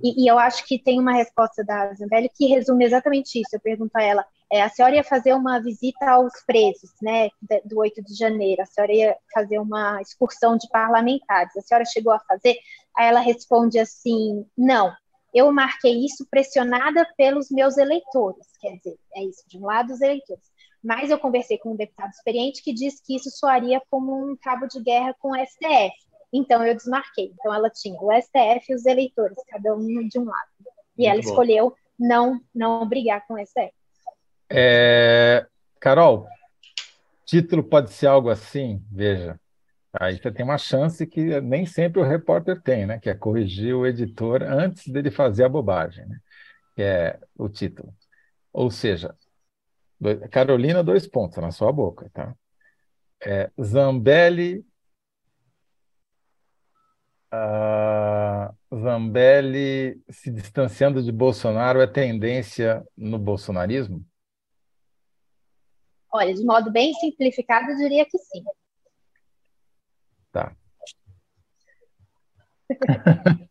E, 0.02 0.24
e, 0.24 0.26
eu 0.26 0.38
acho 0.38 0.66
que 0.66 0.78
tem 0.78 0.98
uma 0.98 1.12
resposta 1.12 1.62
da 1.62 1.92
Zambelli 1.94 2.30
que 2.34 2.46
resume 2.46 2.84
exatamente 2.84 3.40
isso. 3.40 3.54
Eu 3.54 3.60
pergunto 3.60 3.94
a 3.94 4.02
ela: 4.02 4.24
é, 4.50 4.62
a 4.62 4.68
senhora 4.68 4.96
ia 4.96 5.04
fazer 5.04 5.34
uma 5.34 5.60
visita 5.60 6.10
aos 6.10 6.32
presos, 6.46 6.90
né, 7.02 7.28
do 7.64 7.78
8 7.78 8.02
de 8.02 8.14
janeiro, 8.14 8.62
a 8.62 8.66
senhora 8.66 8.92
ia 8.92 9.16
fazer 9.32 9.58
uma 9.58 10.00
excursão 10.00 10.56
de 10.56 10.68
parlamentares, 10.68 11.56
a 11.56 11.60
senhora 11.60 11.84
chegou 11.84 12.12
a 12.12 12.20
fazer? 12.20 12.56
Aí 12.96 13.08
ela 13.08 13.20
responde 13.20 13.78
assim: 13.78 14.46
não, 14.56 14.92
eu 15.32 15.50
marquei 15.50 16.04
isso 16.04 16.26
pressionada 16.30 17.06
pelos 17.16 17.50
meus 17.50 17.78
eleitores. 17.78 18.46
Quer 18.60 18.76
dizer, 18.76 18.96
é 19.14 19.24
isso, 19.24 19.42
de 19.48 19.58
um 19.58 19.64
lado, 19.64 19.92
os 19.92 20.00
eleitores. 20.00 20.51
Mas 20.82 21.10
eu 21.10 21.18
conversei 21.18 21.58
com 21.58 21.72
um 21.72 21.76
deputado 21.76 22.10
experiente 22.10 22.62
que 22.62 22.72
disse 22.72 23.02
que 23.04 23.14
isso 23.14 23.30
soaria 23.30 23.80
como 23.90 24.30
um 24.30 24.36
cabo 24.36 24.66
de 24.66 24.82
guerra 24.82 25.14
com 25.20 25.30
o 25.30 25.46
STF. 25.46 25.94
Então 26.32 26.64
eu 26.64 26.74
desmarquei. 26.74 27.32
Então 27.32 27.54
ela 27.54 27.70
tinha 27.70 28.00
o 28.00 28.10
STF 28.12 28.72
e 28.72 28.74
os 28.74 28.86
eleitores, 28.86 29.36
cada 29.48 29.74
um 29.76 30.08
de 30.08 30.18
um 30.18 30.24
lado. 30.24 30.48
E 30.98 31.02
Muito 31.02 31.10
ela 31.10 31.22
bom. 31.22 31.28
escolheu 31.28 31.74
não 31.98 32.40
não 32.54 32.88
brigar 32.88 33.24
com 33.26 33.34
o 33.34 33.46
STF. 33.46 33.72
É... 34.50 35.46
Carol, 35.78 36.26
título 37.24 37.62
pode 37.62 37.92
ser 37.92 38.06
algo 38.06 38.28
assim, 38.28 38.84
veja. 38.90 39.40
Aí 39.92 40.16
você 40.16 40.32
tem 40.32 40.44
uma 40.44 40.58
chance 40.58 41.06
que 41.06 41.40
nem 41.40 41.66
sempre 41.66 42.00
o 42.00 42.04
repórter 42.04 42.60
tem, 42.62 42.86
né? 42.86 42.98
Que 42.98 43.10
é 43.10 43.14
corrigir 43.14 43.74
o 43.74 43.86
editor 43.86 44.42
antes 44.42 44.88
dele 44.88 45.10
fazer 45.10 45.44
a 45.44 45.48
bobagem, 45.48 46.06
né? 46.06 46.18
Que 46.74 46.82
é 46.82 47.20
o 47.36 47.48
título. 47.48 47.94
Ou 48.52 48.70
seja, 48.70 49.14
Carolina, 50.30 50.82
dois 50.82 51.06
pontos 51.06 51.38
na 51.38 51.50
sua 51.50 51.72
boca, 51.72 52.10
tá? 52.12 52.34
É, 53.24 53.50
Zambelli. 53.60 54.64
Uh, 57.32 58.52
Zambelli 58.76 60.02
se 60.10 60.30
distanciando 60.30 61.02
de 61.02 61.10
Bolsonaro 61.10 61.80
é 61.80 61.86
tendência 61.86 62.84
no 62.96 63.18
bolsonarismo? 63.18 64.04
Olha, 66.10 66.34
de 66.34 66.44
modo 66.44 66.70
bem 66.70 66.92
simplificado, 66.94 67.70
eu 67.70 67.76
diria 67.76 68.04
que 68.04 68.18
sim. 68.18 68.44
Tá. 70.30 70.54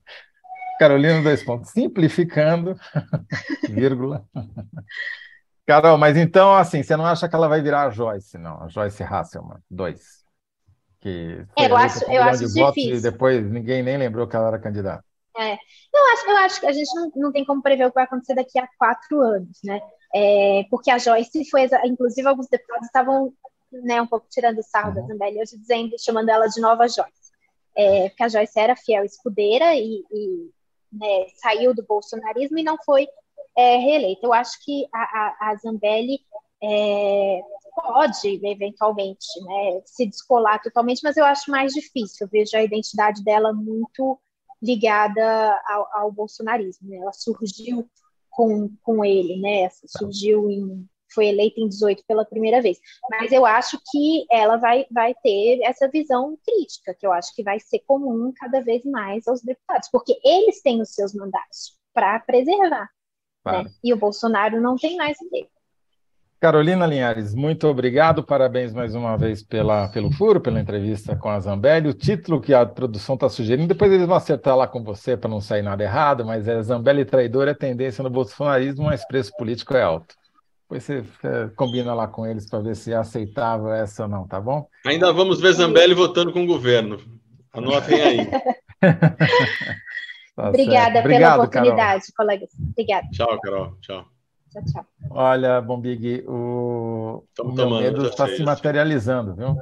Carolina, 0.77 1.23
dois 1.23 1.43
pontos. 1.43 1.71
Simplificando, 1.71 2.75
vírgula. 3.69 4.27
Carol, 5.65 5.97
mas 5.97 6.17
então, 6.17 6.53
assim, 6.55 6.83
você 6.83 6.95
não 6.97 7.05
acha 7.05 7.29
que 7.29 7.35
ela 7.35 7.47
vai 7.47 7.61
virar 7.61 7.83
a 7.83 7.89
Joyce, 7.89 8.37
não? 8.37 8.63
A 8.63 8.67
Joyce 8.67 9.03
Hasselman, 9.03 9.59
dois. 9.69 10.21
Que 10.99 11.45
é, 11.57 11.67
eu 11.67 11.75
acho, 11.75 12.03
eu 12.11 12.21
acho 12.21 12.53
difícil. 12.53 12.95
E 12.95 13.01
depois 13.01 13.49
ninguém 13.49 13.81
nem 13.81 13.97
lembrou 13.97 14.27
que 14.27 14.35
ela 14.35 14.49
era 14.49 14.59
candidata. 14.59 15.03
É. 15.37 15.53
Eu 15.53 16.13
acho, 16.13 16.29
eu 16.29 16.37
acho 16.37 16.59
que 16.59 16.67
a 16.67 16.71
gente 16.71 16.93
não, 16.93 17.11
não 17.15 17.31
tem 17.31 17.45
como 17.45 17.61
prever 17.61 17.85
o 17.85 17.89
que 17.89 17.95
vai 17.95 18.03
acontecer 18.03 18.35
daqui 18.35 18.59
a 18.59 18.67
quatro 18.77 19.19
anos, 19.21 19.59
né? 19.63 19.81
É, 20.13 20.65
porque 20.69 20.91
a 20.91 20.97
Joyce 20.97 21.49
foi, 21.49 21.67
inclusive, 21.85 22.27
alguns 22.27 22.47
deputados 22.47 22.85
estavam 22.85 23.33
né, 23.71 24.01
um 24.01 24.07
pouco 24.07 24.27
tirando 24.29 24.61
sarro 24.61 24.89
uhum. 24.89 24.95
da 24.95 25.01
Zambelli, 25.01 25.41
hoje 25.41 25.57
dizendo, 25.57 25.95
chamando 25.99 26.29
ela 26.29 26.47
de 26.47 26.59
nova 26.59 26.87
Joyce. 26.87 27.31
É, 27.75 28.09
porque 28.09 28.23
a 28.23 28.27
Joyce 28.27 28.59
era 28.59 28.75
fiel 28.75 29.05
escudeira 29.05 29.73
e, 29.73 30.03
e 30.11 30.49
né, 30.91 31.25
saiu 31.41 31.73
do 31.73 31.83
bolsonarismo 31.83 32.59
e 32.59 32.63
não 32.63 32.77
foi 32.83 33.07
é, 33.57 33.77
reeleita. 33.77 34.25
Eu 34.25 34.33
acho 34.33 34.63
que 34.63 34.85
a, 34.93 34.99
a, 34.99 35.51
a 35.51 35.55
Zambelli 35.55 36.19
é, 36.63 37.41
pode, 37.75 38.39
eventualmente, 38.45 39.27
né, 39.43 39.81
se 39.85 40.05
descolar 40.05 40.61
totalmente, 40.61 41.01
mas 41.03 41.17
eu 41.17 41.25
acho 41.25 41.49
mais 41.49 41.73
difícil. 41.73 42.25
Eu 42.25 42.29
vejo 42.29 42.55
a 42.55 42.63
identidade 42.63 43.23
dela 43.23 43.53
muito 43.53 44.19
ligada 44.61 45.59
ao, 45.67 45.87
ao 45.97 46.11
bolsonarismo. 46.11 46.89
Né? 46.89 46.97
Ela 46.97 47.13
surgiu 47.13 47.89
com, 48.29 48.69
com 48.83 49.03
ele, 49.03 49.39
né? 49.41 49.69
Surgiu 49.85 50.49
em 50.49 50.87
foi 51.13 51.27
eleita 51.27 51.59
em 51.59 51.67
18 51.67 52.03
pela 52.07 52.25
primeira 52.25 52.61
vez. 52.61 52.79
Mas 53.09 53.31
eu 53.31 53.45
acho 53.45 53.77
que 53.91 54.25
ela 54.31 54.57
vai, 54.57 54.85
vai 54.89 55.13
ter 55.21 55.59
essa 55.63 55.87
visão 55.89 56.37
crítica, 56.45 56.95
que 56.97 57.05
eu 57.05 57.11
acho 57.11 57.35
que 57.35 57.43
vai 57.43 57.59
ser 57.59 57.79
comum 57.79 58.31
cada 58.33 58.61
vez 58.61 58.83
mais 58.85 59.27
aos 59.27 59.41
deputados, 59.41 59.89
porque 59.91 60.19
eles 60.23 60.61
têm 60.61 60.81
os 60.81 60.93
seus 60.93 61.13
mandatos 61.13 61.77
para 61.93 62.19
preservar. 62.21 62.89
Né? 63.45 63.65
E 63.83 63.93
o 63.93 63.97
Bolsonaro 63.97 64.61
não 64.61 64.75
tem 64.75 64.95
mais 64.97 65.17
dele. 65.31 65.47
Carolina 66.41 66.87
Linhares, 66.87 67.35
muito 67.35 67.67
obrigado, 67.67 68.23
parabéns 68.23 68.73
mais 68.73 68.95
uma 68.95 69.15
vez 69.15 69.43
pela, 69.43 69.87
pelo 69.89 70.11
furo, 70.11 70.41
pela 70.41 70.59
entrevista 70.59 71.15
com 71.15 71.29
a 71.29 71.39
Zambelli. 71.39 71.87
O 71.87 71.93
título 71.93 72.41
que 72.41 72.51
a 72.51 72.65
produção 72.65 73.13
está 73.13 73.29
sugerindo, 73.29 73.67
depois 73.67 73.91
eles 73.91 74.07
vão 74.07 74.15
acertar 74.15 74.57
lá 74.57 74.67
com 74.67 74.83
você 74.83 75.15
para 75.15 75.29
não 75.29 75.39
sair 75.39 75.61
nada 75.61 75.83
errado, 75.83 76.25
mas 76.25 76.47
é 76.47 76.59
Zambelli 76.63 77.05
traidor 77.05 77.47
é 77.47 77.53
tendência 77.53 78.03
no 78.03 78.09
bolsonarismo, 78.09 78.85
mas 78.85 79.05
preço 79.05 79.31
político 79.37 79.75
é 79.75 79.83
alto. 79.83 80.15
Depois 80.63 80.83
você 80.83 81.03
combina 81.55 81.93
lá 81.93 82.07
com 82.07 82.25
eles 82.25 82.49
para 82.49 82.59
ver 82.59 82.75
se 82.75 82.91
é 82.91 82.95
aceitável 82.95 83.71
essa 83.71 84.03
ou 84.03 84.09
não, 84.09 84.27
tá 84.27 84.41
bom? 84.41 84.65
Ainda 84.83 85.13
vamos 85.13 85.39
ver 85.39 85.53
Zambelli 85.53 85.93
votando 85.93 86.33
com 86.33 86.43
o 86.43 86.47
governo. 86.47 86.97
Anotem 87.53 88.01
aí. 88.01 88.27
Tá 90.35 90.49
Obrigada 90.49 90.93
certo. 90.93 91.07
pela 91.07 91.35
oportunidade, 91.35 92.03
Carol. 92.03 92.15
colegas. 92.17 92.49
Obrigada. 92.59 93.07
Tchau, 93.11 93.39
Carol. 93.39 93.77
Tchau. 93.81 94.05
Tchau, 94.51 94.63
tchau. 94.65 94.85
Olha, 95.09 95.61
Bombig, 95.61 96.23
o, 96.27 97.23
o 97.39 97.51
meu 97.51 97.69
medo 97.69 98.05
está 98.05 98.27
se 98.27 98.43
materializando, 98.43 99.35
viu? 99.35 99.57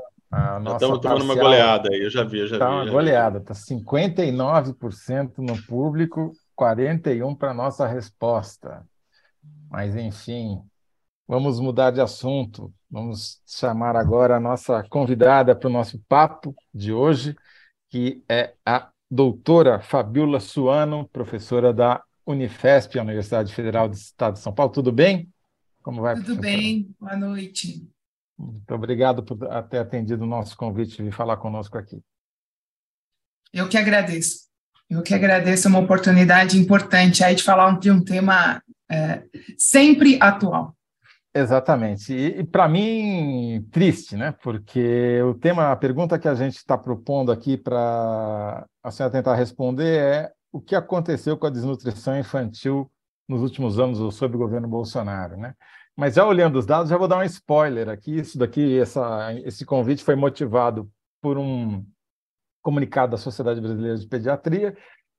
Estamos 0.73 0.99
tomando 0.99 1.23
uma 1.23 1.35
goleada 1.35 1.89
aí, 1.91 2.03
eu 2.03 2.09
já 2.09 2.23
vi, 2.23 2.39
eu 2.39 2.47
já 2.47 2.59
tá 2.59 2.67
vi. 2.67 2.73
uma 2.75 2.91
goleada, 2.91 3.39
está 3.39 3.53
59% 3.53 5.37
no 5.39 5.59
público, 5.63 6.31
41% 6.59 7.35
para 7.35 7.51
a 7.51 7.53
nossa 7.53 7.87
resposta. 7.87 8.85
Mas, 9.69 9.95
enfim, 9.95 10.61
vamos 11.27 11.59
mudar 11.59 11.91
de 11.91 12.01
assunto. 12.01 12.71
Vamos 12.89 13.41
chamar 13.45 13.95
agora 13.95 14.37
a 14.37 14.39
nossa 14.39 14.83
convidada 14.89 15.55
para 15.55 15.67
o 15.67 15.71
nosso 15.71 15.99
papo 16.07 16.55
de 16.73 16.91
hoje, 16.91 17.35
que 17.89 18.23
é 18.29 18.53
a 18.65 18.89
doutora 19.09 19.79
Fabiola 19.79 20.39
Suano, 20.39 21.07
professora 21.09 21.73
da 21.73 22.03
Unifesp, 22.25 22.99
a 22.99 23.03
Universidade 23.03 23.53
Federal 23.53 23.89
do 23.89 23.95
Estado 23.95 24.33
de 24.33 24.39
São 24.39 24.53
Paulo. 24.53 24.71
Tudo 24.71 24.91
bem? 24.91 25.29
Como 25.81 26.01
vai, 26.01 26.15
Tudo 26.15 26.35
professora? 26.35 26.57
bem, 26.57 26.95
boa 26.99 27.15
noite. 27.15 27.87
Muito 28.37 28.73
obrigado 28.73 29.23
por 29.23 29.37
ter 29.69 29.79
atendido 29.79 30.23
o 30.23 30.27
nosso 30.27 30.55
convite 30.55 31.01
vir 31.01 31.11
falar 31.11 31.37
conosco 31.37 31.77
aqui. 31.77 32.01
Eu 33.51 33.67
que 33.67 33.77
agradeço. 33.77 34.47
Eu 34.89 35.01
que 35.01 35.13
agradeço 35.13 35.67
é 35.67 35.69
uma 35.69 35.79
oportunidade 35.79 36.57
importante 36.57 37.23
aí 37.23 37.35
de 37.35 37.43
falar 37.43 37.79
de 37.79 37.89
um 37.89 38.03
tema 38.03 38.61
é, 38.89 39.23
sempre 39.57 40.17
atual. 40.21 40.75
Exatamente. 41.33 42.11
E, 42.13 42.39
e 42.39 42.43
para 42.43 42.67
mim, 42.67 43.65
triste, 43.71 44.15
né? 44.15 44.33
Porque 44.43 45.21
o 45.21 45.33
tema, 45.35 45.71
a 45.71 45.75
pergunta 45.75 46.17
que 46.17 46.27
a 46.27 46.33
gente 46.33 46.55
está 46.57 46.77
propondo 46.77 47.31
aqui 47.31 47.55
para 47.55 48.65
a 48.89 48.91
senhora 48.91 49.13
tentar 49.13 49.35
responder 49.35 49.99
é 49.99 50.31
o 50.51 50.59
que 50.59 50.75
aconteceu 50.75 51.37
com 51.37 51.45
a 51.45 51.49
desnutrição 51.49 52.17
infantil 52.17 52.91
nos 53.27 53.41
últimos 53.41 53.79
anos 53.79 54.15
sob 54.15 54.35
o 54.35 54.39
governo 54.39 54.67
Bolsonaro, 54.67 55.37
né? 55.37 55.53
Mas 55.95 56.15
já 56.15 56.25
olhando 56.25 56.57
os 56.57 56.65
dados, 56.65 56.89
já 56.89 56.97
vou 56.97 57.07
dar 57.07 57.19
um 57.19 57.23
spoiler 57.23 57.89
aqui. 57.89 58.17
Isso 58.17 58.37
daqui, 58.37 58.79
essa, 58.79 59.33
esse 59.45 59.65
convite 59.65 60.03
foi 60.03 60.15
motivado 60.15 60.89
por 61.21 61.37
um 61.37 61.85
comunicado 62.61 63.11
da 63.11 63.17
Sociedade 63.17 63.61
Brasileira 63.61 63.97
de 63.97 64.07
Pediatria, 64.07 64.75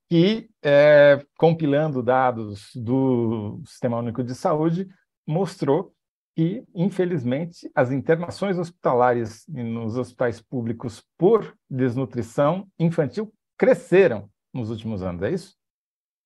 que, 0.08 0.48
é, 0.62 1.24
compilando 1.36 2.02
dados 2.02 2.70
do 2.74 3.60
Sistema 3.64 3.98
Único 3.98 4.24
de 4.24 4.34
Saúde, 4.34 4.88
mostrou 5.26 5.94
que, 6.34 6.64
infelizmente, 6.74 7.70
as 7.74 7.92
internações 7.92 8.58
hospitalares 8.58 9.44
nos 9.48 9.96
hospitais 9.96 10.40
públicos 10.40 11.04
por 11.18 11.54
desnutrição 11.68 12.66
infantil 12.78 13.32
cresceram 13.60 14.26
nos 14.54 14.70
últimos 14.70 15.02
anos, 15.02 15.22
é 15.22 15.30
isso? 15.32 15.54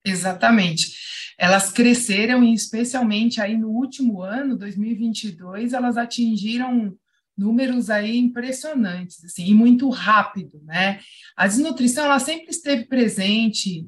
Exatamente. 0.06 0.94
Elas 1.36 1.72
cresceram 1.72 2.44
e 2.44 2.54
especialmente 2.54 3.40
aí 3.40 3.58
no 3.58 3.70
último 3.70 4.22
ano, 4.22 4.56
2022, 4.56 5.72
elas 5.72 5.96
atingiram 5.96 6.96
números 7.36 7.90
aí 7.90 8.16
impressionantes, 8.16 9.24
assim, 9.24 9.46
e 9.46 9.52
muito 9.52 9.88
rápido, 9.88 10.62
né? 10.62 11.00
A 11.36 11.48
desnutrição, 11.48 12.04
ela 12.04 12.20
sempre 12.20 12.50
esteve 12.50 12.84
presente, 12.84 13.84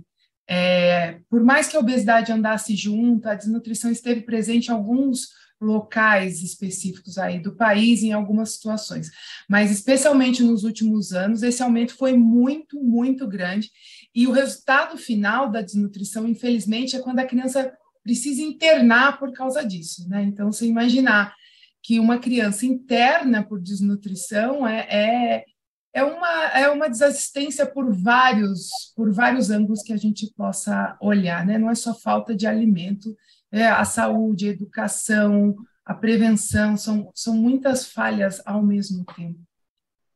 é, 0.49 1.21
por 1.31 1.45
mais 1.45 1.69
que 1.69 1.77
a 1.77 1.81
obesidade 1.81 2.33
andasse 2.33 2.75
junto, 2.75 3.29
a 3.29 3.37
desnutrição 3.37 3.93
esteve 3.93 4.23
presente 4.23 4.67
em 4.67 4.73
alguns 4.73 5.29
locais 5.67 6.43
específicos 6.43 7.19
aí 7.19 7.41
do 7.41 7.55
país 7.55 8.03
em 8.03 8.13
algumas 8.13 8.55
situações, 8.55 9.11
mas 9.49 9.71
especialmente 9.71 10.43
nos 10.43 10.65
últimos 10.65 11.13
anos 11.13 11.43
esse 11.43 11.63
aumento 11.63 11.97
foi 11.97 12.17
muito, 12.17 12.83
muito 12.83 13.27
grande 13.27 13.71
e 14.17 14.27
o 14.27 14.33
resultado 14.33 14.97
final 14.97 15.51
da 15.51 15.61
desnutrição, 15.61 16.27
infelizmente, 16.27 16.97
é 16.97 17.01
quando 17.01 17.19
a 17.19 17.27
criança 17.27 17.71
precisa 18.03 18.41
internar 18.41 19.19
por 19.19 19.31
causa 19.31 19.63
disso, 19.63 20.09
né? 20.09 20.23
Então, 20.23 20.51
você 20.51 20.65
imaginar 20.65 21.35
que 21.83 22.01
uma 22.01 22.19
criança 22.19 22.65
interna 22.65 23.43
por 23.43 23.61
desnutrição 23.61 24.67
é, 24.67 24.87
é, 24.89 25.45
é, 25.93 26.03
uma, 26.03 26.45
é 26.47 26.69
uma 26.71 26.89
desassistência 26.89 27.67
por 27.67 27.95
vários, 27.95 28.71
por 28.97 29.13
vários 29.13 29.51
ângulos 29.51 29.83
que 29.83 29.93
a 29.93 29.99
gente 29.99 30.33
possa 30.35 30.97
olhar, 30.99 31.45
né? 31.45 31.59
Não 31.59 31.69
é 31.69 31.75
só 31.75 31.93
falta 31.93 32.35
de 32.35 32.47
alimento, 32.47 33.15
é 33.59 33.69
a 33.69 33.85
saúde, 33.85 34.49
a 34.49 34.53
educação, 34.53 35.57
a 35.85 35.95
prevenção, 35.95 36.77
são, 36.77 37.11
são 37.15 37.35
muitas 37.35 37.91
falhas 37.91 38.43
ao 38.45 38.63
mesmo 38.63 39.05
tempo. 39.05 39.41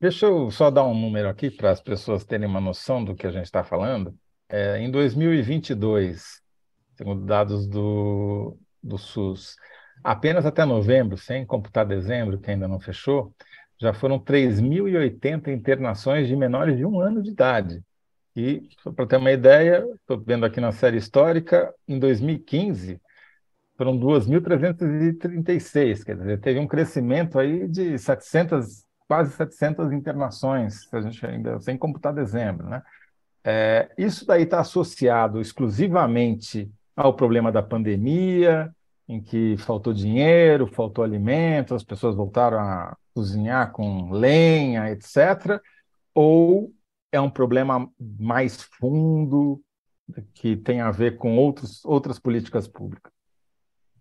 Deixa 0.01 0.26
eu 0.26 0.51
só 0.51 0.70
dar 0.70 0.84
um 0.84 0.99
número 0.99 1.28
aqui 1.28 1.51
para 1.51 1.70
as 1.70 1.80
pessoas 1.80 2.24
terem 2.24 2.49
uma 2.49 2.61
noção 2.61 3.05
do 3.05 3.14
que 3.14 3.26
a 3.26 3.30
gente 3.30 3.45
está 3.45 3.62
falando. 3.62 4.14
É, 4.49 4.78
em 4.78 4.91
2022, 4.91 6.41
segundo 6.97 7.24
dados 7.24 7.66
do, 7.66 8.57
do 8.82 8.97
SUS, 8.97 9.57
Apenas 10.03 10.47
até 10.47 10.64
novembro, 10.64 11.16
sem 11.18 11.45
computar 11.45 11.84
dezembro, 11.84 12.38
que 12.38 12.51
ainda 12.51 12.66
não 12.66 12.80
fechou, 12.80 13.34
já 13.78 13.93
foram 13.93 14.18
3.080 14.18 15.49
internações 15.49 16.26
de 16.26 16.34
menores 16.34 16.76
de 16.76 16.86
um 16.86 17.01
ano 17.01 17.22
de 17.22 17.30
idade. 17.30 17.82
E, 18.34 18.68
para 18.95 19.07
ter 19.07 19.16
uma 19.16 19.32
ideia, 19.32 19.84
estou 19.97 20.18
vendo 20.18 20.47
aqui 20.47 20.61
na 20.61 20.72
série 20.72 20.97
histórica, 20.97 21.72
em 21.86 21.99
2015, 21.99 23.01
foram 23.81 23.99
2.336, 23.99 26.05
quer 26.05 26.14
dizer, 26.14 26.39
teve 26.39 26.59
um 26.59 26.66
crescimento 26.66 27.39
aí 27.39 27.66
de 27.66 27.99
700, 27.99 28.85
quase 29.09 29.33
700 29.33 29.91
internações, 29.91 30.87
a 30.93 31.01
gente 31.01 31.24
ainda 31.24 31.59
sem 31.61 31.78
computar 31.78 32.12
dezembro, 32.12 32.68
né? 32.68 32.83
É, 33.43 33.91
isso 33.97 34.26
daí 34.26 34.43
está 34.43 34.61
associado 34.61 35.41
exclusivamente 35.41 36.70
ao 36.95 37.14
problema 37.14 37.51
da 37.51 37.62
pandemia, 37.62 38.70
em 39.09 39.18
que 39.18 39.57
faltou 39.57 39.95
dinheiro, 39.95 40.66
faltou 40.66 41.03
alimento, 41.03 41.74
as 41.74 41.83
pessoas 41.83 42.14
voltaram 42.14 42.59
a 42.59 42.95
cozinhar 43.14 43.72
com 43.72 44.11
lenha, 44.11 44.91
etc. 44.91 45.59
Ou 46.14 46.70
é 47.11 47.18
um 47.18 47.31
problema 47.31 47.91
mais 47.99 48.61
fundo 48.78 49.59
que 50.35 50.55
tem 50.55 50.83
a 50.83 50.91
ver 50.91 51.16
com 51.16 51.39
outros, 51.39 51.83
outras 51.83 52.18
políticas 52.18 52.68
públicas? 52.68 53.11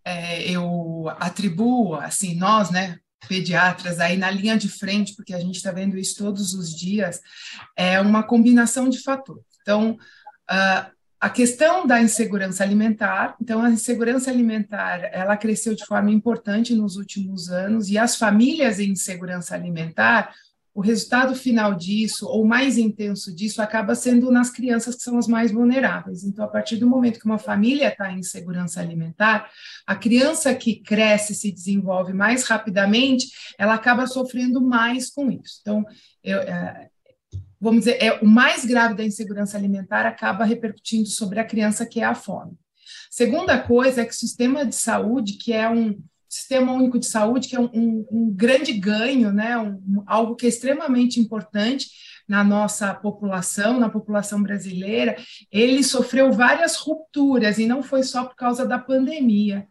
É, 0.09 0.49
eu 0.49 1.07
atribuo, 1.19 1.93
assim, 1.93 2.33
nós, 2.35 2.71
né, 2.71 2.97
pediatras, 3.27 3.99
aí 3.99 4.17
na 4.17 4.31
linha 4.31 4.57
de 4.57 4.67
frente, 4.67 5.15
porque 5.15 5.35
a 5.35 5.39
gente 5.39 5.57
está 5.57 5.71
vendo 5.71 5.99
isso 5.99 6.17
todos 6.17 6.55
os 6.55 6.75
dias, 6.75 7.21
é 7.75 8.01
uma 8.01 8.23
combinação 8.23 8.89
de 8.89 9.03
fatores. 9.03 9.43
Então, 9.61 9.91
uh, 10.49 10.91
a 11.21 11.29
questão 11.29 11.85
da 11.85 12.01
insegurança 12.01 12.63
alimentar, 12.63 13.35
então 13.39 13.61
a 13.61 13.69
insegurança 13.69 14.31
alimentar, 14.31 15.01
ela 15.13 15.37
cresceu 15.37 15.75
de 15.75 15.85
forma 15.85 16.09
importante 16.09 16.73
nos 16.73 16.95
últimos 16.95 17.49
anos 17.49 17.89
e 17.89 17.97
as 17.97 18.15
famílias 18.15 18.79
em 18.79 18.91
insegurança 18.91 19.53
alimentar, 19.53 20.33
o 20.79 20.81
resultado 20.81 21.35
final 21.35 21.75
disso, 21.75 22.25
ou 22.25 22.45
mais 22.45 22.77
intenso 22.77 23.35
disso, 23.35 23.61
acaba 23.61 23.95
sendo 23.95 24.31
nas 24.31 24.49
crianças 24.49 24.95
que 24.95 25.01
são 25.01 25.17
as 25.17 25.27
mais 25.27 25.51
vulneráveis. 25.51 26.23
Então, 26.23 26.45
a 26.45 26.47
partir 26.47 26.77
do 26.77 26.87
momento 26.87 27.19
que 27.19 27.25
uma 27.25 27.37
família 27.37 27.89
está 27.89 28.09
em 28.09 28.19
insegurança 28.19 28.79
alimentar, 28.79 29.51
a 29.85 29.93
criança 29.93 30.55
que 30.55 30.77
cresce, 30.81 31.35
se 31.35 31.51
desenvolve 31.51 32.13
mais 32.13 32.45
rapidamente, 32.45 33.27
ela 33.57 33.73
acaba 33.73 34.07
sofrendo 34.07 34.61
mais 34.61 35.09
com 35.09 35.29
isso. 35.29 35.59
Então, 35.59 35.85
eu, 36.23 36.39
é, 36.39 36.87
vamos 37.59 37.79
dizer, 37.79 38.01
é, 38.01 38.13
o 38.21 38.25
mais 38.25 38.63
grave 38.63 38.95
da 38.95 39.03
insegurança 39.03 39.57
alimentar 39.57 40.05
acaba 40.05 40.45
repercutindo 40.45 41.09
sobre 41.09 41.41
a 41.41 41.45
criança, 41.45 41.85
que 41.85 41.99
é 41.99 42.05
a 42.05 42.15
fome. 42.15 42.53
Segunda 43.11 43.59
coisa 43.59 44.01
é 44.01 44.05
que 44.05 44.13
o 44.13 44.17
sistema 44.17 44.65
de 44.65 44.75
saúde, 44.75 45.33
que 45.33 45.51
é 45.51 45.69
um 45.69 46.01
sistema 46.29 46.71
único 46.71 46.99
de 46.99 47.07
saúde, 47.07 47.47
que 47.47 47.55
é 47.55 47.59
um, 47.59 47.69
um, 47.73 48.07
um 48.11 48.33
grande 48.33 48.71
ganho, 48.73 49.33
né, 49.33 49.57
um, 49.57 50.03
algo 50.05 50.35
que 50.35 50.45
é 50.45 50.49
extremamente 50.49 51.19
importante 51.19 51.87
na 52.27 52.43
nossa 52.43 52.93
população, 52.93 53.79
na 53.79 53.89
população 53.89 54.43
brasileira, 54.43 55.15
ele 55.51 55.83
sofreu 55.83 56.31
várias 56.31 56.75
rupturas, 56.75 57.57
e 57.57 57.65
não 57.65 57.81
foi 57.81 58.03
só 58.03 58.25
por 58.25 58.35
causa 58.35 58.67
da 58.67 58.77
pandemia. 58.77 59.67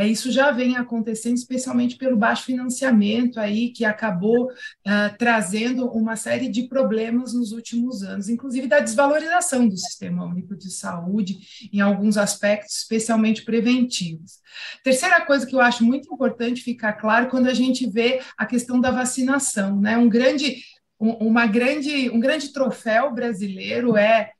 É, 0.00 0.06
isso 0.06 0.32
já 0.32 0.50
vem 0.50 0.78
acontecendo, 0.78 1.36
especialmente 1.36 1.96
pelo 1.96 2.16
baixo 2.16 2.44
financiamento 2.44 3.38
aí, 3.38 3.68
que 3.68 3.84
acabou 3.84 4.46
uh, 4.46 5.16
trazendo 5.18 5.86
uma 5.88 6.16
série 6.16 6.48
de 6.48 6.62
problemas 6.68 7.34
nos 7.34 7.52
últimos 7.52 8.02
anos, 8.02 8.30
inclusive 8.30 8.66
da 8.66 8.78
desvalorização 8.78 9.68
do 9.68 9.76
Sistema 9.76 10.24
Único 10.24 10.56
de 10.56 10.70
Saúde 10.70 11.40
em 11.70 11.82
alguns 11.82 12.16
aspectos, 12.16 12.78
especialmente 12.78 13.44
preventivos. 13.44 14.38
Terceira 14.82 15.20
coisa 15.20 15.46
que 15.46 15.54
eu 15.54 15.60
acho 15.60 15.84
muito 15.84 16.10
importante 16.10 16.62
ficar 16.62 16.94
claro 16.94 17.28
quando 17.28 17.48
a 17.48 17.54
gente 17.54 17.86
vê 17.86 18.22
a 18.38 18.46
questão 18.46 18.80
da 18.80 18.90
vacinação, 18.90 19.78
né? 19.78 19.98
Um 19.98 20.08
grande, 20.08 20.62
um, 20.98 21.10
uma 21.28 21.46
grande, 21.46 22.08
um 22.08 22.18
grande 22.18 22.54
troféu 22.54 23.12
brasileiro 23.12 23.98
é 23.98 24.30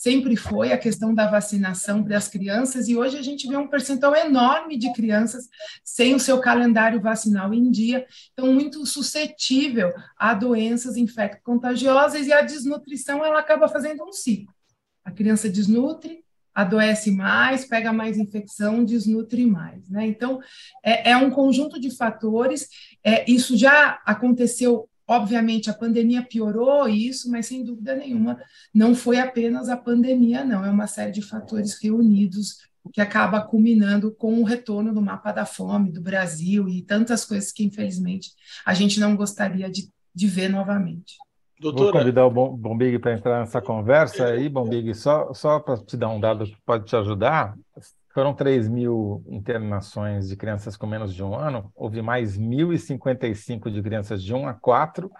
sempre 0.00 0.36
foi 0.36 0.72
a 0.72 0.78
questão 0.78 1.12
da 1.12 1.28
vacinação 1.28 2.04
para 2.04 2.16
as 2.16 2.28
crianças, 2.28 2.88
e 2.88 2.96
hoje 2.96 3.18
a 3.18 3.22
gente 3.22 3.48
vê 3.48 3.56
um 3.56 3.66
percentual 3.66 4.14
enorme 4.14 4.78
de 4.78 4.92
crianças 4.92 5.48
sem 5.82 6.14
o 6.14 6.20
seu 6.20 6.40
calendário 6.40 7.00
vacinal 7.00 7.52
em 7.52 7.70
dia, 7.70 8.06
então 8.32 8.52
muito 8.52 8.86
suscetível 8.86 9.92
a 10.16 10.34
doenças 10.34 10.96
infecto-contagiosas, 10.96 12.26
e 12.26 12.32
a 12.32 12.42
desnutrição 12.42 13.24
ela 13.24 13.40
acaba 13.40 13.68
fazendo 13.68 14.04
um 14.04 14.12
ciclo. 14.12 14.54
A 15.04 15.10
criança 15.10 15.48
desnutre, 15.48 16.22
adoece 16.54 17.12
mais, 17.12 17.64
pega 17.64 17.92
mais 17.92 18.18
infecção, 18.18 18.84
desnutre 18.84 19.46
mais. 19.46 19.88
Né? 19.88 20.06
Então, 20.06 20.40
é, 20.82 21.10
é 21.10 21.16
um 21.16 21.30
conjunto 21.30 21.80
de 21.80 21.96
fatores. 21.96 22.68
É, 23.04 23.30
isso 23.30 23.56
já 23.56 24.00
aconteceu, 24.04 24.87
obviamente, 25.08 25.70
a 25.70 25.74
pandemia 25.74 26.22
piorou 26.22 26.86
isso, 26.86 27.30
mas 27.30 27.46
sem 27.46 27.64
dúvida 27.64 27.96
nenhuma, 27.96 28.38
não 28.74 28.94
foi 28.94 29.18
apenas 29.18 29.70
a 29.70 29.76
pandemia, 29.76 30.44
não. 30.44 30.64
É 30.64 30.70
uma 30.70 30.86
série 30.86 31.10
de 31.10 31.22
fatores 31.22 31.82
reunidos 31.82 32.68
que 32.92 33.00
acaba 33.00 33.40
culminando 33.40 34.12
com 34.12 34.40
o 34.40 34.44
retorno 34.44 34.92
do 34.94 35.00
mapa 35.00 35.32
da 35.32 35.46
fome 35.46 35.90
do 35.90 36.00
Brasil 36.00 36.68
e 36.68 36.82
tantas 36.82 37.24
coisas 37.24 37.50
que, 37.50 37.64
infelizmente, 37.64 38.32
a 38.64 38.74
gente 38.74 39.00
não 39.00 39.16
gostaria 39.16 39.70
de, 39.70 39.90
de 40.14 40.26
ver 40.26 40.48
novamente. 40.48 41.16
Doutora... 41.58 41.92
Vou 41.92 42.00
convidar 42.00 42.26
o 42.26 42.30
Bombig 42.30 42.98
para 42.98 43.14
entrar 43.14 43.40
nessa 43.40 43.60
conversa 43.60 44.26
aí, 44.26 44.48
Bombig, 44.48 44.94
só, 44.94 45.32
só 45.34 45.58
para 45.58 45.78
te 45.78 45.96
dar 45.96 46.08
um 46.08 46.20
dado 46.20 46.44
que 46.44 46.56
pode 46.64 46.84
te 46.84 46.94
ajudar. 46.94 47.56
Foram 48.12 48.34
3 48.34 48.68
mil 48.68 49.22
internações 49.28 50.28
de 50.28 50.36
crianças 50.36 50.76
com 50.76 50.86
menos 50.86 51.14
de 51.14 51.22
um 51.22 51.34
ano, 51.34 51.70
houve 51.74 52.02
mais 52.02 52.38
1.055 52.38 53.70
de 53.70 53.82
crianças 53.82 54.22
de 54.22 54.34
1 54.34 54.48
a 54.48 54.54
4. 54.54 55.10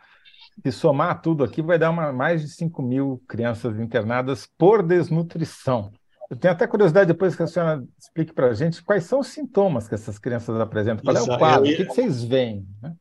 Se 0.63 0.73
somar 0.73 1.21
tudo 1.21 1.45
aqui, 1.45 1.63
vai 1.63 1.79
dar 1.79 1.91
uma, 1.91 2.13
mais 2.13 2.43
de 2.43 2.49
5 2.49 2.83
mil 2.83 3.23
crianças 3.29 3.79
internadas 3.79 4.49
por 4.59 4.83
desnutrição. 4.83 5.93
Eu 6.31 6.37
tenho 6.37 6.53
até 6.53 6.67
curiosidade 6.67 7.07
depois 7.07 7.35
que 7.35 7.43
a 7.43 7.47
senhora 7.47 7.83
explique 7.99 8.33
para 8.33 8.49
a 8.49 8.55
gente 8.55 8.83
quais 8.83 9.05
são 9.05 9.21
os 9.21 9.29
sintomas 9.29 9.89
que 9.89 9.95
essas 9.95 10.19
crianças 10.19 10.61
apresentam, 10.61 11.05
qual 11.05 11.17
é 11.17 11.23
o 11.23 11.39
quadro, 11.39 11.67
ia... 11.67 11.75
o 11.75 11.77
que, 11.77 11.85
vocês 11.85 12.23
veem? 12.23 12.67
Né? 12.83 12.95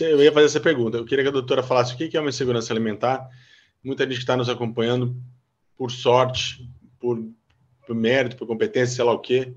Eu 0.00 0.22
ia 0.22 0.32
fazer 0.32 0.46
essa 0.46 0.60
pergunta. 0.60 0.98
Eu 0.98 1.04
queria 1.04 1.24
que 1.24 1.30
a 1.30 1.32
doutora 1.32 1.62
falasse 1.62 1.94
o 1.94 1.96
que 1.96 2.16
é 2.16 2.20
uma 2.20 2.28
insegurança 2.28 2.72
alimentar. 2.72 3.26
Muita 3.82 4.04
gente 4.04 4.14
que 4.14 4.20
está 4.20 4.36
nos 4.36 4.48
acompanhando, 4.48 5.16
por 5.76 5.90
sorte, 5.90 6.70
por, 7.00 7.18
por, 7.90 7.96
mérito, 7.96 8.36
por 8.36 8.46
competência, 8.46 8.94
sei 8.94 9.04
lá 9.04 9.12
o 9.12 9.18
quê, 9.18 9.52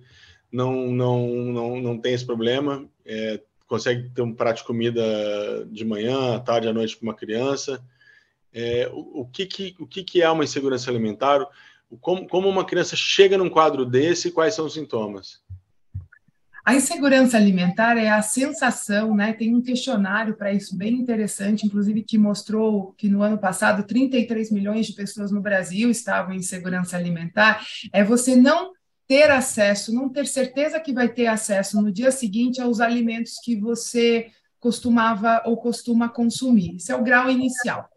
não, 0.52 0.88
não, 0.88 1.28
não, 1.28 1.82
não 1.82 1.98
tem 2.00 2.14
esse 2.14 2.26
problema. 2.26 2.90
É, 3.06 3.40
consegue 3.68 4.10
ter 4.10 4.24
um 4.24 4.34
prato 4.34 4.58
de 4.58 4.64
comida 4.64 5.04
de 5.70 5.86
manhã, 5.86 6.36
à 6.36 6.40
tarde, 6.40 6.68
à 6.68 6.74
noite 6.74 6.98
para 6.98 7.06
uma 7.06 7.14
criança. 7.14 7.84
É, 8.52 8.90
o, 8.92 9.22
o, 9.22 9.26
que, 9.28 9.46
que, 9.46 9.76
o 9.80 9.86
que, 9.86 10.04
que 10.04 10.22
é 10.24 10.30
uma 10.32 10.44
insegurança 10.44 10.90
alimentar? 10.90 11.48
Como, 12.02 12.28
como 12.28 12.50
uma 12.50 12.66
criança 12.66 12.96
chega 12.96 13.38
num 13.38 13.52
quadro 13.52 13.86
desse 13.86 14.30
e 14.30 14.32
quais 14.32 14.56
são 14.56 14.66
os 14.66 14.74
sintomas? 14.74 15.43
A 16.66 16.74
insegurança 16.76 17.36
alimentar 17.36 17.97
é 17.97 18.09
a 18.09 18.22
sensação, 18.22 19.14
né? 19.14 19.34
Tem 19.34 19.53
um 19.53 19.61
questionário 19.61 20.36
para 20.38 20.53
isso 20.53 20.78
bem 20.78 20.93
interessante, 20.93 21.66
inclusive 21.66 22.03
que 22.03 22.18
mostrou 22.18 22.93
que 22.93 23.09
no 23.09 23.22
ano 23.22 23.38
passado 23.38 23.86
33 23.86 24.49
milhões 24.49 24.88
de 24.88 24.93
pessoas 24.93 25.30
no 25.30 25.41
Brasil 25.41 25.89
estavam 25.89 26.34
em 26.34 26.38
insegurança 26.38 26.95
alimentar. 26.95 27.66
É 27.91 28.01
você 28.01 28.38
não 28.38 28.72
ter 29.05 29.30
acesso, 29.30 29.93
não 29.93 30.07
ter 30.07 30.26
certeza 30.26 30.80
que 30.80 30.93
vai 30.93 31.09
ter 31.09 31.28
acesso 31.28 31.82
no 31.82 31.91
dia 31.91 32.11
seguinte 32.11 32.61
aos 32.61 32.80
alimentos 32.80 33.34
que 33.43 33.57
você 33.57 34.28
costumava 34.57 35.41
ou 35.45 35.57
costuma 35.57 36.07
consumir. 36.07 36.78
Isso 36.78 36.93
é 36.93 36.95
o 36.95 37.03
grau 37.03 37.30
inicial 37.30 37.89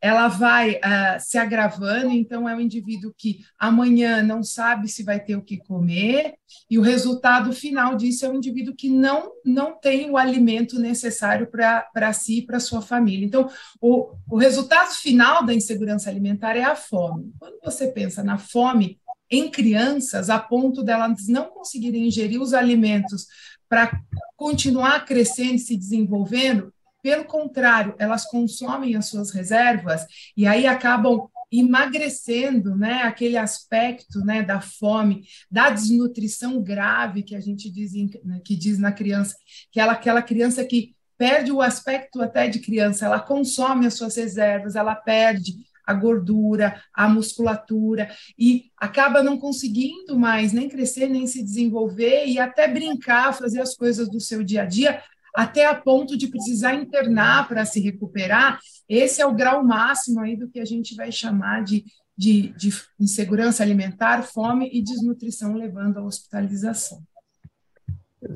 ela 0.00 0.28
vai 0.28 0.72
uh, 0.72 1.20
se 1.20 1.38
agravando, 1.38 2.10
então 2.10 2.48
é 2.48 2.54
um 2.54 2.60
indivíduo 2.60 3.14
que 3.16 3.40
amanhã 3.58 4.22
não 4.22 4.42
sabe 4.42 4.88
se 4.88 5.02
vai 5.02 5.20
ter 5.20 5.36
o 5.36 5.42
que 5.42 5.58
comer, 5.58 6.34
e 6.70 6.78
o 6.78 6.82
resultado 6.82 7.52
final 7.52 7.96
disso 7.96 8.26
é 8.26 8.28
um 8.28 8.36
indivíduo 8.36 8.74
que 8.74 8.88
não, 8.88 9.30
não 9.44 9.78
tem 9.78 10.10
o 10.10 10.16
alimento 10.16 10.78
necessário 10.78 11.48
para 11.50 12.12
si 12.12 12.38
e 12.38 12.46
para 12.46 12.60
sua 12.60 12.82
família. 12.82 13.24
Então, 13.24 13.48
o, 13.80 14.14
o 14.28 14.36
resultado 14.36 14.92
final 14.92 15.44
da 15.44 15.54
insegurança 15.54 16.10
alimentar 16.10 16.56
é 16.56 16.64
a 16.64 16.76
fome. 16.76 17.32
Quando 17.38 17.58
você 17.62 17.88
pensa 17.88 18.22
na 18.22 18.38
fome 18.38 19.00
em 19.30 19.50
crianças, 19.50 20.28
a 20.28 20.38
ponto 20.38 20.82
delas 20.82 21.26
não 21.26 21.46
conseguirem 21.46 22.06
ingerir 22.06 22.40
os 22.40 22.52
alimentos 22.52 23.26
para 23.68 23.98
continuar 24.36 25.06
crescendo 25.06 25.54
e 25.54 25.58
se 25.58 25.76
desenvolvendo, 25.76 26.72
pelo 27.02 27.24
contrário, 27.24 27.94
elas 27.98 28.24
consomem 28.24 28.94
as 28.94 29.06
suas 29.06 29.30
reservas 29.30 30.06
e 30.36 30.46
aí 30.46 30.66
acabam 30.66 31.28
emagrecendo, 31.50 32.74
né, 32.74 33.02
aquele 33.02 33.36
aspecto, 33.36 34.20
né, 34.20 34.42
da 34.42 34.60
fome, 34.60 35.24
da 35.50 35.68
desnutrição 35.68 36.62
grave 36.62 37.22
que 37.22 37.36
a 37.36 37.40
gente 37.40 37.70
diz 37.70 37.92
né, 38.24 38.40
que 38.42 38.56
diz 38.56 38.78
na 38.78 38.90
criança, 38.90 39.36
que 39.70 39.78
ela 39.78 39.92
aquela 39.92 40.22
criança 40.22 40.64
que 40.64 40.94
perde 41.18 41.52
o 41.52 41.60
aspecto 41.60 42.22
até 42.22 42.48
de 42.48 42.58
criança, 42.58 43.04
ela 43.04 43.20
consome 43.20 43.86
as 43.86 43.94
suas 43.94 44.16
reservas, 44.16 44.74
ela 44.74 44.94
perde 44.94 45.54
a 45.86 45.92
gordura, 45.92 46.80
a 46.94 47.08
musculatura 47.08 48.08
e 48.38 48.70
acaba 48.76 49.22
não 49.22 49.38
conseguindo 49.38 50.18
mais 50.18 50.52
nem 50.52 50.68
crescer, 50.68 51.08
nem 51.08 51.26
se 51.26 51.42
desenvolver 51.42 52.26
e 52.26 52.38
até 52.38 52.66
brincar, 52.66 53.34
fazer 53.34 53.60
as 53.60 53.74
coisas 53.74 54.08
do 54.08 54.20
seu 54.20 54.42
dia 54.42 54.62
a 54.62 54.66
dia, 54.66 55.02
até 55.34 55.66
a 55.66 55.74
ponto 55.74 56.16
de 56.16 56.28
precisar 56.28 56.74
internar 56.74 57.48
para 57.48 57.64
se 57.64 57.80
recuperar, 57.80 58.58
esse 58.88 59.22
é 59.22 59.26
o 59.26 59.34
grau 59.34 59.64
máximo 59.64 60.20
aí 60.20 60.36
do 60.36 60.48
que 60.48 60.60
a 60.60 60.64
gente 60.64 60.94
vai 60.94 61.10
chamar 61.10 61.64
de, 61.64 61.84
de, 62.16 62.48
de 62.50 62.70
insegurança 63.00 63.62
alimentar, 63.62 64.22
fome 64.22 64.68
e 64.72 64.82
desnutrição, 64.82 65.54
levando 65.54 65.98
à 65.98 66.02
hospitalização. 66.02 67.02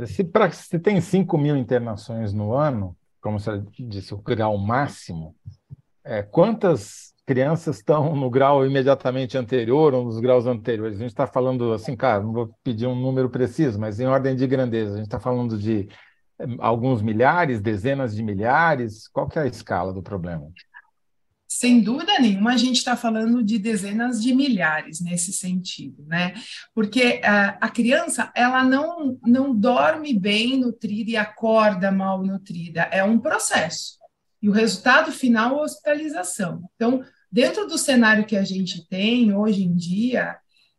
Se, 0.07 0.25
pra, 0.25 0.51
se 0.51 0.79
tem 0.79 1.01
5 1.01 1.39
mil 1.39 1.57
internações 1.57 2.33
no 2.33 2.55
ano, 2.55 2.97
como 3.21 3.39
você 3.39 3.63
disse, 3.79 4.15
o 4.15 4.19
grau 4.19 4.57
máximo, 4.57 5.35
é, 6.05 6.23
quantas 6.23 7.15
crianças 7.27 7.79
estão 7.79 8.15
no 8.15 8.31
grau 8.31 8.65
imediatamente 8.65 9.37
anterior 9.37 9.93
ou 9.95 10.05
nos 10.05 10.21
graus 10.21 10.47
anteriores? 10.47 10.97
A 10.97 11.01
gente 11.01 11.11
está 11.11 11.27
falando 11.27 11.73
assim, 11.73 11.97
cara, 11.97 12.23
não 12.23 12.33
vou 12.33 12.55
pedir 12.63 12.87
um 12.87 12.95
número 12.95 13.29
preciso, 13.29 13.79
mas 13.79 14.01
em 14.01 14.07
ordem 14.07 14.35
de 14.35 14.47
grandeza, 14.47 14.95
a 14.95 14.97
gente 14.97 15.07
está 15.07 15.21
falando 15.21 15.59
de 15.59 15.89
alguns 16.59 17.03
milhares, 17.03 17.61
dezenas 17.61 18.15
de 18.15 18.23
milhares? 18.23 19.09
Qual 19.09 19.29
que 19.29 19.39
é 19.39 19.43
a 19.43 19.47
escala 19.47 19.93
do 19.93 20.03
problema? 20.03 20.51
Sem 21.49 21.81
dúvida 21.81 22.19
nenhuma, 22.19 22.53
a 22.53 22.57
gente 22.57 22.77
está 22.77 22.97
falando 22.97 23.43
de 23.43 23.59
dezenas 23.59 24.21
de 24.21 24.35
milhares 24.35 25.01
nesse 25.01 25.33
sentido, 25.33 26.05
né? 26.07 26.35
Porque 26.75 27.21
a, 27.25 27.51
a, 27.61 27.69
criança, 27.69 28.33
ela 28.35 28.65
não, 28.65 29.19
não 29.25 29.55
dorme 29.55 30.13
bem 30.19 30.59
nutrida 30.59 31.13
e 31.13 31.17
acorda 31.17 31.93
mal 31.93 32.23
nutrida, 32.23 32.83
é 32.91 33.03
um 33.05 33.19
processo. 33.19 33.97
E 34.43 34.49
o 34.49 34.53
resultado 34.53 35.13
final 35.13 35.61
é 35.61 35.63
hospitalização. 35.63 36.69
Então, 36.75 37.03
dentro 37.31 37.67
do 37.67 37.79
cenário 37.79 38.27
que 38.27 38.37
a 38.37 38.45
gente 38.45 38.87
tem 38.89 39.33
hoje 39.33 39.63
em 39.63 39.75
dia, 39.75 40.37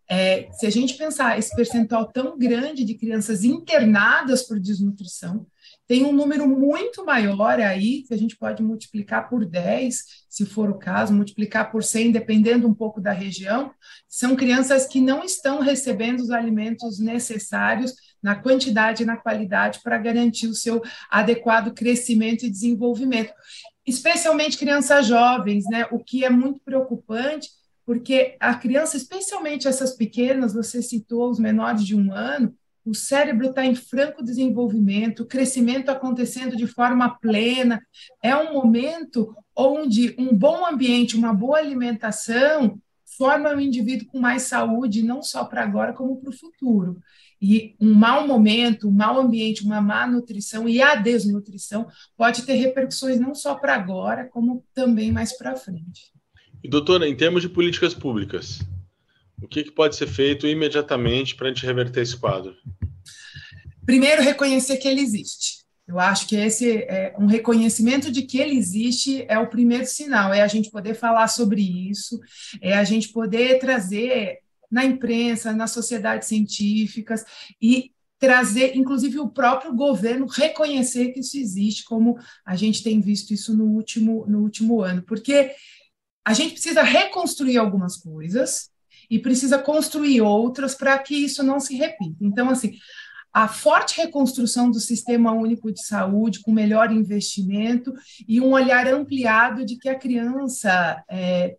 é, 0.09 0.49
se 0.53 0.65
a 0.65 0.69
gente 0.69 0.93
pensar 0.95 1.37
esse 1.37 1.53
percentual 1.55 2.05
tão 2.11 2.37
grande 2.37 2.85
de 2.85 2.95
crianças 2.95 3.43
internadas 3.43 4.43
por 4.43 4.59
desnutrição, 4.59 5.45
tem 5.85 6.03
um 6.03 6.11
número 6.11 6.47
muito 6.47 7.05
maior 7.05 7.59
aí, 7.59 8.03
que 8.03 8.13
a 8.13 8.17
gente 8.17 8.35
pode 8.37 8.61
multiplicar 8.61 9.29
por 9.29 9.45
10, 9.45 10.03
se 10.29 10.45
for 10.45 10.69
o 10.69 10.77
caso, 10.77 11.13
multiplicar 11.13 11.71
por 11.71 11.83
100, 11.83 12.11
dependendo 12.11 12.67
um 12.67 12.73
pouco 12.73 12.99
da 12.99 13.11
região, 13.11 13.71
são 14.07 14.35
crianças 14.35 14.85
que 14.85 14.99
não 14.99 15.23
estão 15.23 15.59
recebendo 15.59 16.19
os 16.19 16.29
alimentos 16.29 16.99
necessários 16.99 17.93
na 18.21 18.35
quantidade 18.35 19.03
e 19.03 19.05
na 19.05 19.15
qualidade 19.15 19.79
para 19.81 19.97
garantir 19.97 20.47
o 20.47 20.55
seu 20.55 20.81
adequado 21.09 21.73
crescimento 21.73 22.45
e 22.45 22.49
desenvolvimento. 22.49 23.33
Especialmente 23.85 24.57
crianças 24.57 25.05
jovens, 25.05 25.63
né? 25.69 25.85
O 25.91 25.99
que 25.99 26.25
é 26.25 26.29
muito 26.29 26.59
preocupante 26.59 27.49
porque 27.87 28.35
a 28.37 28.53
criança, 28.53 28.97
especialmente 28.97 29.65
essas 29.65 29.95
pequenas, 29.95 30.53
você 30.53 30.81
citou 30.81 31.29
os 31.31 31.39
menores 31.39 31.85
de 31.85 31.95
um 31.95 32.11
ano, 32.11 32.53
o 32.83 32.93
cérebro 32.93 33.47
está 33.47 33.65
em 33.65 33.75
franco 33.75 34.21
desenvolvimento, 34.21 35.23
o 35.23 35.25
crescimento 35.25 35.87
acontecendo 35.87 36.57
de 36.57 36.67
forma 36.67 37.17
plena. 37.17 37.81
É 38.21 38.35
um 38.35 38.51
momento 38.51 39.33
onde 39.55 40.13
um 40.19 40.35
bom 40.35 40.65
ambiente, 40.65 41.15
uma 41.15 41.33
boa 41.33 41.59
alimentação 41.59 42.77
forma 43.17 43.53
um 43.53 43.59
indivíduo 43.59 44.07
com 44.07 44.19
mais 44.19 44.43
saúde, 44.43 45.01
não 45.01 45.23
só 45.23 45.45
para 45.45 45.63
agora, 45.63 45.93
como 45.93 46.17
para 46.17 46.29
o 46.29 46.37
futuro. 46.37 47.01
E 47.41 47.73
um 47.79 47.93
mau 47.93 48.27
momento, 48.27 48.89
um 48.89 48.91
mau 48.91 49.17
ambiente, 49.17 49.63
uma 49.63 49.79
má 49.79 50.05
nutrição 50.05 50.67
e 50.67 50.81
a 50.81 50.93
desnutrição 50.95 51.87
pode 52.17 52.45
ter 52.45 52.55
repercussões 52.55 53.17
não 53.17 53.33
só 53.33 53.55
para 53.55 53.75
agora, 53.75 54.25
como 54.25 54.65
também 54.73 55.09
mais 55.09 55.37
para 55.37 55.55
frente. 55.55 56.16
E, 56.63 56.67
doutora, 56.67 57.07
em 57.07 57.15
termos 57.15 57.41
de 57.41 57.49
políticas 57.49 57.93
públicas, 57.93 58.59
o 59.41 59.47
que, 59.47 59.63
que 59.63 59.71
pode 59.71 59.95
ser 59.95 60.07
feito 60.07 60.47
imediatamente 60.47 61.35
para 61.35 61.47
a 61.47 61.53
gente 61.53 61.65
reverter 61.65 62.01
esse 62.01 62.17
quadro? 62.17 62.55
Primeiro, 63.85 64.21
reconhecer 64.21 64.77
que 64.77 64.87
ele 64.87 65.01
existe. 65.01 65.57
Eu 65.87 65.99
acho 65.99 66.27
que 66.27 66.35
esse 66.35 66.79
é 66.83 67.15
um 67.17 67.27
reconhecimento 67.27 68.11
de 68.11 68.23
que 68.23 68.39
ele 68.39 68.57
existe 68.57 69.25
é 69.29 69.39
o 69.39 69.47
primeiro 69.47 69.85
sinal, 69.85 70.33
é 70.33 70.41
a 70.41 70.47
gente 70.47 70.69
poder 70.69 70.93
falar 70.93 71.29
sobre 71.29 71.61
isso, 71.61 72.19
é 72.59 72.73
a 72.73 72.83
gente 72.83 73.09
poder 73.09 73.59
trazer 73.59 74.39
na 74.69 74.83
imprensa, 74.83 75.53
nas 75.53 75.71
sociedades 75.71 76.27
científicas 76.27 77.23
e 77.61 77.91
trazer, 78.19 78.75
inclusive, 78.75 79.19
o 79.19 79.29
próprio 79.29 79.73
governo 79.73 80.25
reconhecer 80.25 81.13
que 81.13 81.19
isso 81.19 81.37
existe, 81.37 81.85
como 81.85 82.17
a 82.45 82.55
gente 82.55 82.83
tem 82.83 82.99
visto 82.99 83.33
isso 83.33 83.55
no 83.55 83.65
último, 83.65 84.25
no 84.27 84.39
último 84.39 84.81
ano, 84.81 85.03
porque 85.03 85.51
a 86.27 86.33
gente 86.33 86.51
precisa 86.51 86.83
reconstruir 86.83 87.57
algumas 87.57 87.95
coisas 87.95 88.69
e 89.09 89.17
precisa 89.17 89.57
construir 89.57 90.19
outras 90.19 90.75
para 90.75 90.99
que 90.99 91.15
isso 91.15 91.41
não 91.41 91.57
se 91.57 91.73
repita. 91.73 92.17
Então, 92.19 92.49
assim, 92.49 92.77
a 93.31 93.47
forte 93.47 93.95
reconstrução 93.95 94.69
do 94.69 94.77
Sistema 94.77 95.31
Único 95.31 95.71
de 95.71 95.81
Saúde, 95.81 96.41
com 96.41 96.51
melhor 96.51 96.91
investimento 96.91 97.93
e 98.27 98.41
um 98.41 98.51
olhar 98.51 98.85
ampliado 98.87 99.63
de 99.63 99.77
que 99.77 99.87
a 99.87 99.97
criança 99.97 101.01
é, 101.09 101.55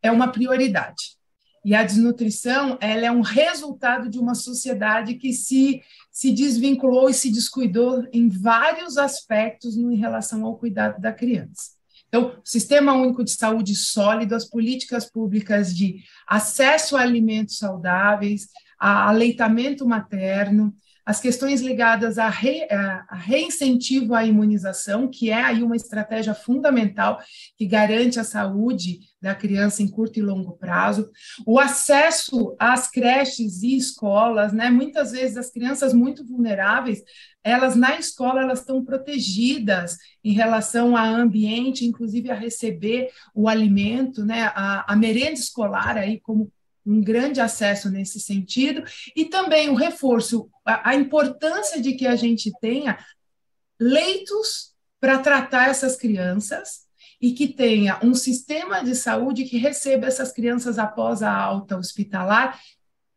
é 0.00 0.12
uma 0.12 0.28
prioridade. 0.28 1.16
E 1.64 1.74
a 1.74 1.82
desnutrição 1.82 2.78
ela 2.80 3.04
é 3.04 3.10
um 3.10 3.22
resultado 3.22 4.08
de 4.08 4.20
uma 4.20 4.36
sociedade 4.36 5.14
que 5.14 5.32
se, 5.32 5.82
se 6.12 6.30
desvinculou 6.30 7.10
e 7.10 7.14
se 7.14 7.28
descuidou 7.28 8.06
em 8.12 8.28
vários 8.28 8.98
aspectos 8.98 9.76
em 9.76 9.96
relação 9.96 10.44
ao 10.44 10.56
cuidado 10.56 11.00
da 11.00 11.12
criança. 11.12 11.81
Então, 12.14 12.36
Sistema 12.44 12.92
Único 12.92 13.24
de 13.24 13.30
Saúde 13.30 13.74
sólido, 13.74 14.34
as 14.34 14.44
políticas 14.44 15.10
públicas 15.10 15.74
de 15.74 16.04
acesso 16.28 16.94
a 16.94 17.00
alimentos 17.00 17.56
saudáveis, 17.56 18.48
a 18.78 19.08
aleitamento 19.08 19.88
materno, 19.88 20.74
as 21.06 21.18
questões 21.18 21.62
ligadas 21.62 22.18
a, 22.18 22.28
re, 22.28 22.64
a, 22.70 23.16
reincentivo 23.16 24.14
à 24.14 24.26
imunização, 24.26 25.08
que 25.08 25.30
é 25.30 25.42
aí 25.42 25.62
uma 25.62 25.74
estratégia 25.74 26.34
fundamental 26.34 27.18
que 27.56 27.66
garante 27.66 28.20
a 28.20 28.24
saúde 28.24 29.00
da 29.22 29.36
criança 29.36 29.84
em 29.84 29.88
curto 29.88 30.18
e 30.18 30.22
longo 30.22 30.58
prazo, 30.58 31.08
o 31.46 31.60
acesso 31.60 32.56
às 32.58 32.90
creches 32.90 33.62
e 33.62 33.76
escolas, 33.76 34.52
né? 34.52 34.68
Muitas 34.68 35.12
vezes 35.12 35.36
as 35.36 35.48
crianças 35.48 35.94
muito 35.94 36.26
vulneráveis, 36.26 37.04
elas 37.44 37.76
na 37.76 37.96
escola 37.96 38.42
elas 38.42 38.58
estão 38.58 38.84
protegidas 38.84 39.96
em 40.24 40.32
relação 40.32 40.96
ao 40.96 41.14
ambiente, 41.14 41.86
inclusive 41.86 42.32
a 42.32 42.34
receber 42.34 43.10
o 43.32 43.48
alimento, 43.48 44.24
né? 44.24 44.50
A, 44.56 44.92
a 44.92 44.96
merenda 44.96 45.34
escolar 45.34 45.96
aí 45.96 46.18
como 46.20 46.52
um 46.84 47.00
grande 47.00 47.40
acesso 47.40 47.88
nesse 47.88 48.18
sentido, 48.18 48.82
e 49.14 49.26
também 49.26 49.68
o 49.68 49.76
reforço, 49.76 50.50
a, 50.64 50.90
a 50.90 50.94
importância 50.96 51.80
de 51.80 51.92
que 51.92 52.08
a 52.08 52.16
gente 52.16 52.50
tenha 52.60 52.98
leitos 53.78 54.74
para 55.00 55.20
tratar 55.20 55.68
essas 55.68 55.96
crianças 55.96 56.81
e 57.22 57.30
que 57.32 57.46
tenha 57.46 58.00
um 58.02 58.14
sistema 58.14 58.82
de 58.82 58.96
saúde 58.96 59.44
que 59.44 59.56
receba 59.56 60.08
essas 60.08 60.32
crianças 60.32 60.76
após 60.76 61.22
a 61.22 61.32
alta 61.32 61.78
hospitalar 61.78 62.58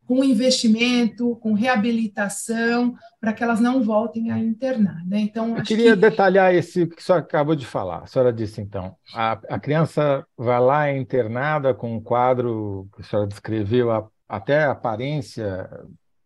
com 0.05 0.23
investimento, 0.23 1.35
com 1.37 1.53
reabilitação, 1.53 2.93
para 3.19 3.33
que 3.33 3.43
elas 3.43 3.59
não 3.59 3.81
voltem 3.81 4.29
a 4.29 4.37
internar. 4.37 5.03
Né? 5.07 5.21
Então, 5.21 5.57
Eu 5.57 5.63
queria 5.63 5.95
que... 5.95 5.99
detalhar 5.99 6.53
esse 6.53 6.85
que 6.85 7.01
você 7.01 7.13
acabou 7.13 7.55
de 7.55 7.65
falar. 7.65 8.03
A 8.03 8.05
senhora 8.05 8.31
disse, 8.31 8.61
então, 8.61 8.95
a, 9.15 9.31
a 9.49 9.59
criança 9.59 10.23
vai 10.37 10.59
lá 10.59 10.87
é 10.87 10.95
internada 10.95 11.73
com 11.73 11.95
um 11.95 11.99
quadro 11.99 12.87
que 12.95 13.01
a 13.01 13.05
senhora 13.05 13.27
descreveu, 13.27 13.89
a, 13.89 14.07
até 14.29 14.65
a 14.65 14.71
aparência, 14.73 15.67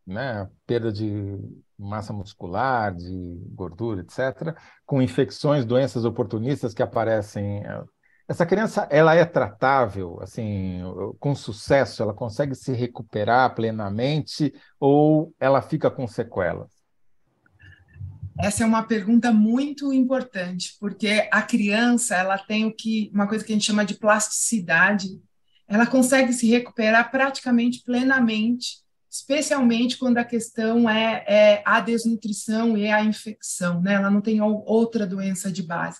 né, 0.06 0.50
perda 0.68 0.92
de 0.92 1.38
massa 1.80 2.12
muscular, 2.12 2.94
de 2.94 3.42
gordura, 3.54 4.02
etc., 4.02 4.56
com 4.86 5.02
infecções, 5.02 5.66
doenças 5.66 6.06
oportunistas 6.06 6.74
que 6.74 6.84
aparecem 6.84 7.64
essa 8.30 8.46
criança, 8.46 8.88
ela 8.92 9.16
é 9.16 9.26
tratável, 9.26 10.20
assim, 10.22 10.82
com 11.20 11.34
sucesso? 11.34 12.04
Ela 12.04 12.14
consegue 12.14 12.54
se 12.54 12.72
recuperar 12.74 13.56
plenamente 13.56 14.54
ou 14.80 15.34
ela 15.40 15.64
fica 15.64 15.90
com 15.90 16.08
sequelas? 16.08 16.70
Essa 18.40 18.64
é 18.64 18.68
uma 18.68 18.84
pergunta 18.84 19.34
muito 19.34 19.92
importante, 19.92 20.78
porque 20.80 21.28
a 21.32 21.42
criança, 21.42 22.16
ela 22.16 22.38
tem 22.38 22.66
o 22.66 22.72
que 22.72 23.10
uma 23.12 23.28
coisa 23.28 23.44
que 23.44 23.52
a 23.52 23.56
gente 23.56 23.66
chama 23.66 23.84
de 23.84 23.96
plasticidade. 23.96 25.20
Ela 25.68 25.88
consegue 25.88 26.32
se 26.32 26.48
recuperar 26.48 27.10
praticamente 27.10 27.82
plenamente 27.84 28.78
especialmente 29.10 29.98
quando 29.98 30.18
a 30.18 30.24
questão 30.24 30.90
é, 30.90 31.24
é, 31.28 31.64
a 31.66 31.80
desnutrição 31.80 32.78
e 32.78 32.88
a 32.88 33.04
infecção, 33.04 33.82
né? 33.82 33.94
Ela 33.94 34.10
não 34.10 34.22
tem 34.22 34.40
outra 34.42 35.08
doença 35.08 35.52
de 35.52 35.64
base. 35.64 36.00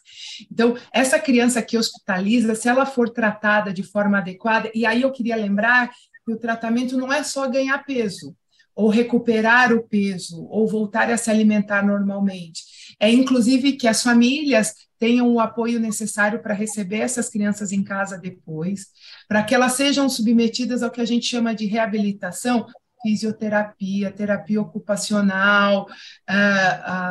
Então, 0.52 0.78
essa 0.94 1.20
criança 1.20 1.62
que 1.62 1.78
hospitaliza, 1.78 2.54
se 2.54 2.70
ela 2.70 2.86
for 2.86 3.10
tratada 3.10 3.74
de 3.74 3.84
forma 3.84 4.20
adequada, 4.20 4.70
e 4.76 4.86
aí 4.86 5.02
eu 5.02 5.12
queria 5.12 5.36
lembrar 5.36 5.90
que 6.26 6.32
o 6.32 6.38
tratamento 6.38 6.98
não 6.98 7.12
é 7.12 7.24
só 7.24 7.50
ganhar 7.50 7.84
peso, 7.84 8.36
ou 8.76 8.90
recuperar 8.90 9.74
o 9.74 9.84
peso, 9.84 10.46
ou 10.46 10.68
voltar 10.68 11.10
a 11.10 11.18
se 11.18 11.30
alimentar 11.30 11.86
normalmente. 11.86 12.64
É 13.00 13.10
inclusive 13.10 13.74
que 13.74 13.88
as 13.88 14.04
famílias 14.04 14.74
tenham 15.00 15.34
o 15.34 15.40
apoio 15.40 15.80
necessário 15.80 16.42
para 16.42 16.54
receber 16.54 17.00
essas 17.00 17.30
crianças 17.30 17.72
em 17.72 17.84
casa 17.84 18.18
depois, 18.18 18.88
para 19.28 19.42
que 19.44 19.56
elas 19.56 19.74
sejam 19.74 20.10
submetidas 20.10 20.84
ao 20.84 20.92
que 20.92 21.00
a 21.00 21.06
gente 21.06 21.26
chama 21.26 21.56
de 21.56 21.66
reabilitação, 21.66 22.66
fisioterapia, 23.02 24.12
terapia 24.12 24.62
ocupacional, 24.62 25.88
a, 26.28 26.38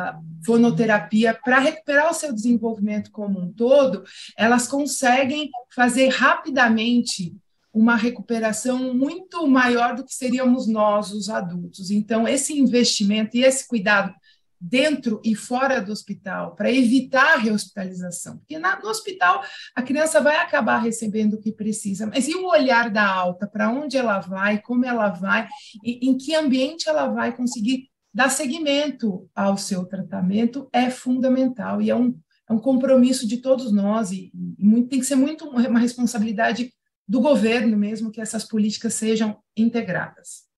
a 0.09 0.19
fonoterapia, 0.45 1.33
para 1.33 1.59
recuperar 1.59 2.09
o 2.09 2.13
seu 2.13 2.33
desenvolvimento 2.33 3.11
como 3.11 3.39
um 3.39 3.51
todo, 3.51 4.03
elas 4.37 4.67
conseguem 4.67 5.49
fazer 5.73 6.09
rapidamente 6.09 7.35
uma 7.73 7.95
recuperação 7.95 8.93
muito 8.93 9.45
maior 9.47 9.95
do 9.95 10.03
que 10.03 10.13
seríamos 10.13 10.67
nós, 10.67 11.11
os 11.11 11.29
adultos. 11.29 11.91
Então, 11.91 12.27
esse 12.27 12.57
investimento 12.57 13.37
e 13.37 13.43
esse 13.43 13.67
cuidado 13.67 14.13
dentro 14.59 15.21
e 15.23 15.35
fora 15.35 15.81
do 15.81 15.91
hospital, 15.91 16.55
para 16.55 16.71
evitar 16.71 17.35
a 17.35 17.37
rehospitalização. 17.37 18.37
Porque 18.37 18.59
na, 18.59 18.79
no 18.79 18.89
hospital 18.89 19.43
a 19.75 19.81
criança 19.81 20.19
vai 20.19 20.37
acabar 20.37 20.79
recebendo 20.79 21.35
o 21.35 21.39
que 21.39 21.51
precisa, 21.51 22.07
mas 22.07 22.27
e 22.27 22.35
o 22.35 22.47
olhar 22.47 22.89
da 22.89 23.07
alta? 23.07 23.47
Para 23.47 23.69
onde 23.69 23.97
ela 23.97 24.19
vai, 24.19 24.61
como 24.61 24.85
ela 24.85 25.09
vai, 25.09 25.47
e 25.83 26.09
em 26.09 26.17
que 26.17 26.35
ambiente 26.35 26.89
ela 26.89 27.07
vai 27.07 27.35
conseguir 27.35 27.89
dar 28.13 28.29
seguimento 28.29 29.29
ao 29.35 29.57
seu 29.57 29.85
tratamento 29.85 30.67
é 30.73 30.89
fundamental 30.89 31.81
e 31.81 31.89
é 31.89 31.95
um, 31.95 32.17
é 32.49 32.53
um 32.53 32.59
compromisso 32.59 33.27
de 33.27 33.37
todos 33.37 33.71
nós 33.71 34.11
e, 34.11 34.31
e 34.57 34.65
muito, 34.65 34.89
tem 34.89 34.99
que 34.99 35.05
ser 35.05 35.15
muito 35.15 35.45
uma 35.45 35.79
responsabilidade 35.79 36.73
do 37.07 37.21
governo 37.21 37.77
mesmo 37.77 38.11
que 38.11 38.21
essas 38.21 38.43
políticas 38.43 38.93
sejam 38.93 39.37
integradas. 39.55 40.48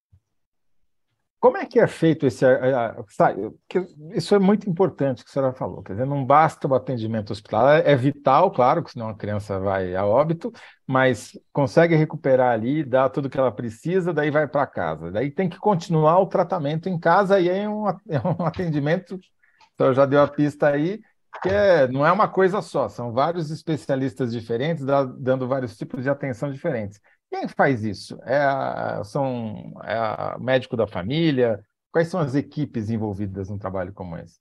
Como 1.42 1.58
é 1.58 1.66
que 1.66 1.80
é 1.80 1.88
feito 1.88 2.28
esse. 2.28 2.46
Isso 4.14 4.36
é 4.36 4.40
muito 4.40 4.70
importante 4.70 5.24
que 5.24 5.30
a 5.32 5.34
senhora 5.34 5.52
falou. 5.52 5.82
Quer 5.82 5.94
dizer, 5.94 6.06
não 6.06 6.24
basta 6.24 6.68
o 6.68 6.76
atendimento 6.76 7.32
hospitalar, 7.32 7.82
é 7.84 7.96
vital, 7.96 8.52
claro, 8.52 8.84
que 8.84 8.92
senão 8.92 9.10
a 9.10 9.16
criança 9.16 9.60
vai 9.60 9.96
a 9.96 10.06
óbito, 10.06 10.54
mas 10.86 11.32
consegue 11.52 11.96
recuperar 11.96 12.54
ali, 12.54 12.84
dar 12.84 13.10
tudo 13.10 13.28
que 13.28 13.40
ela 13.40 13.52
precisa, 13.52 14.14
daí 14.14 14.30
vai 14.30 14.48
para 14.48 14.68
casa. 14.68 15.12
Daí 15.12 15.32
tem 15.32 15.50
que 15.50 15.58
continuar 15.58 16.20
o 16.20 16.28
tratamento 16.28 16.88
em 16.88 17.00
casa 17.00 17.40
e 17.40 17.50
é 17.50 17.68
um, 17.68 17.90
é 18.08 18.20
um 18.24 18.46
atendimento, 18.46 19.20
então 19.74 19.96
já 19.96 20.06
deu 20.06 20.22
a 20.22 20.28
pista 20.28 20.68
aí, 20.68 21.02
que 21.42 21.50
é, 21.50 21.88
não 21.88 22.06
é 22.06 22.12
uma 22.12 22.28
coisa 22.28 22.62
só, 22.62 22.88
são 22.88 23.12
vários 23.12 23.50
especialistas 23.50 24.32
diferentes, 24.32 24.86
dando 25.18 25.48
vários 25.48 25.76
tipos 25.76 26.04
de 26.04 26.10
atenção 26.10 26.52
diferentes. 26.52 27.02
Quem 27.32 27.48
faz 27.48 27.86
isso? 27.86 28.20
É, 28.24 29.02
são, 29.06 29.74
é 29.86 30.38
médico 30.38 30.76
da 30.76 30.86
família? 30.86 31.64
Quais 31.90 32.10
são 32.10 32.20
as 32.20 32.36
equipes 32.36 32.90
envolvidas 32.90 33.50
num 33.50 33.58
trabalho 33.58 33.94
como 33.94 34.18
esse? 34.18 34.36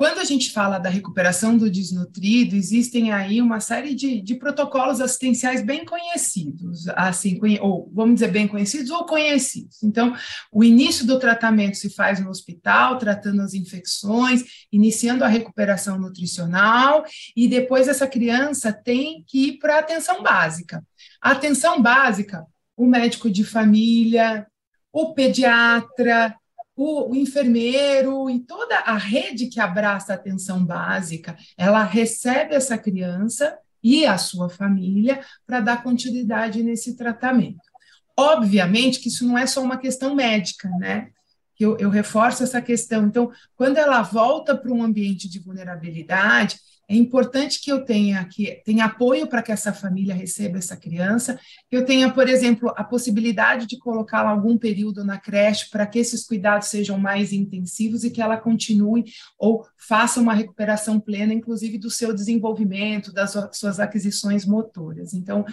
Quando 0.00 0.18
a 0.18 0.24
gente 0.24 0.50
fala 0.50 0.78
da 0.78 0.88
recuperação 0.88 1.58
do 1.58 1.70
desnutrido, 1.70 2.56
existem 2.56 3.12
aí 3.12 3.40
uma 3.40 3.60
série 3.60 3.94
de, 3.94 4.22
de 4.22 4.34
protocolos 4.34 4.98
assistenciais 4.98 5.62
bem 5.62 5.84
conhecidos, 5.84 6.88
assim, 6.88 7.38
ou 7.60 7.90
vamos 7.94 8.14
dizer 8.14 8.30
bem 8.30 8.48
conhecidos 8.48 8.90
ou 8.90 9.04
conhecidos. 9.04 9.82
Então, 9.82 10.14
o 10.50 10.64
início 10.64 11.06
do 11.06 11.18
tratamento 11.18 11.76
se 11.76 11.90
faz 11.90 12.18
no 12.18 12.30
hospital, 12.30 12.96
tratando 12.96 13.42
as 13.42 13.52
infecções, 13.52 14.42
iniciando 14.72 15.22
a 15.22 15.28
recuperação 15.28 15.98
nutricional, 15.98 17.04
e 17.36 17.46
depois 17.46 17.86
essa 17.86 18.06
criança 18.06 18.72
tem 18.72 19.22
que 19.26 19.48
ir 19.48 19.58
para 19.58 19.76
a 19.76 19.80
atenção 19.80 20.22
básica. 20.22 20.82
A 21.20 21.32
atenção 21.32 21.82
básica, 21.82 22.46
o 22.76 22.86
médico 22.86 23.30
de 23.30 23.44
família, 23.44 24.46
o 24.92 25.12
pediatra, 25.12 26.34
o, 26.74 27.14
enfermeiro 27.14 28.30
e 28.30 28.40
toda 28.40 28.78
a 28.78 28.96
rede 28.96 29.46
que 29.46 29.60
abraça 29.60 30.12
a 30.12 30.16
atenção 30.16 30.64
básica, 30.64 31.36
ela 31.56 31.84
recebe 31.84 32.54
essa 32.54 32.78
criança 32.78 33.58
e 33.82 34.06
a 34.06 34.16
sua 34.16 34.48
família 34.48 35.20
para 35.46 35.60
dar 35.60 35.82
continuidade 35.82 36.62
nesse 36.62 36.96
tratamento. 36.96 37.60
Obviamente 38.16 39.00
que 39.00 39.08
isso 39.08 39.26
não 39.26 39.36
é 39.36 39.46
só 39.46 39.62
uma 39.62 39.78
questão 39.78 40.14
médica, 40.14 40.68
né? 40.78 41.10
Eu, 41.58 41.76
eu 41.76 41.90
reforço 41.90 42.42
essa 42.42 42.62
questão. 42.62 43.06
Então, 43.06 43.30
quando 43.54 43.76
ela 43.76 44.00
volta 44.00 44.56
para 44.56 44.72
um 44.72 44.82
ambiente 44.82 45.28
de 45.28 45.38
vulnerabilidade, 45.38 46.58
é 46.90 46.96
importante 46.96 47.60
que 47.62 47.70
eu 47.70 47.84
tenha 47.84 48.24
que 48.24 48.60
tenha 48.64 48.86
apoio 48.86 49.28
para 49.28 49.42
que 49.42 49.52
essa 49.52 49.72
família 49.72 50.12
receba 50.12 50.58
essa 50.58 50.76
criança, 50.76 51.38
que 51.68 51.76
eu 51.76 51.84
tenha, 51.84 52.12
por 52.12 52.28
exemplo, 52.28 52.72
a 52.76 52.82
possibilidade 52.82 53.66
de 53.66 53.78
colocá-la 53.78 54.30
algum 54.30 54.58
período 54.58 55.04
na 55.04 55.16
creche 55.16 55.70
para 55.70 55.86
que 55.86 56.00
esses 56.00 56.26
cuidados 56.26 56.66
sejam 56.66 56.98
mais 56.98 57.32
intensivos 57.32 58.02
e 58.02 58.10
que 58.10 58.20
ela 58.20 58.36
continue 58.36 59.04
ou 59.38 59.64
faça 59.78 60.20
uma 60.20 60.34
recuperação 60.34 60.98
plena, 60.98 61.32
inclusive 61.32 61.78
do 61.78 61.88
seu 61.88 62.12
desenvolvimento, 62.12 63.12
das 63.12 63.34
suas 63.52 63.78
aquisições 63.78 64.44
motoras. 64.44 65.14
Então, 65.14 65.44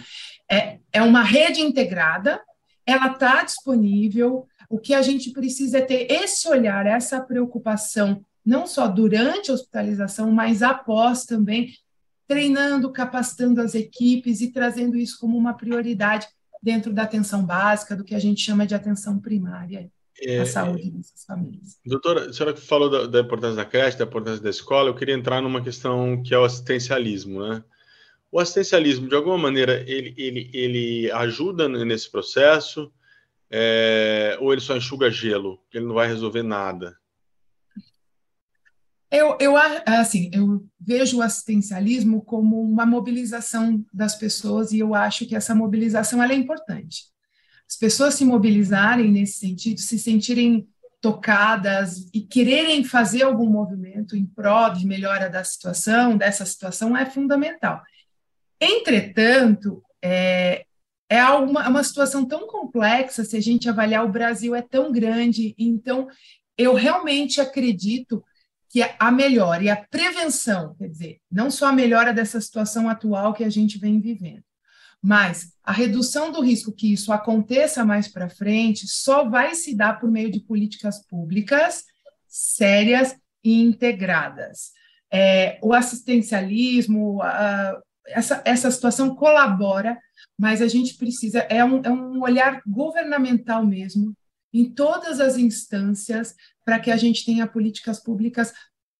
é, 0.50 0.78
é 0.92 1.00
uma 1.02 1.22
rede 1.22 1.60
integrada 1.60 2.40
ela 2.88 3.12
está 3.12 3.44
disponível. 3.44 4.46
O 4.70 4.78
que 4.78 4.94
a 4.94 5.02
gente 5.02 5.30
precisa 5.30 5.76
é 5.76 5.82
ter 5.82 6.10
esse 6.10 6.48
olhar, 6.48 6.86
essa 6.86 7.20
preocupação, 7.20 8.24
não 8.48 8.66
só 8.66 8.88
durante 8.88 9.50
a 9.50 9.54
hospitalização, 9.54 10.32
mas 10.32 10.62
após 10.62 11.26
também, 11.26 11.70
treinando, 12.26 12.90
capacitando 12.90 13.60
as 13.60 13.74
equipes 13.74 14.40
e 14.40 14.50
trazendo 14.50 14.96
isso 14.96 15.18
como 15.20 15.36
uma 15.36 15.52
prioridade 15.52 16.26
dentro 16.62 16.90
da 16.90 17.02
atenção 17.02 17.44
básica, 17.44 17.94
do 17.94 18.02
que 18.02 18.14
a 18.14 18.18
gente 18.18 18.40
chama 18.40 18.66
de 18.66 18.74
atenção 18.74 19.20
primária 19.20 19.90
é, 20.22 20.40
a 20.40 20.46
saúde 20.46 20.90
dessas 20.90 21.26
famílias. 21.26 21.76
Doutora, 21.84 22.30
a 22.30 22.32
senhora 22.32 22.56
falou 22.56 22.88
da, 22.88 23.06
da, 23.06 23.20
importância 23.20 23.56
da 23.56 23.66
creche, 23.66 23.98
da 23.98 24.06
importância 24.06 24.42
da 24.42 24.50
escola, 24.50 24.88
eu 24.88 24.94
queria 24.94 25.14
entrar 25.14 25.42
numa 25.42 25.62
questão 25.62 26.22
que 26.22 26.32
é 26.32 26.38
o 26.38 26.44
assistencialismo, 26.44 27.46
né? 27.46 27.62
O 28.32 28.40
assistencialismo, 28.40 29.10
de 29.10 29.14
alguma 29.14 29.36
maneira, 29.36 29.84
ele, 29.86 30.14
ele, 30.16 30.50
ele 30.54 31.12
ajuda 31.12 31.68
nesse 31.68 32.10
processo 32.10 32.90
é, 33.50 34.38
ou 34.40 34.52
ele 34.52 34.62
só 34.62 34.74
enxuga 34.74 35.10
gelo, 35.10 35.60
ele 35.72 35.84
não 35.84 35.94
vai 35.94 36.08
resolver 36.08 36.42
nada? 36.42 36.96
Eu, 39.10 39.36
eu, 39.40 39.54
assim, 39.86 40.30
eu 40.32 40.66
vejo 40.78 41.18
o 41.18 41.22
assistencialismo 41.22 42.22
como 42.22 42.60
uma 42.60 42.84
mobilização 42.84 43.84
das 43.92 44.14
pessoas 44.14 44.72
e 44.72 44.78
eu 44.78 44.94
acho 44.94 45.26
que 45.26 45.34
essa 45.34 45.54
mobilização 45.54 46.22
é 46.22 46.34
importante 46.34 47.04
as 47.68 47.76
pessoas 47.76 48.14
se 48.14 48.24
mobilizarem 48.24 49.12
nesse 49.12 49.40
sentido, 49.40 49.78
se 49.78 49.98
sentirem 49.98 50.66
tocadas 51.00 52.08
e 52.14 52.22
quererem 52.22 52.82
fazer 52.82 53.22
algum 53.22 53.46
movimento 53.46 54.16
em 54.16 54.24
prol 54.24 54.70
de 54.70 54.86
melhora 54.86 55.28
da 55.28 55.44
situação, 55.44 56.16
dessa 56.16 56.46
situação, 56.46 56.96
é 56.96 57.04
fundamental. 57.04 57.82
Entretanto, 58.58 59.82
é, 60.02 60.64
é 61.10 61.24
uma, 61.26 61.68
uma 61.68 61.84
situação 61.84 62.24
tão 62.24 62.46
complexa, 62.48 63.22
se 63.22 63.36
a 63.36 63.40
gente 63.40 63.68
avaliar 63.68 64.04
o 64.04 64.10
Brasil 64.10 64.54
é 64.54 64.62
tão 64.62 64.90
grande, 64.90 65.54
então 65.58 66.08
eu 66.56 66.74
realmente 66.74 67.40
acredito 67.40 68.24
que 68.68 68.82
a 68.98 69.10
melhora 69.10 69.62
e 69.62 69.70
a 69.70 69.76
prevenção, 69.76 70.74
quer 70.74 70.88
dizer, 70.88 71.20
não 71.30 71.50
só 71.50 71.66
a 71.66 71.72
melhora 71.72 72.12
dessa 72.12 72.40
situação 72.40 72.88
atual 72.88 73.32
que 73.32 73.44
a 73.44 73.48
gente 73.48 73.78
vem 73.78 74.00
vivendo, 74.00 74.44
mas 75.00 75.52
a 75.62 75.72
redução 75.72 76.30
do 76.32 76.40
risco 76.40 76.72
que 76.72 76.92
isso 76.92 77.12
aconteça 77.12 77.84
mais 77.84 78.08
para 78.08 78.28
frente 78.28 78.86
só 78.88 79.28
vai 79.28 79.54
se 79.54 79.74
dar 79.74 80.00
por 80.00 80.10
meio 80.10 80.30
de 80.30 80.40
políticas 80.40 81.06
públicas 81.06 81.84
sérias 82.26 83.16
e 83.42 83.62
integradas. 83.62 84.72
É, 85.10 85.58
o 85.62 85.72
assistencialismo, 85.72 87.22
a, 87.22 87.80
essa, 88.06 88.42
essa 88.44 88.70
situação 88.70 89.14
colabora, 89.14 89.98
mas 90.38 90.60
a 90.60 90.68
gente 90.68 90.96
precisa, 90.96 91.40
é 91.40 91.64
um, 91.64 91.80
é 91.82 91.90
um 91.90 92.22
olhar 92.22 92.60
governamental 92.66 93.64
mesmo, 93.64 94.14
em 94.52 94.70
todas 94.70 95.20
as 95.20 95.36
instâncias, 95.36 96.34
para 96.68 96.78
que 96.78 96.90
a 96.90 96.98
gente 96.98 97.24
tenha 97.24 97.46
políticas 97.46 97.98
públicas 97.98 98.52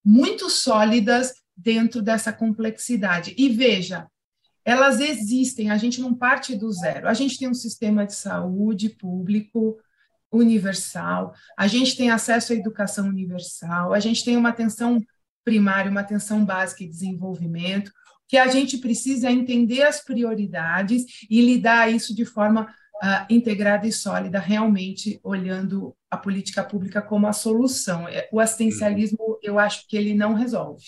muito 0.03 0.49
sólidas 0.49 1.35
dentro 1.55 2.01
dessa 2.01 2.33
complexidade. 2.33 3.35
E 3.37 3.51
veja, 3.51 4.07
elas 4.65 5.01
existem, 5.01 5.71
a 5.71 5.77
gente 5.77 6.01
não 6.01 6.15
parte 6.15 6.57
do 6.57 6.73
zero. 6.73 7.07
A 7.07 7.13
gente 7.13 7.39
tem 7.39 7.47
um 7.47 7.53
sistema 7.53 8.07
de 8.07 8.15
saúde 8.15 8.89
público 8.89 9.77
universal, 10.33 11.35
a 11.59 11.67
gente 11.67 11.95
tem 11.95 12.11
acesso 12.11 12.55
à 12.55 12.57
educação 12.57 13.07
universal, 13.07 13.93
a 13.93 14.01
gente 14.01 14.25
tem 14.25 14.39
uma 14.39 14.49
atenção 14.49 14.99
primária, 15.45 15.91
uma 15.91 16.01
atenção 16.01 16.47
básica 16.47 16.85
e 16.85 16.89
desenvolvimento, 16.89 17.93
que 18.27 18.39
a 18.39 18.47
gente 18.47 18.79
precisa 18.79 19.31
entender 19.31 19.83
as 19.83 20.03
prioridades 20.03 21.05
e 21.29 21.43
lidar 21.43 21.93
isso 21.93 22.15
de 22.15 22.25
forma 22.25 22.75
uh, 23.03 23.27
integrada 23.33 23.87
e 23.87 23.93
sólida, 23.93 24.39
realmente 24.39 25.21
olhando 25.23 25.95
a 26.11 26.17
política 26.17 26.63
pública 26.63 27.03
como 27.03 27.27
a 27.27 27.33
solução. 27.33 28.07
O 28.33 28.41
assistencialismo, 28.41 29.39
eu 29.43 29.59
acho 29.59 29.87
que 29.89 29.97
ele 29.97 30.15
não 30.15 30.35
resolve. 30.35 30.85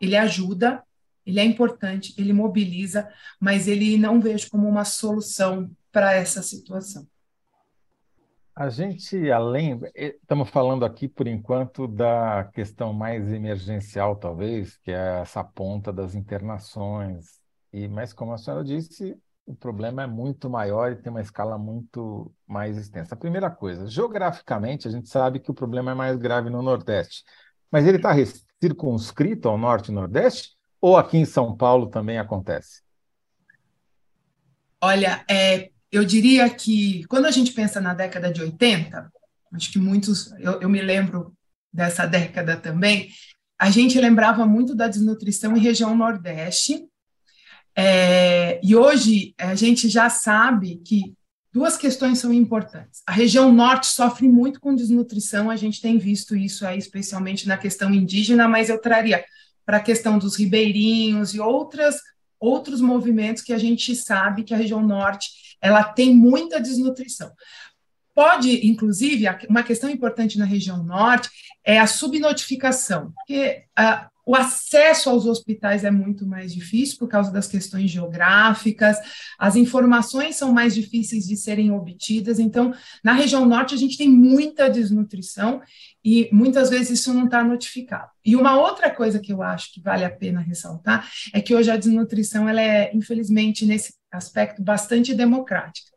Ele 0.00 0.16
ajuda, 0.16 0.82
ele 1.26 1.40
é 1.40 1.44
importante, 1.44 2.14
ele 2.18 2.32
mobiliza, 2.32 3.08
mas 3.40 3.68
ele 3.68 3.96
não 3.96 4.20
vejo 4.20 4.50
como 4.50 4.68
uma 4.68 4.84
solução 4.84 5.70
para 5.90 6.14
essa 6.14 6.42
situação. 6.42 7.06
A 8.56 8.68
gente, 8.68 9.30
além, 9.32 9.80
estamos 9.96 10.48
falando 10.48 10.84
aqui 10.84 11.08
por 11.08 11.26
enquanto 11.26 11.88
da 11.88 12.44
questão 12.54 12.92
mais 12.92 13.32
emergencial, 13.32 14.14
talvez, 14.14 14.76
que 14.76 14.92
é 14.92 15.20
essa 15.22 15.42
ponta 15.42 15.92
das 15.92 16.14
internações. 16.14 17.40
E, 17.72 17.88
mas, 17.88 18.12
como 18.12 18.32
a 18.32 18.38
senhora 18.38 18.62
disse, 18.62 19.18
o 19.46 19.54
problema 19.54 20.02
é 20.02 20.06
muito 20.06 20.48
maior 20.48 20.92
e 20.92 20.96
tem 20.96 21.10
uma 21.10 21.20
escala 21.20 21.58
muito 21.58 22.32
mais 22.46 22.76
extensa. 22.78 23.14
A 23.14 23.18
primeira 23.18 23.50
coisa, 23.50 23.86
geograficamente, 23.86 24.88
a 24.88 24.90
gente 24.90 25.08
sabe 25.08 25.38
que 25.38 25.50
o 25.50 25.54
problema 25.54 25.92
é 25.92 25.94
mais 25.94 26.16
grave 26.16 26.48
no 26.48 26.62
Nordeste, 26.62 27.24
mas 27.70 27.86
ele 27.86 27.98
está 27.98 28.14
circunscrito 28.60 29.48
ao 29.48 29.58
Norte 29.58 29.90
e 29.90 29.94
Nordeste 29.94 30.54
ou 30.80 30.96
aqui 30.96 31.18
em 31.18 31.24
São 31.24 31.56
Paulo 31.56 31.88
também 31.88 32.18
acontece? 32.18 32.82
Olha, 34.80 35.24
é, 35.30 35.70
eu 35.90 36.04
diria 36.04 36.48
que 36.50 37.04
quando 37.04 37.26
a 37.26 37.30
gente 37.30 37.52
pensa 37.52 37.80
na 37.80 37.94
década 37.94 38.30
de 38.30 38.42
80, 38.42 39.10
acho 39.52 39.72
que 39.72 39.78
muitos, 39.78 40.32
eu, 40.38 40.60
eu 40.60 40.68
me 40.68 40.82
lembro 40.82 41.34
dessa 41.72 42.06
década 42.06 42.56
também, 42.56 43.08
a 43.58 43.70
gente 43.70 43.98
lembrava 44.00 44.44
muito 44.44 44.74
da 44.74 44.88
desnutrição 44.88 45.56
em 45.56 45.60
região 45.60 45.96
Nordeste, 45.96 46.86
é, 47.76 48.60
e 48.62 48.74
hoje 48.76 49.34
a 49.38 49.54
gente 49.54 49.88
já 49.88 50.08
sabe 50.08 50.76
que 50.84 51.14
duas 51.52 51.76
questões 51.76 52.18
são 52.18 52.32
importantes. 52.32 53.02
A 53.06 53.12
região 53.12 53.52
norte 53.52 53.86
sofre 53.86 54.28
muito 54.28 54.60
com 54.60 54.74
desnutrição, 54.74 55.50
a 55.50 55.56
gente 55.56 55.80
tem 55.80 55.98
visto 55.98 56.36
isso 56.36 56.66
aí, 56.66 56.78
especialmente 56.78 57.46
na 57.46 57.56
questão 57.56 57.92
indígena, 57.92 58.48
mas 58.48 58.68
eu 58.68 58.80
traria 58.80 59.24
para 59.64 59.78
a 59.78 59.82
questão 59.82 60.18
dos 60.18 60.36
ribeirinhos 60.36 61.34
e 61.34 61.40
outras 61.40 61.96
outros 62.40 62.80
movimentos 62.80 63.42
que 63.42 63.54
a 63.54 63.58
gente 63.58 63.96
sabe 63.96 64.44
que 64.44 64.52
a 64.52 64.56
região 64.56 64.82
norte 64.82 65.56
ela 65.62 65.82
tem 65.82 66.14
muita 66.14 66.60
desnutrição. 66.60 67.32
Pode, 68.14 68.66
inclusive, 68.66 69.24
uma 69.48 69.62
questão 69.62 69.88
importante 69.88 70.38
na 70.38 70.44
região 70.44 70.84
norte 70.84 71.30
é 71.64 71.78
a 71.80 71.86
subnotificação, 71.86 73.12
porque 73.12 73.64
uh, 73.78 74.13
o 74.26 74.34
acesso 74.34 75.10
aos 75.10 75.26
hospitais 75.26 75.84
é 75.84 75.90
muito 75.90 76.26
mais 76.26 76.52
difícil 76.52 76.98
por 76.98 77.08
causa 77.08 77.30
das 77.30 77.46
questões 77.46 77.90
geográficas, 77.90 78.96
as 79.38 79.56
informações 79.56 80.36
são 80.36 80.52
mais 80.52 80.74
difíceis 80.74 81.26
de 81.26 81.36
serem 81.36 81.70
obtidas. 81.70 82.38
Então, 82.38 82.72
na 83.02 83.12
região 83.12 83.44
norte, 83.44 83.74
a 83.74 83.78
gente 83.78 83.98
tem 83.98 84.08
muita 84.08 84.70
desnutrição 84.70 85.60
e 86.04 86.28
muitas 86.32 86.70
vezes 86.70 87.00
isso 87.00 87.12
não 87.12 87.26
está 87.26 87.44
notificado. 87.44 88.10
E 88.24 88.34
uma 88.36 88.58
outra 88.58 88.90
coisa 88.90 89.18
que 89.18 89.32
eu 89.32 89.42
acho 89.42 89.72
que 89.72 89.80
vale 89.80 90.04
a 90.04 90.10
pena 90.10 90.40
ressaltar 90.40 91.10
é 91.32 91.40
que 91.40 91.54
hoje 91.54 91.70
a 91.70 91.76
desnutrição 91.76 92.48
ela 92.48 92.60
é, 92.60 92.90
infelizmente, 92.94 93.66
nesse 93.66 93.94
aspecto, 94.10 94.62
bastante 94.62 95.14
democrática. 95.14 95.94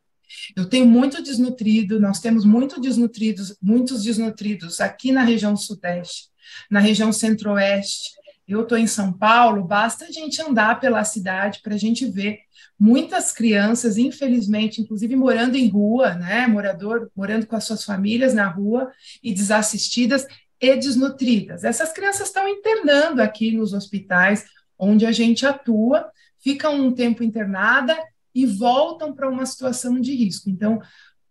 Eu 0.55 0.67
tenho 0.67 0.85
muito 0.85 1.21
desnutrido, 1.21 1.99
nós 1.99 2.19
temos 2.19 2.43
muito 2.43 2.79
desnutridos, 2.81 3.55
muitos 3.61 4.03
desnutridos 4.03 4.81
aqui 4.81 5.11
na 5.11 5.23
região 5.23 5.55
sudeste, 5.55 6.27
na 6.69 6.79
região 6.79 7.11
centro-oeste, 7.11 8.11
eu 8.47 8.61
estou 8.61 8.77
em 8.77 8.87
São 8.87 9.11
Paulo, 9.11 9.63
basta 9.63 10.05
a 10.05 10.11
gente 10.11 10.41
andar 10.41 10.79
pela 10.79 11.03
cidade 11.03 11.59
para 11.61 11.75
a 11.75 11.77
gente 11.77 12.05
ver 12.05 12.39
muitas 12.79 13.31
crianças, 13.31 13.97
infelizmente, 13.97 14.81
inclusive 14.81 15.15
morando 15.15 15.57
em 15.57 15.67
rua, 15.67 16.13
né, 16.13 16.47
morador, 16.47 17.11
morando 17.15 17.45
com 17.45 17.55
as 17.55 17.65
suas 17.65 17.83
famílias 17.83 18.33
na 18.33 18.47
rua 18.47 18.91
e 19.21 19.33
desassistidas 19.33 20.25
e 20.61 20.75
desnutridas. 20.75 21.63
Essas 21.63 21.91
crianças 21.91 22.27
estão 22.27 22.47
internando 22.47 23.21
aqui 23.21 23.51
nos 23.51 23.73
hospitais 23.73 24.45
onde 24.79 25.05
a 25.05 25.11
gente 25.11 25.45
atua, 25.45 26.09
ficam 26.39 26.75
um 26.79 26.93
tempo 26.93 27.23
internada 27.23 27.97
e 28.33 28.45
voltam 28.45 29.13
para 29.13 29.29
uma 29.29 29.45
situação 29.45 29.99
de 29.99 30.15
risco. 30.15 30.49
Então, 30.49 30.79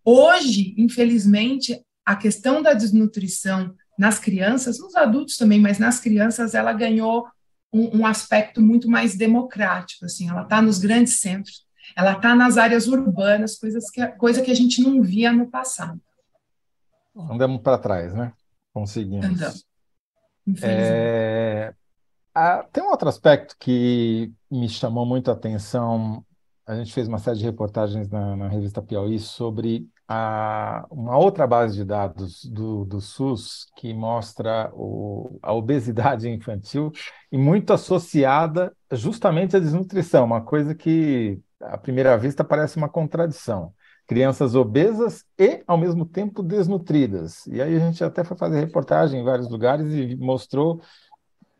hoje, 0.03 0.75
infelizmente, 0.77 1.81
a 2.05 2.15
questão 2.15 2.61
da 2.61 2.73
desnutrição 2.73 3.73
nas 3.97 4.19
crianças, 4.19 4.79
nos 4.79 4.95
adultos 4.95 5.37
também, 5.37 5.59
mas 5.59 5.79
nas 5.79 5.99
crianças 5.99 6.53
ela 6.53 6.71
ganhou 6.73 7.27
um, 7.73 7.99
um 7.99 8.05
aspecto 8.05 8.61
muito 8.61 8.89
mais 8.89 9.15
democrático, 9.15 10.05
assim, 10.05 10.29
ela 10.29 10.43
está 10.43 10.61
nos 10.61 10.79
grandes 10.79 11.19
centros, 11.19 11.65
ela 11.95 12.13
está 12.13 12.35
nas 12.35 12.57
áreas 12.57 12.87
urbanas, 12.87 13.57
coisas 13.57 13.89
que, 13.89 14.05
coisa 14.13 14.41
que 14.41 14.51
a 14.51 14.55
gente 14.55 14.81
não 14.81 15.01
via 15.01 15.31
no 15.31 15.49
passado. 15.49 15.99
Andamos 17.15 17.61
para 17.61 17.77
trás, 17.77 18.13
né? 18.13 18.31
Conseguimos. 18.73 19.25
Andamos. 19.25 19.65
É... 20.61 21.73
Ah, 22.33 22.63
tem 22.71 22.83
um 22.83 22.89
outro 22.89 23.09
aspecto 23.09 23.55
que 23.59 24.31
me 24.51 24.69
chamou 24.69 25.05
muito 25.05 25.31
a 25.31 25.33
atenção. 25.33 26.23
A 26.65 26.75
gente 26.75 26.93
fez 26.93 27.07
uma 27.07 27.17
série 27.17 27.39
de 27.39 27.45
reportagens 27.45 28.07
na, 28.09 28.35
na 28.35 28.47
revista 28.47 28.81
Piauí 28.81 29.19
sobre 29.19 29.89
a, 30.07 30.85
uma 30.89 31.17
outra 31.17 31.45
base 31.45 31.75
de 31.75 31.83
dados 31.83 32.45
do, 32.45 32.85
do 32.85 33.01
SUS 33.01 33.67
que 33.75 33.93
mostra 33.93 34.71
o, 34.73 35.37
a 35.41 35.53
obesidade 35.53 36.29
infantil 36.29 36.91
e 37.31 37.37
muito 37.37 37.73
associada 37.73 38.73
justamente 38.91 39.55
à 39.55 39.59
desnutrição, 39.59 40.25
uma 40.25 40.41
coisa 40.41 40.73
que 40.73 41.39
à 41.61 41.77
primeira 41.77 42.17
vista 42.17 42.43
parece 42.43 42.77
uma 42.77 42.89
contradição. 42.89 43.73
crianças 44.07 44.55
obesas 44.55 45.25
e, 45.37 45.63
ao 45.67 45.77
mesmo 45.77 46.05
tempo, 46.05 46.41
desnutridas. 46.41 47.45
E 47.47 47.61
aí 47.61 47.75
a 47.75 47.79
gente 47.79 48.03
até 48.03 48.23
foi 48.23 48.37
fazer 48.37 48.59
reportagem 48.61 49.19
em 49.19 49.23
vários 49.23 49.49
lugares 49.49 49.93
e 49.93 50.15
mostrou 50.15 50.81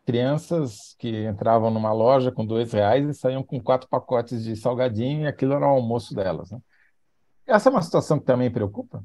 crianças 0.05 0.95
que 0.97 1.25
entravam 1.27 1.69
numa 1.69 1.91
loja 1.91 2.31
com 2.31 2.45
dois 2.45 2.71
reais 2.71 3.05
e 3.09 3.13
saíam 3.13 3.43
com 3.43 3.61
quatro 3.61 3.89
pacotes 3.89 4.41
de 4.43 4.55
salgadinho 4.55 5.23
e 5.23 5.27
aquilo 5.27 5.53
era 5.53 5.65
o 5.67 5.69
almoço 5.69 6.15
delas. 6.15 6.49
Né? 6.51 6.59
Essa 7.47 7.69
é 7.69 7.71
uma 7.71 7.81
situação 7.81 8.19
que 8.19 8.25
também 8.25 8.51
preocupa? 8.51 9.03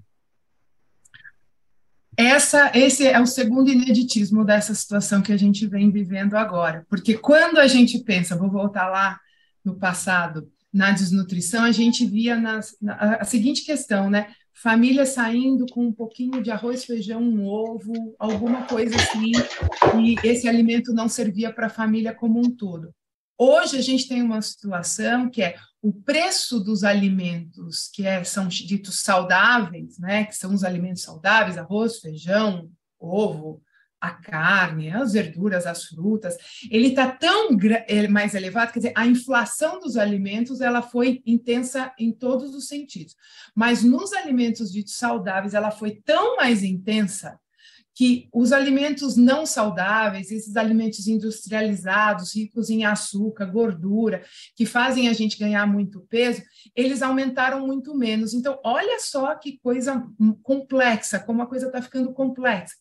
Essa, 2.17 2.71
esse 2.75 3.07
é 3.07 3.19
o 3.21 3.27
segundo 3.27 3.71
ineditismo 3.71 4.45
dessa 4.45 4.75
situação 4.75 5.23
que 5.23 5.33
a 5.33 5.37
gente 5.37 5.67
vem 5.67 5.91
vivendo 5.91 6.35
agora. 6.35 6.85
Porque 6.89 7.17
quando 7.17 7.59
a 7.59 7.67
gente 7.67 8.01
pensa, 8.01 8.37
vou 8.37 8.51
voltar 8.51 8.89
lá 8.89 9.19
no 9.65 9.77
passado, 9.77 10.51
na 10.73 10.91
desnutrição, 10.91 11.65
a 11.65 11.73
gente 11.73 12.05
via 12.05 12.37
nas, 12.37 12.77
na, 12.81 13.17
a 13.17 13.25
seguinte 13.25 13.65
questão, 13.65 14.11
né? 14.11 14.33
Família 14.53 15.07
saindo 15.07 15.65
com 15.71 15.87
um 15.87 15.93
pouquinho 15.93 16.43
de 16.43 16.51
arroz, 16.51 16.85
feijão, 16.85 17.23
um 17.23 17.47
ovo, 17.47 18.15
alguma 18.19 18.67
coisa 18.67 18.95
assim, 18.97 19.33
e 19.99 20.15
esse 20.23 20.47
alimento 20.47 20.93
não 20.93 21.09
servia 21.09 21.53
para 21.53 21.67
a 21.67 21.71
família 21.71 22.15
como 22.15 22.39
um 22.39 22.51
todo. 22.51 22.95
Hoje 23.39 23.79
a 23.79 23.81
gente 23.81 24.07
tem 24.07 24.23
uma 24.23 24.43
situação 24.43 25.31
que 25.31 25.43
é 25.43 25.57
o 25.83 25.93
preço 25.93 26.61
dos 26.61 26.85
alimentos 26.85 27.91
que 27.93 28.07
é, 28.07 28.23
são 28.23 28.47
ditos 28.47 29.01
saudáveis, 29.01 29.99
né, 29.99 30.25
que 30.25 30.37
são 30.37 30.55
os 30.55 30.63
alimentos 30.63 31.03
saudáveis, 31.03 31.59
arroz, 31.59 31.99
feijão, 31.99 32.71
ovo, 33.01 33.61
a 34.01 34.11
carne, 34.11 34.91
as 34.91 35.13
verduras, 35.13 35.67
as 35.67 35.85
frutas, 35.85 36.37
ele 36.71 36.89
está 36.89 37.11
tão 37.11 37.51
mais 38.11 38.35
elevado, 38.35 38.73
quer 38.73 38.81
dizer, 38.81 38.93
a 38.97 39.07
inflação 39.07 39.79
dos 39.79 39.97
alimentos 39.97 40.61
ela 40.61 40.83
foi 40.83 41.23
intensa 41.25 41.93
em 41.99 42.13
todos 42.13 42.55
os 42.55 42.67
sentidos, 42.67 43.17
mas 43.55 43.85
nos 43.85 44.13
alimentos 44.13 44.73
ditos 44.73 44.97
saudáveis 44.97 45.55
ela 45.55 45.71
foi 45.71 46.01
tão 46.05 46.37
mais 46.37 46.63
intensa 46.65 47.39
que 47.95 48.29
os 48.33 48.53
alimentos 48.53 49.17
não 49.17 49.45
saudáveis, 49.45 50.31
esses 50.31 50.57
alimentos 50.57 51.07
industrializados, 51.07 52.35
ricos 52.35 52.71
em 52.71 52.85
açúcar, 52.85 53.47
gordura, 53.47 54.25
que 54.57 54.65
fazem 54.65 55.09
a 55.09 55.13
gente 55.13 55.39
ganhar 55.39 55.67
muito 55.67 56.01
peso, 56.09 56.43
eles 56.75 57.03
aumentaram 57.03 57.67
muito 57.67 57.95
menos. 57.95 58.33
Então, 58.33 58.59
olha 58.65 58.99
só 58.99 59.35
que 59.35 59.59
coisa 59.59 60.07
complexa, 60.43 61.19
como 61.19 61.43
a 61.43 61.47
coisa 61.47 61.67
está 61.67 61.83
ficando 61.83 62.13
complexa. 62.13 62.75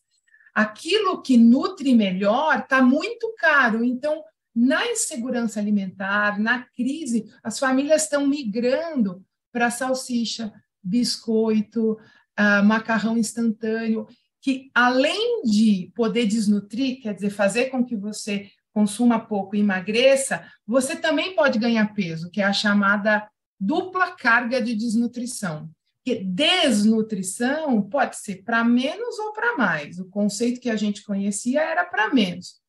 Aquilo 0.54 1.22
que 1.22 1.36
nutre 1.36 1.94
melhor 1.94 2.60
está 2.60 2.82
muito 2.82 3.34
caro. 3.38 3.84
Então, 3.84 4.22
na 4.54 4.86
insegurança 4.86 5.60
alimentar, 5.60 6.38
na 6.38 6.64
crise, 6.74 7.24
as 7.42 7.58
famílias 7.58 8.02
estão 8.02 8.26
migrando 8.26 9.24
para 9.50 9.70
salsicha, 9.70 10.52
biscoito, 10.82 11.92
uh, 11.92 12.64
macarrão 12.64 13.16
instantâneo 13.16 14.06
que 14.42 14.70
além 14.74 15.42
de 15.44 15.92
poder 15.94 16.26
desnutrir, 16.26 17.00
quer 17.00 17.14
dizer, 17.14 17.30
fazer 17.30 17.66
com 17.66 17.84
que 17.84 17.96
você 17.96 18.50
consuma 18.74 19.20
pouco 19.20 19.54
e 19.54 19.60
emagreça, 19.60 20.44
você 20.66 20.96
também 20.96 21.36
pode 21.36 21.58
ganhar 21.58 21.94
peso, 21.94 22.28
que 22.30 22.40
é 22.40 22.44
a 22.44 22.52
chamada 22.52 23.28
dupla 23.58 24.10
carga 24.16 24.60
de 24.60 24.74
desnutrição. 24.74 25.70
Que 26.04 26.16
desnutrição 26.16 27.80
pode 27.82 28.16
ser 28.16 28.42
para 28.42 28.64
menos 28.64 29.16
ou 29.20 29.32
para 29.32 29.56
mais. 29.56 30.00
O 30.00 30.06
conceito 30.06 30.60
que 30.60 30.68
a 30.70 30.74
gente 30.74 31.04
conhecia 31.04 31.62
era 31.62 31.84
para 31.84 32.12
menos. 32.12 32.60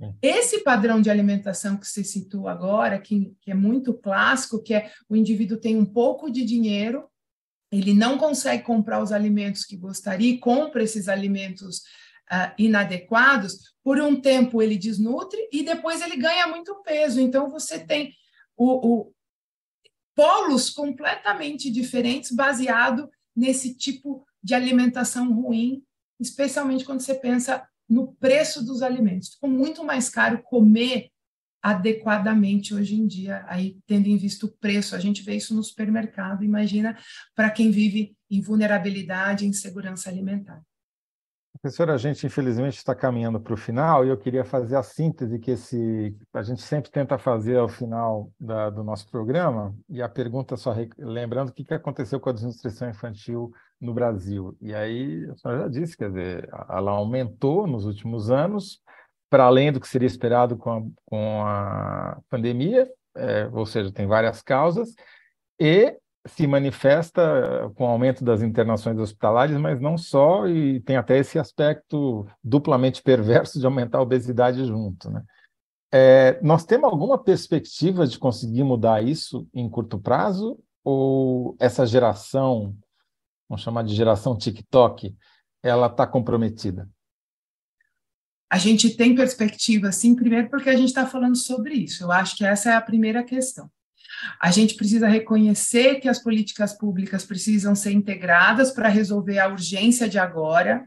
É. 0.00 0.12
Esse 0.20 0.64
padrão 0.64 1.00
de 1.00 1.10
alimentação 1.10 1.76
que 1.76 1.86
você 1.86 2.02
citou 2.02 2.48
agora, 2.48 2.98
que, 2.98 3.32
que 3.40 3.52
é 3.52 3.54
muito 3.54 3.94
clássico, 3.94 4.60
que 4.60 4.74
é 4.74 4.90
o 5.08 5.14
indivíduo 5.14 5.58
tem 5.58 5.76
um 5.76 5.86
pouco 5.86 6.28
de 6.28 6.44
dinheiro, 6.44 7.09
ele 7.70 7.94
não 7.94 8.18
consegue 8.18 8.64
comprar 8.64 9.02
os 9.02 9.12
alimentos 9.12 9.64
que 9.64 9.76
gostaria, 9.76 10.38
compra 10.40 10.82
esses 10.82 11.08
alimentos 11.08 11.78
uh, 12.30 12.52
inadequados, 12.58 13.74
por 13.82 14.00
um 14.00 14.20
tempo 14.20 14.60
ele 14.60 14.76
desnutre 14.76 15.48
e 15.52 15.62
depois 15.62 16.00
ele 16.00 16.16
ganha 16.16 16.46
muito 16.46 16.74
peso. 16.82 17.20
Então, 17.20 17.48
você 17.48 17.78
tem 17.78 18.12
o, 18.56 18.88
o 19.00 19.12
polos 20.14 20.70
completamente 20.70 21.70
diferentes 21.70 22.32
baseado 22.32 23.08
nesse 23.34 23.74
tipo 23.74 24.26
de 24.42 24.54
alimentação 24.54 25.32
ruim, 25.32 25.82
especialmente 26.18 26.84
quando 26.84 27.00
você 27.00 27.14
pensa 27.14 27.66
no 27.88 28.12
preço 28.14 28.64
dos 28.64 28.82
alimentos. 28.82 29.30
Ficou 29.30 29.48
muito 29.48 29.84
mais 29.84 30.08
caro 30.08 30.42
comer 30.42 31.10
adequadamente 31.62 32.74
hoje 32.74 32.94
em 32.94 33.06
dia, 33.06 33.44
aí 33.46 33.78
tendo 33.86 34.06
em 34.06 34.16
vista 34.16 34.46
o 34.46 34.50
preço, 34.50 34.96
a 34.96 34.98
gente 34.98 35.22
vê 35.22 35.36
isso 35.36 35.54
no 35.54 35.62
supermercado, 35.62 36.44
imagina 36.44 36.96
para 37.34 37.50
quem 37.50 37.70
vive 37.70 38.16
em 38.30 38.40
vulnerabilidade 38.40 39.44
e 39.44 39.48
insegurança 39.48 40.08
alimentar. 40.08 40.62
Professora, 41.62 41.92
a 41.92 41.98
gente 41.98 42.26
infelizmente 42.26 42.78
está 42.78 42.94
caminhando 42.94 43.38
para 43.38 43.52
o 43.52 43.56
final 43.56 44.02
e 44.02 44.08
eu 44.08 44.16
queria 44.16 44.44
fazer 44.44 44.76
a 44.76 44.82
síntese 44.82 45.38
que 45.38 45.50
esse 45.50 46.16
a 46.32 46.42
gente 46.42 46.62
sempre 46.62 46.90
tenta 46.90 47.18
fazer 47.18 47.58
ao 47.58 47.68
final 47.68 48.32
da, 48.40 48.70
do 48.70 48.82
nosso 48.82 49.10
programa 49.10 49.74
e 49.86 50.00
a 50.00 50.08
pergunta 50.08 50.56
só 50.56 50.74
lembrando 50.96 51.50
o 51.50 51.52
que, 51.52 51.62
que 51.62 51.74
aconteceu 51.74 52.18
com 52.18 52.30
a 52.30 52.32
desnutrição 52.32 52.88
infantil 52.88 53.52
no 53.78 53.92
Brasil. 53.92 54.56
E 54.58 54.74
aí, 54.74 55.28
a 55.30 55.36
senhora 55.36 55.62
já 55.64 55.68
disse, 55.68 55.96
quer 55.98 56.08
dizer, 56.08 56.48
ela 56.70 56.92
aumentou 56.92 57.66
nos 57.66 57.84
últimos 57.84 58.30
anos, 58.30 58.80
para 59.30 59.44
além 59.44 59.72
do 59.72 59.80
que 59.80 59.88
seria 59.88 60.06
esperado 60.06 60.56
com 60.56 60.70
a, 60.70 60.82
com 61.06 61.42
a 61.46 62.18
pandemia, 62.28 62.90
é, 63.16 63.48
ou 63.52 63.64
seja, 63.64 63.92
tem 63.92 64.06
várias 64.06 64.42
causas, 64.42 64.94
e 65.58 65.96
se 66.26 66.46
manifesta 66.46 67.70
com 67.74 67.84
o 67.84 67.88
aumento 67.88 68.22
das 68.22 68.42
internações 68.42 68.98
hospitalares, 68.98 69.56
mas 69.56 69.80
não 69.80 69.96
só, 69.96 70.46
e 70.46 70.80
tem 70.80 70.96
até 70.96 71.16
esse 71.18 71.38
aspecto 71.38 72.26
duplamente 72.42 73.00
perverso 73.02 73.58
de 73.58 73.64
aumentar 73.64 73.98
a 73.98 74.02
obesidade 74.02 74.64
junto. 74.66 75.10
Né? 75.10 75.22
É, 75.92 76.38
nós 76.42 76.64
temos 76.64 76.90
alguma 76.90 77.16
perspectiva 77.16 78.06
de 78.06 78.18
conseguir 78.18 78.64
mudar 78.64 79.02
isso 79.02 79.48
em 79.54 79.68
curto 79.68 79.98
prazo? 79.98 80.58
Ou 80.84 81.56
essa 81.58 81.86
geração, 81.86 82.74
vamos 83.48 83.62
chamar 83.62 83.84
de 83.84 83.94
geração 83.94 84.36
TikTok, 84.36 85.14
ela 85.62 85.86
está 85.86 86.06
comprometida? 86.06 86.88
A 88.50 88.58
gente 88.58 88.96
tem 88.96 89.14
perspectiva, 89.14 89.92
sim, 89.92 90.16
primeiro 90.16 90.50
porque 90.50 90.68
a 90.68 90.76
gente 90.76 90.88
está 90.88 91.06
falando 91.06 91.36
sobre 91.36 91.74
isso. 91.74 92.02
Eu 92.02 92.10
acho 92.10 92.36
que 92.36 92.44
essa 92.44 92.70
é 92.70 92.74
a 92.74 92.80
primeira 92.80 93.22
questão. 93.22 93.70
A 94.40 94.50
gente 94.50 94.74
precisa 94.74 95.06
reconhecer 95.06 96.00
que 96.00 96.08
as 96.08 96.20
políticas 96.20 96.76
públicas 96.76 97.24
precisam 97.24 97.76
ser 97.76 97.92
integradas 97.92 98.72
para 98.72 98.88
resolver 98.88 99.38
a 99.38 99.48
urgência 99.48 100.08
de 100.08 100.18
agora. 100.18 100.84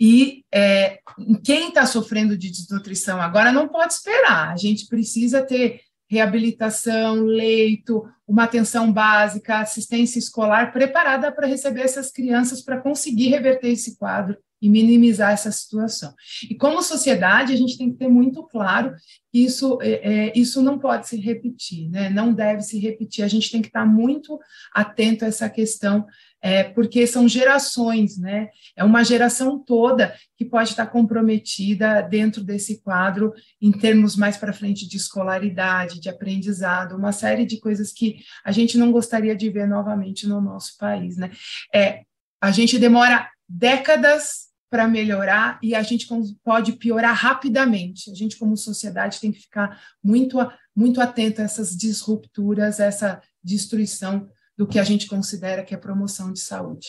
E 0.00 0.44
é, 0.52 0.98
quem 1.44 1.68
está 1.68 1.84
sofrendo 1.84 2.38
de 2.38 2.50
desnutrição 2.50 3.20
agora 3.20 3.52
não 3.52 3.68
pode 3.68 3.92
esperar. 3.92 4.50
A 4.50 4.56
gente 4.56 4.86
precisa 4.86 5.42
ter 5.42 5.82
reabilitação, 6.08 7.16
leito, 7.16 8.08
uma 8.26 8.44
atenção 8.44 8.90
básica, 8.90 9.58
assistência 9.58 10.18
escolar 10.18 10.72
preparada 10.72 11.30
para 11.30 11.46
receber 11.46 11.82
essas 11.82 12.10
crianças 12.10 12.62
para 12.62 12.80
conseguir 12.80 13.28
reverter 13.28 13.68
esse 13.68 13.98
quadro 13.98 14.38
e 14.60 14.68
minimizar 14.68 15.32
essa 15.32 15.52
situação. 15.52 16.14
E 16.48 16.54
como 16.54 16.82
sociedade, 16.82 17.52
a 17.52 17.56
gente 17.56 17.76
tem 17.76 17.92
que 17.92 17.98
ter 17.98 18.08
muito 18.08 18.42
claro 18.44 18.94
que 19.30 19.44
isso, 19.44 19.78
é, 19.82 19.90
é, 19.90 20.32
isso 20.34 20.62
não 20.62 20.78
pode 20.78 21.08
se 21.08 21.16
repetir, 21.18 21.90
né? 21.90 22.08
não 22.08 22.32
deve 22.32 22.62
se 22.62 22.78
repetir. 22.78 23.24
A 23.24 23.28
gente 23.28 23.50
tem 23.50 23.60
que 23.60 23.68
estar 23.68 23.84
muito 23.84 24.38
atento 24.72 25.24
a 25.24 25.28
essa 25.28 25.50
questão, 25.50 26.06
é, 26.40 26.64
porque 26.64 27.06
são 27.06 27.28
gerações, 27.28 28.16
né? 28.16 28.48
é 28.76 28.82
uma 28.82 29.04
geração 29.04 29.58
toda 29.58 30.14
que 30.36 30.44
pode 30.44 30.70
estar 30.70 30.86
comprometida 30.86 32.00
dentro 32.00 32.42
desse 32.42 32.80
quadro, 32.80 33.34
em 33.60 33.72
termos 33.72 34.16
mais 34.16 34.36
para 34.36 34.52
frente 34.52 34.88
de 34.88 34.96
escolaridade, 34.96 36.00
de 36.00 36.08
aprendizado, 36.08 36.96
uma 36.96 37.12
série 37.12 37.44
de 37.44 37.58
coisas 37.58 37.92
que 37.92 38.16
a 38.44 38.52
gente 38.52 38.78
não 38.78 38.92
gostaria 38.92 39.36
de 39.36 39.50
ver 39.50 39.66
novamente 39.66 40.26
no 40.26 40.40
nosso 40.40 40.78
país. 40.78 41.16
Né? 41.16 41.30
É, 41.74 42.02
a 42.40 42.50
gente 42.50 42.78
demora 42.78 43.28
décadas 43.48 44.48
para 44.70 44.88
melhorar 44.88 45.58
e 45.62 45.74
a 45.74 45.82
gente 45.82 46.08
pode 46.42 46.72
piorar 46.72 47.14
rapidamente. 47.14 48.10
A 48.10 48.14
gente, 48.14 48.36
como 48.36 48.56
sociedade, 48.56 49.20
tem 49.20 49.30
que 49.30 49.40
ficar 49.40 49.80
muito, 50.02 50.36
muito 50.74 51.00
atento 51.00 51.40
a 51.40 51.44
essas 51.44 51.76
disrupturas, 51.76 52.80
essa 52.80 53.22
destruição 53.42 54.28
do 54.56 54.66
que 54.66 54.78
a 54.78 54.84
gente 54.84 55.06
considera 55.06 55.62
que 55.62 55.74
é 55.74 55.78
promoção 55.78 56.32
de 56.32 56.40
saúde. 56.40 56.88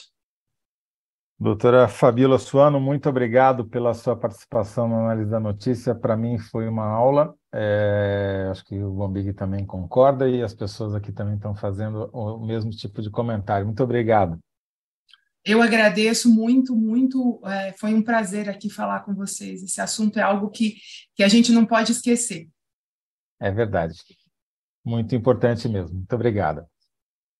Doutora 1.37 1.89
Fabíola 1.89 2.39
Suano, 2.39 2.79
muito 2.79 3.09
obrigado 3.09 3.65
pela 3.65 3.93
sua 3.93 4.15
participação 4.15 4.87
na 4.87 5.01
análise 5.01 5.29
da 5.29 5.39
notícia. 5.39 5.93
Para 5.93 6.15
mim 6.15 6.39
foi 6.39 6.65
uma 6.67 6.85
aula. 6.85 7.35
É, 7.53 8.47
acho 8.49 8.63
que 8.63 8.81
o 8.81 8.89
Bombig 8.89 9.33
também 9.33 9.65
concorda 9.65 10.29
e 10.29 10.41
as 10.41 10.53
pessoas 10.53 10.95
aqui 10.95 11.11
também 11.11 11.35
estão 11.35 11.53
fazendo 11.53 12.09
o 12.13 12.45
mesmo 12.45 12.71
tipo 12.71 13.01
de 13.01 13.09
comentário. 13.09 13.65
Muito 13.65 13.83
obrigado. 13.83 14.39
Eu 15.45 15.61
agradeço 15.61 16.33
muito, 16.33 16.75
muito. 16.75 17.39
É, 17.45 17.73
foi 17.73 17.93
um 17.93 18.01
prazer 18.01 18.49
aqui 18.49 18.69
falar 18.69 19.01
com 19.01 19.13
vocês. 19.13 19.61
Esse 19.61 19.79
assunto 19.79 20.17
é 20.17 20.23
algo 20.23 20.49
que, 20.49 20.77
que 21.15 21.23
a 21.23 21.27
gente 21.27 21.51
não 21.51 21.65
pode 21.65 21.91
esquecer. 21.91 22.49
É 23.39 23.51
verdade. 23.51 23.99
Muito 24.83 25.15
importante 25.15 25.69
mesmo. 25.69 25.95
Muito 25.95 26.13
obrigado. 26.13 26.65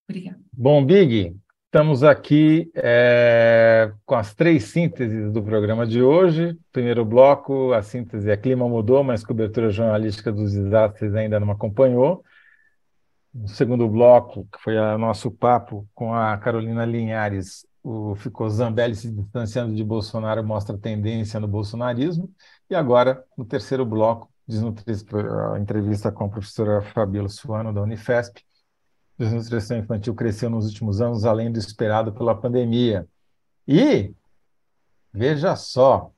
Obrigada. 0.08 0.40
Bom, 0.54 0.86
Big, 0.86 1.36
Estamos 1.76 2.06
aqui 2.06 2.72
é, 2.74 3.92
com 4.06 4.16
as 4.16 4.34
três 4.34 4.64
sínteses 4.64 5.30
do 5.34 5.44
programa 5.44 5.86
de 5.86 6.02
hoje. 6.02 6.58
Primeiro 6.72 7.04
bloco, 7.04 7.74
a 7.74 7.82
síntese 7.82 8.32
é 8.32 8.38
clima 8.38 8.66
mudou, 8.66 9.04
mas 9.04 9.26
cobertura 9.26 9.70
jornalística 9.70 10.32
dos 10.32 10.54
desastres 10.54 11.14
ainda 11.14 11.38
não 11.38 11.52
acompanhou. 11.52 12.24
No 13.34 13.50
segundo 13.50 13.90
bloco, 13.90 14.48
que 14.54 14.58
foi 14.64 14.78
o 14.78 14.98
nosso 14.98 15.30
papo 15.30 15.86
com 15.94 16.14
a 16.14 16.38
Carolina 16.38 16.86
Linhares, 16.86 17.68
o, 17.86 18.16
ficou 18.16 18.50
Zambelli 18.50 18.96
se 18.96 19.12
distanciando 19.12 19.76
de 19.76 19.84
Bolsonaro 19.84 20.44
mostra 20.44 20.76
tendência 20.76 21.40
no 21.40 21.48
bolsonarismo. 21.48 22.34
E 22.68 22.74
agora, 22.74 23.24
no 23.38 23.46
terceiro 23.46 23.86
bloco, 23.86 24.28
a 25.54 25.60
entrevista 25.60 26.12
com 26.12 26.26
a 26.26 26.30
professora 26.30 26.82
Fabíola 26.82 27.30
Suano, 27.30 27.72
da 27.72 27.84
Unifesp, 27.84 28.42
desnutrição 29.20 29.78
infantil 29.78 30.16
cresceu 30.16 30.50
nos 30.50 30.66
últimos 30.66 31.00
anos, 31.00 31.26
além 31.26 31.52
do 31.52 31.60
esperado 31.60 32.12
pela 32.12 32.34
pandemia. 32.34 33.08
E, 33.68 34.12
veja 35.14 35.56
só, 35.56 36.12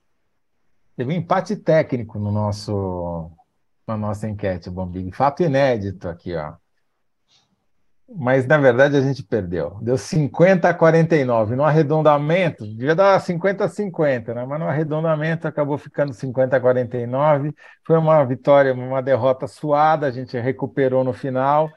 teve 0.96 1.14
um 1.14 1.18
empate 1.18 1.58
técnico 1.58 2.18
no 2.18 2.32
nosso, 2.32 3.30
na 3.86 3.98
nossa 3.98 4.28
enquete, 4.30 4.70
Bombig. 4.70 5.12
Fato 5.12 5.44
inédito 5.44 6.08
aqui, 6.08 6.34
ó. 6.34 6.56
Mas, 8.16 8.48
na 8.48 8.58
verdade, 8.58 8.96
a 8.96 9.02
gente 9.02 9.22
perdeu. 9.22 9.78
Deu 9.82 9.98
50 9.98 10.70
a 10.70 10.74
49. 10.74 11.56
No 11.56 11.64
arredondamento, 11.64 12.66
devia 12.66 12.96
dar 12.96 13.20
50 13.20 13.66
a 13.66 13.68
50, 13.68 14.34
né? 14.34 14.46
mas 14.46 14.60
no 14.60 14.68
arredondamento 14.68 15.48
acabou 15.48 15.78
ficando 15.78 16.14
50 16.14 16.56
a 16.56 16.60
49. 16.60 17.54
Foi 17.86 17.98
uma 17.98 18.24
vitória, 18.24 18.74
uma 18.74 19.02
derrota 19.02 19.46
suada, 19.46 20.08
a 20.08 20.12
gente 20.12 20.38
recuperou 20.40 21.04
no 21.04 21.12
final 21.12 21.70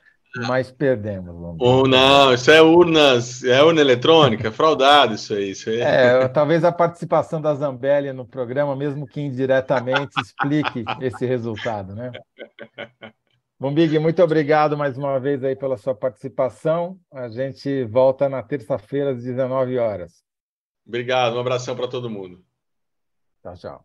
mas 0.47 0.71
perdemos. 0.71 1.35
Ou 1.59 1.89
não, 1.89 2.33
isso 2.33 2.51
é 2.51 2.63
urnas, 2.63 3.43
é 3.43 3.63
urna 3.63 3.81
eletrônica, 3.81 4.49
é 4.49 4.51
fraudado 4.51 5.15
isso 5.15 5.35
aí. 5.35 5.51
Isso 5.51 5.69
aí. 5.69 5.81
É, 5.81 6.29
talvez 6.29 6.65
a 6.65 6.71
participação 6.71 7.41
da 7.41 7.55
Zambelli 7.55 8.13
no 8.13 8.25
programa, 8.25 8.77
mesmo 8.77 9.07
que 9.07 9.21
indiretamente, 9.21 10.21
explique 10.21 10.85
esse 11.01 11.27
resultado, 11.27 11.95
né? 11.95 12.13
Bom, 13.61 13.75
Big, 13.75 13.99
muito 13.99 14.23
obrigado 14.23 14.75
mais 14.75 14.97
uma 14.97 15.21
vez 15.21 15.45
aí 15.45 15.55
pela 15.55 15.77
sua 15.77 15.95
participação. 15.95 16.99
A 17.13 17.29
gente 17.29 17.85
volta 17.85 18.27
na 18.27 18.43
terça-feira 18.43 19.11
às 19.11 19.23
19 19.23 19.77
horas. 19.77 20.25
Obrigado, 20.87 21.37
um 21.37 21.41
abração 21.41 21.77
para 21.77 21.87
todo 21.87 22.09
mundo. 22.09 22.43
Tchau, 23.43 23.55
tchau. 23.59 23.85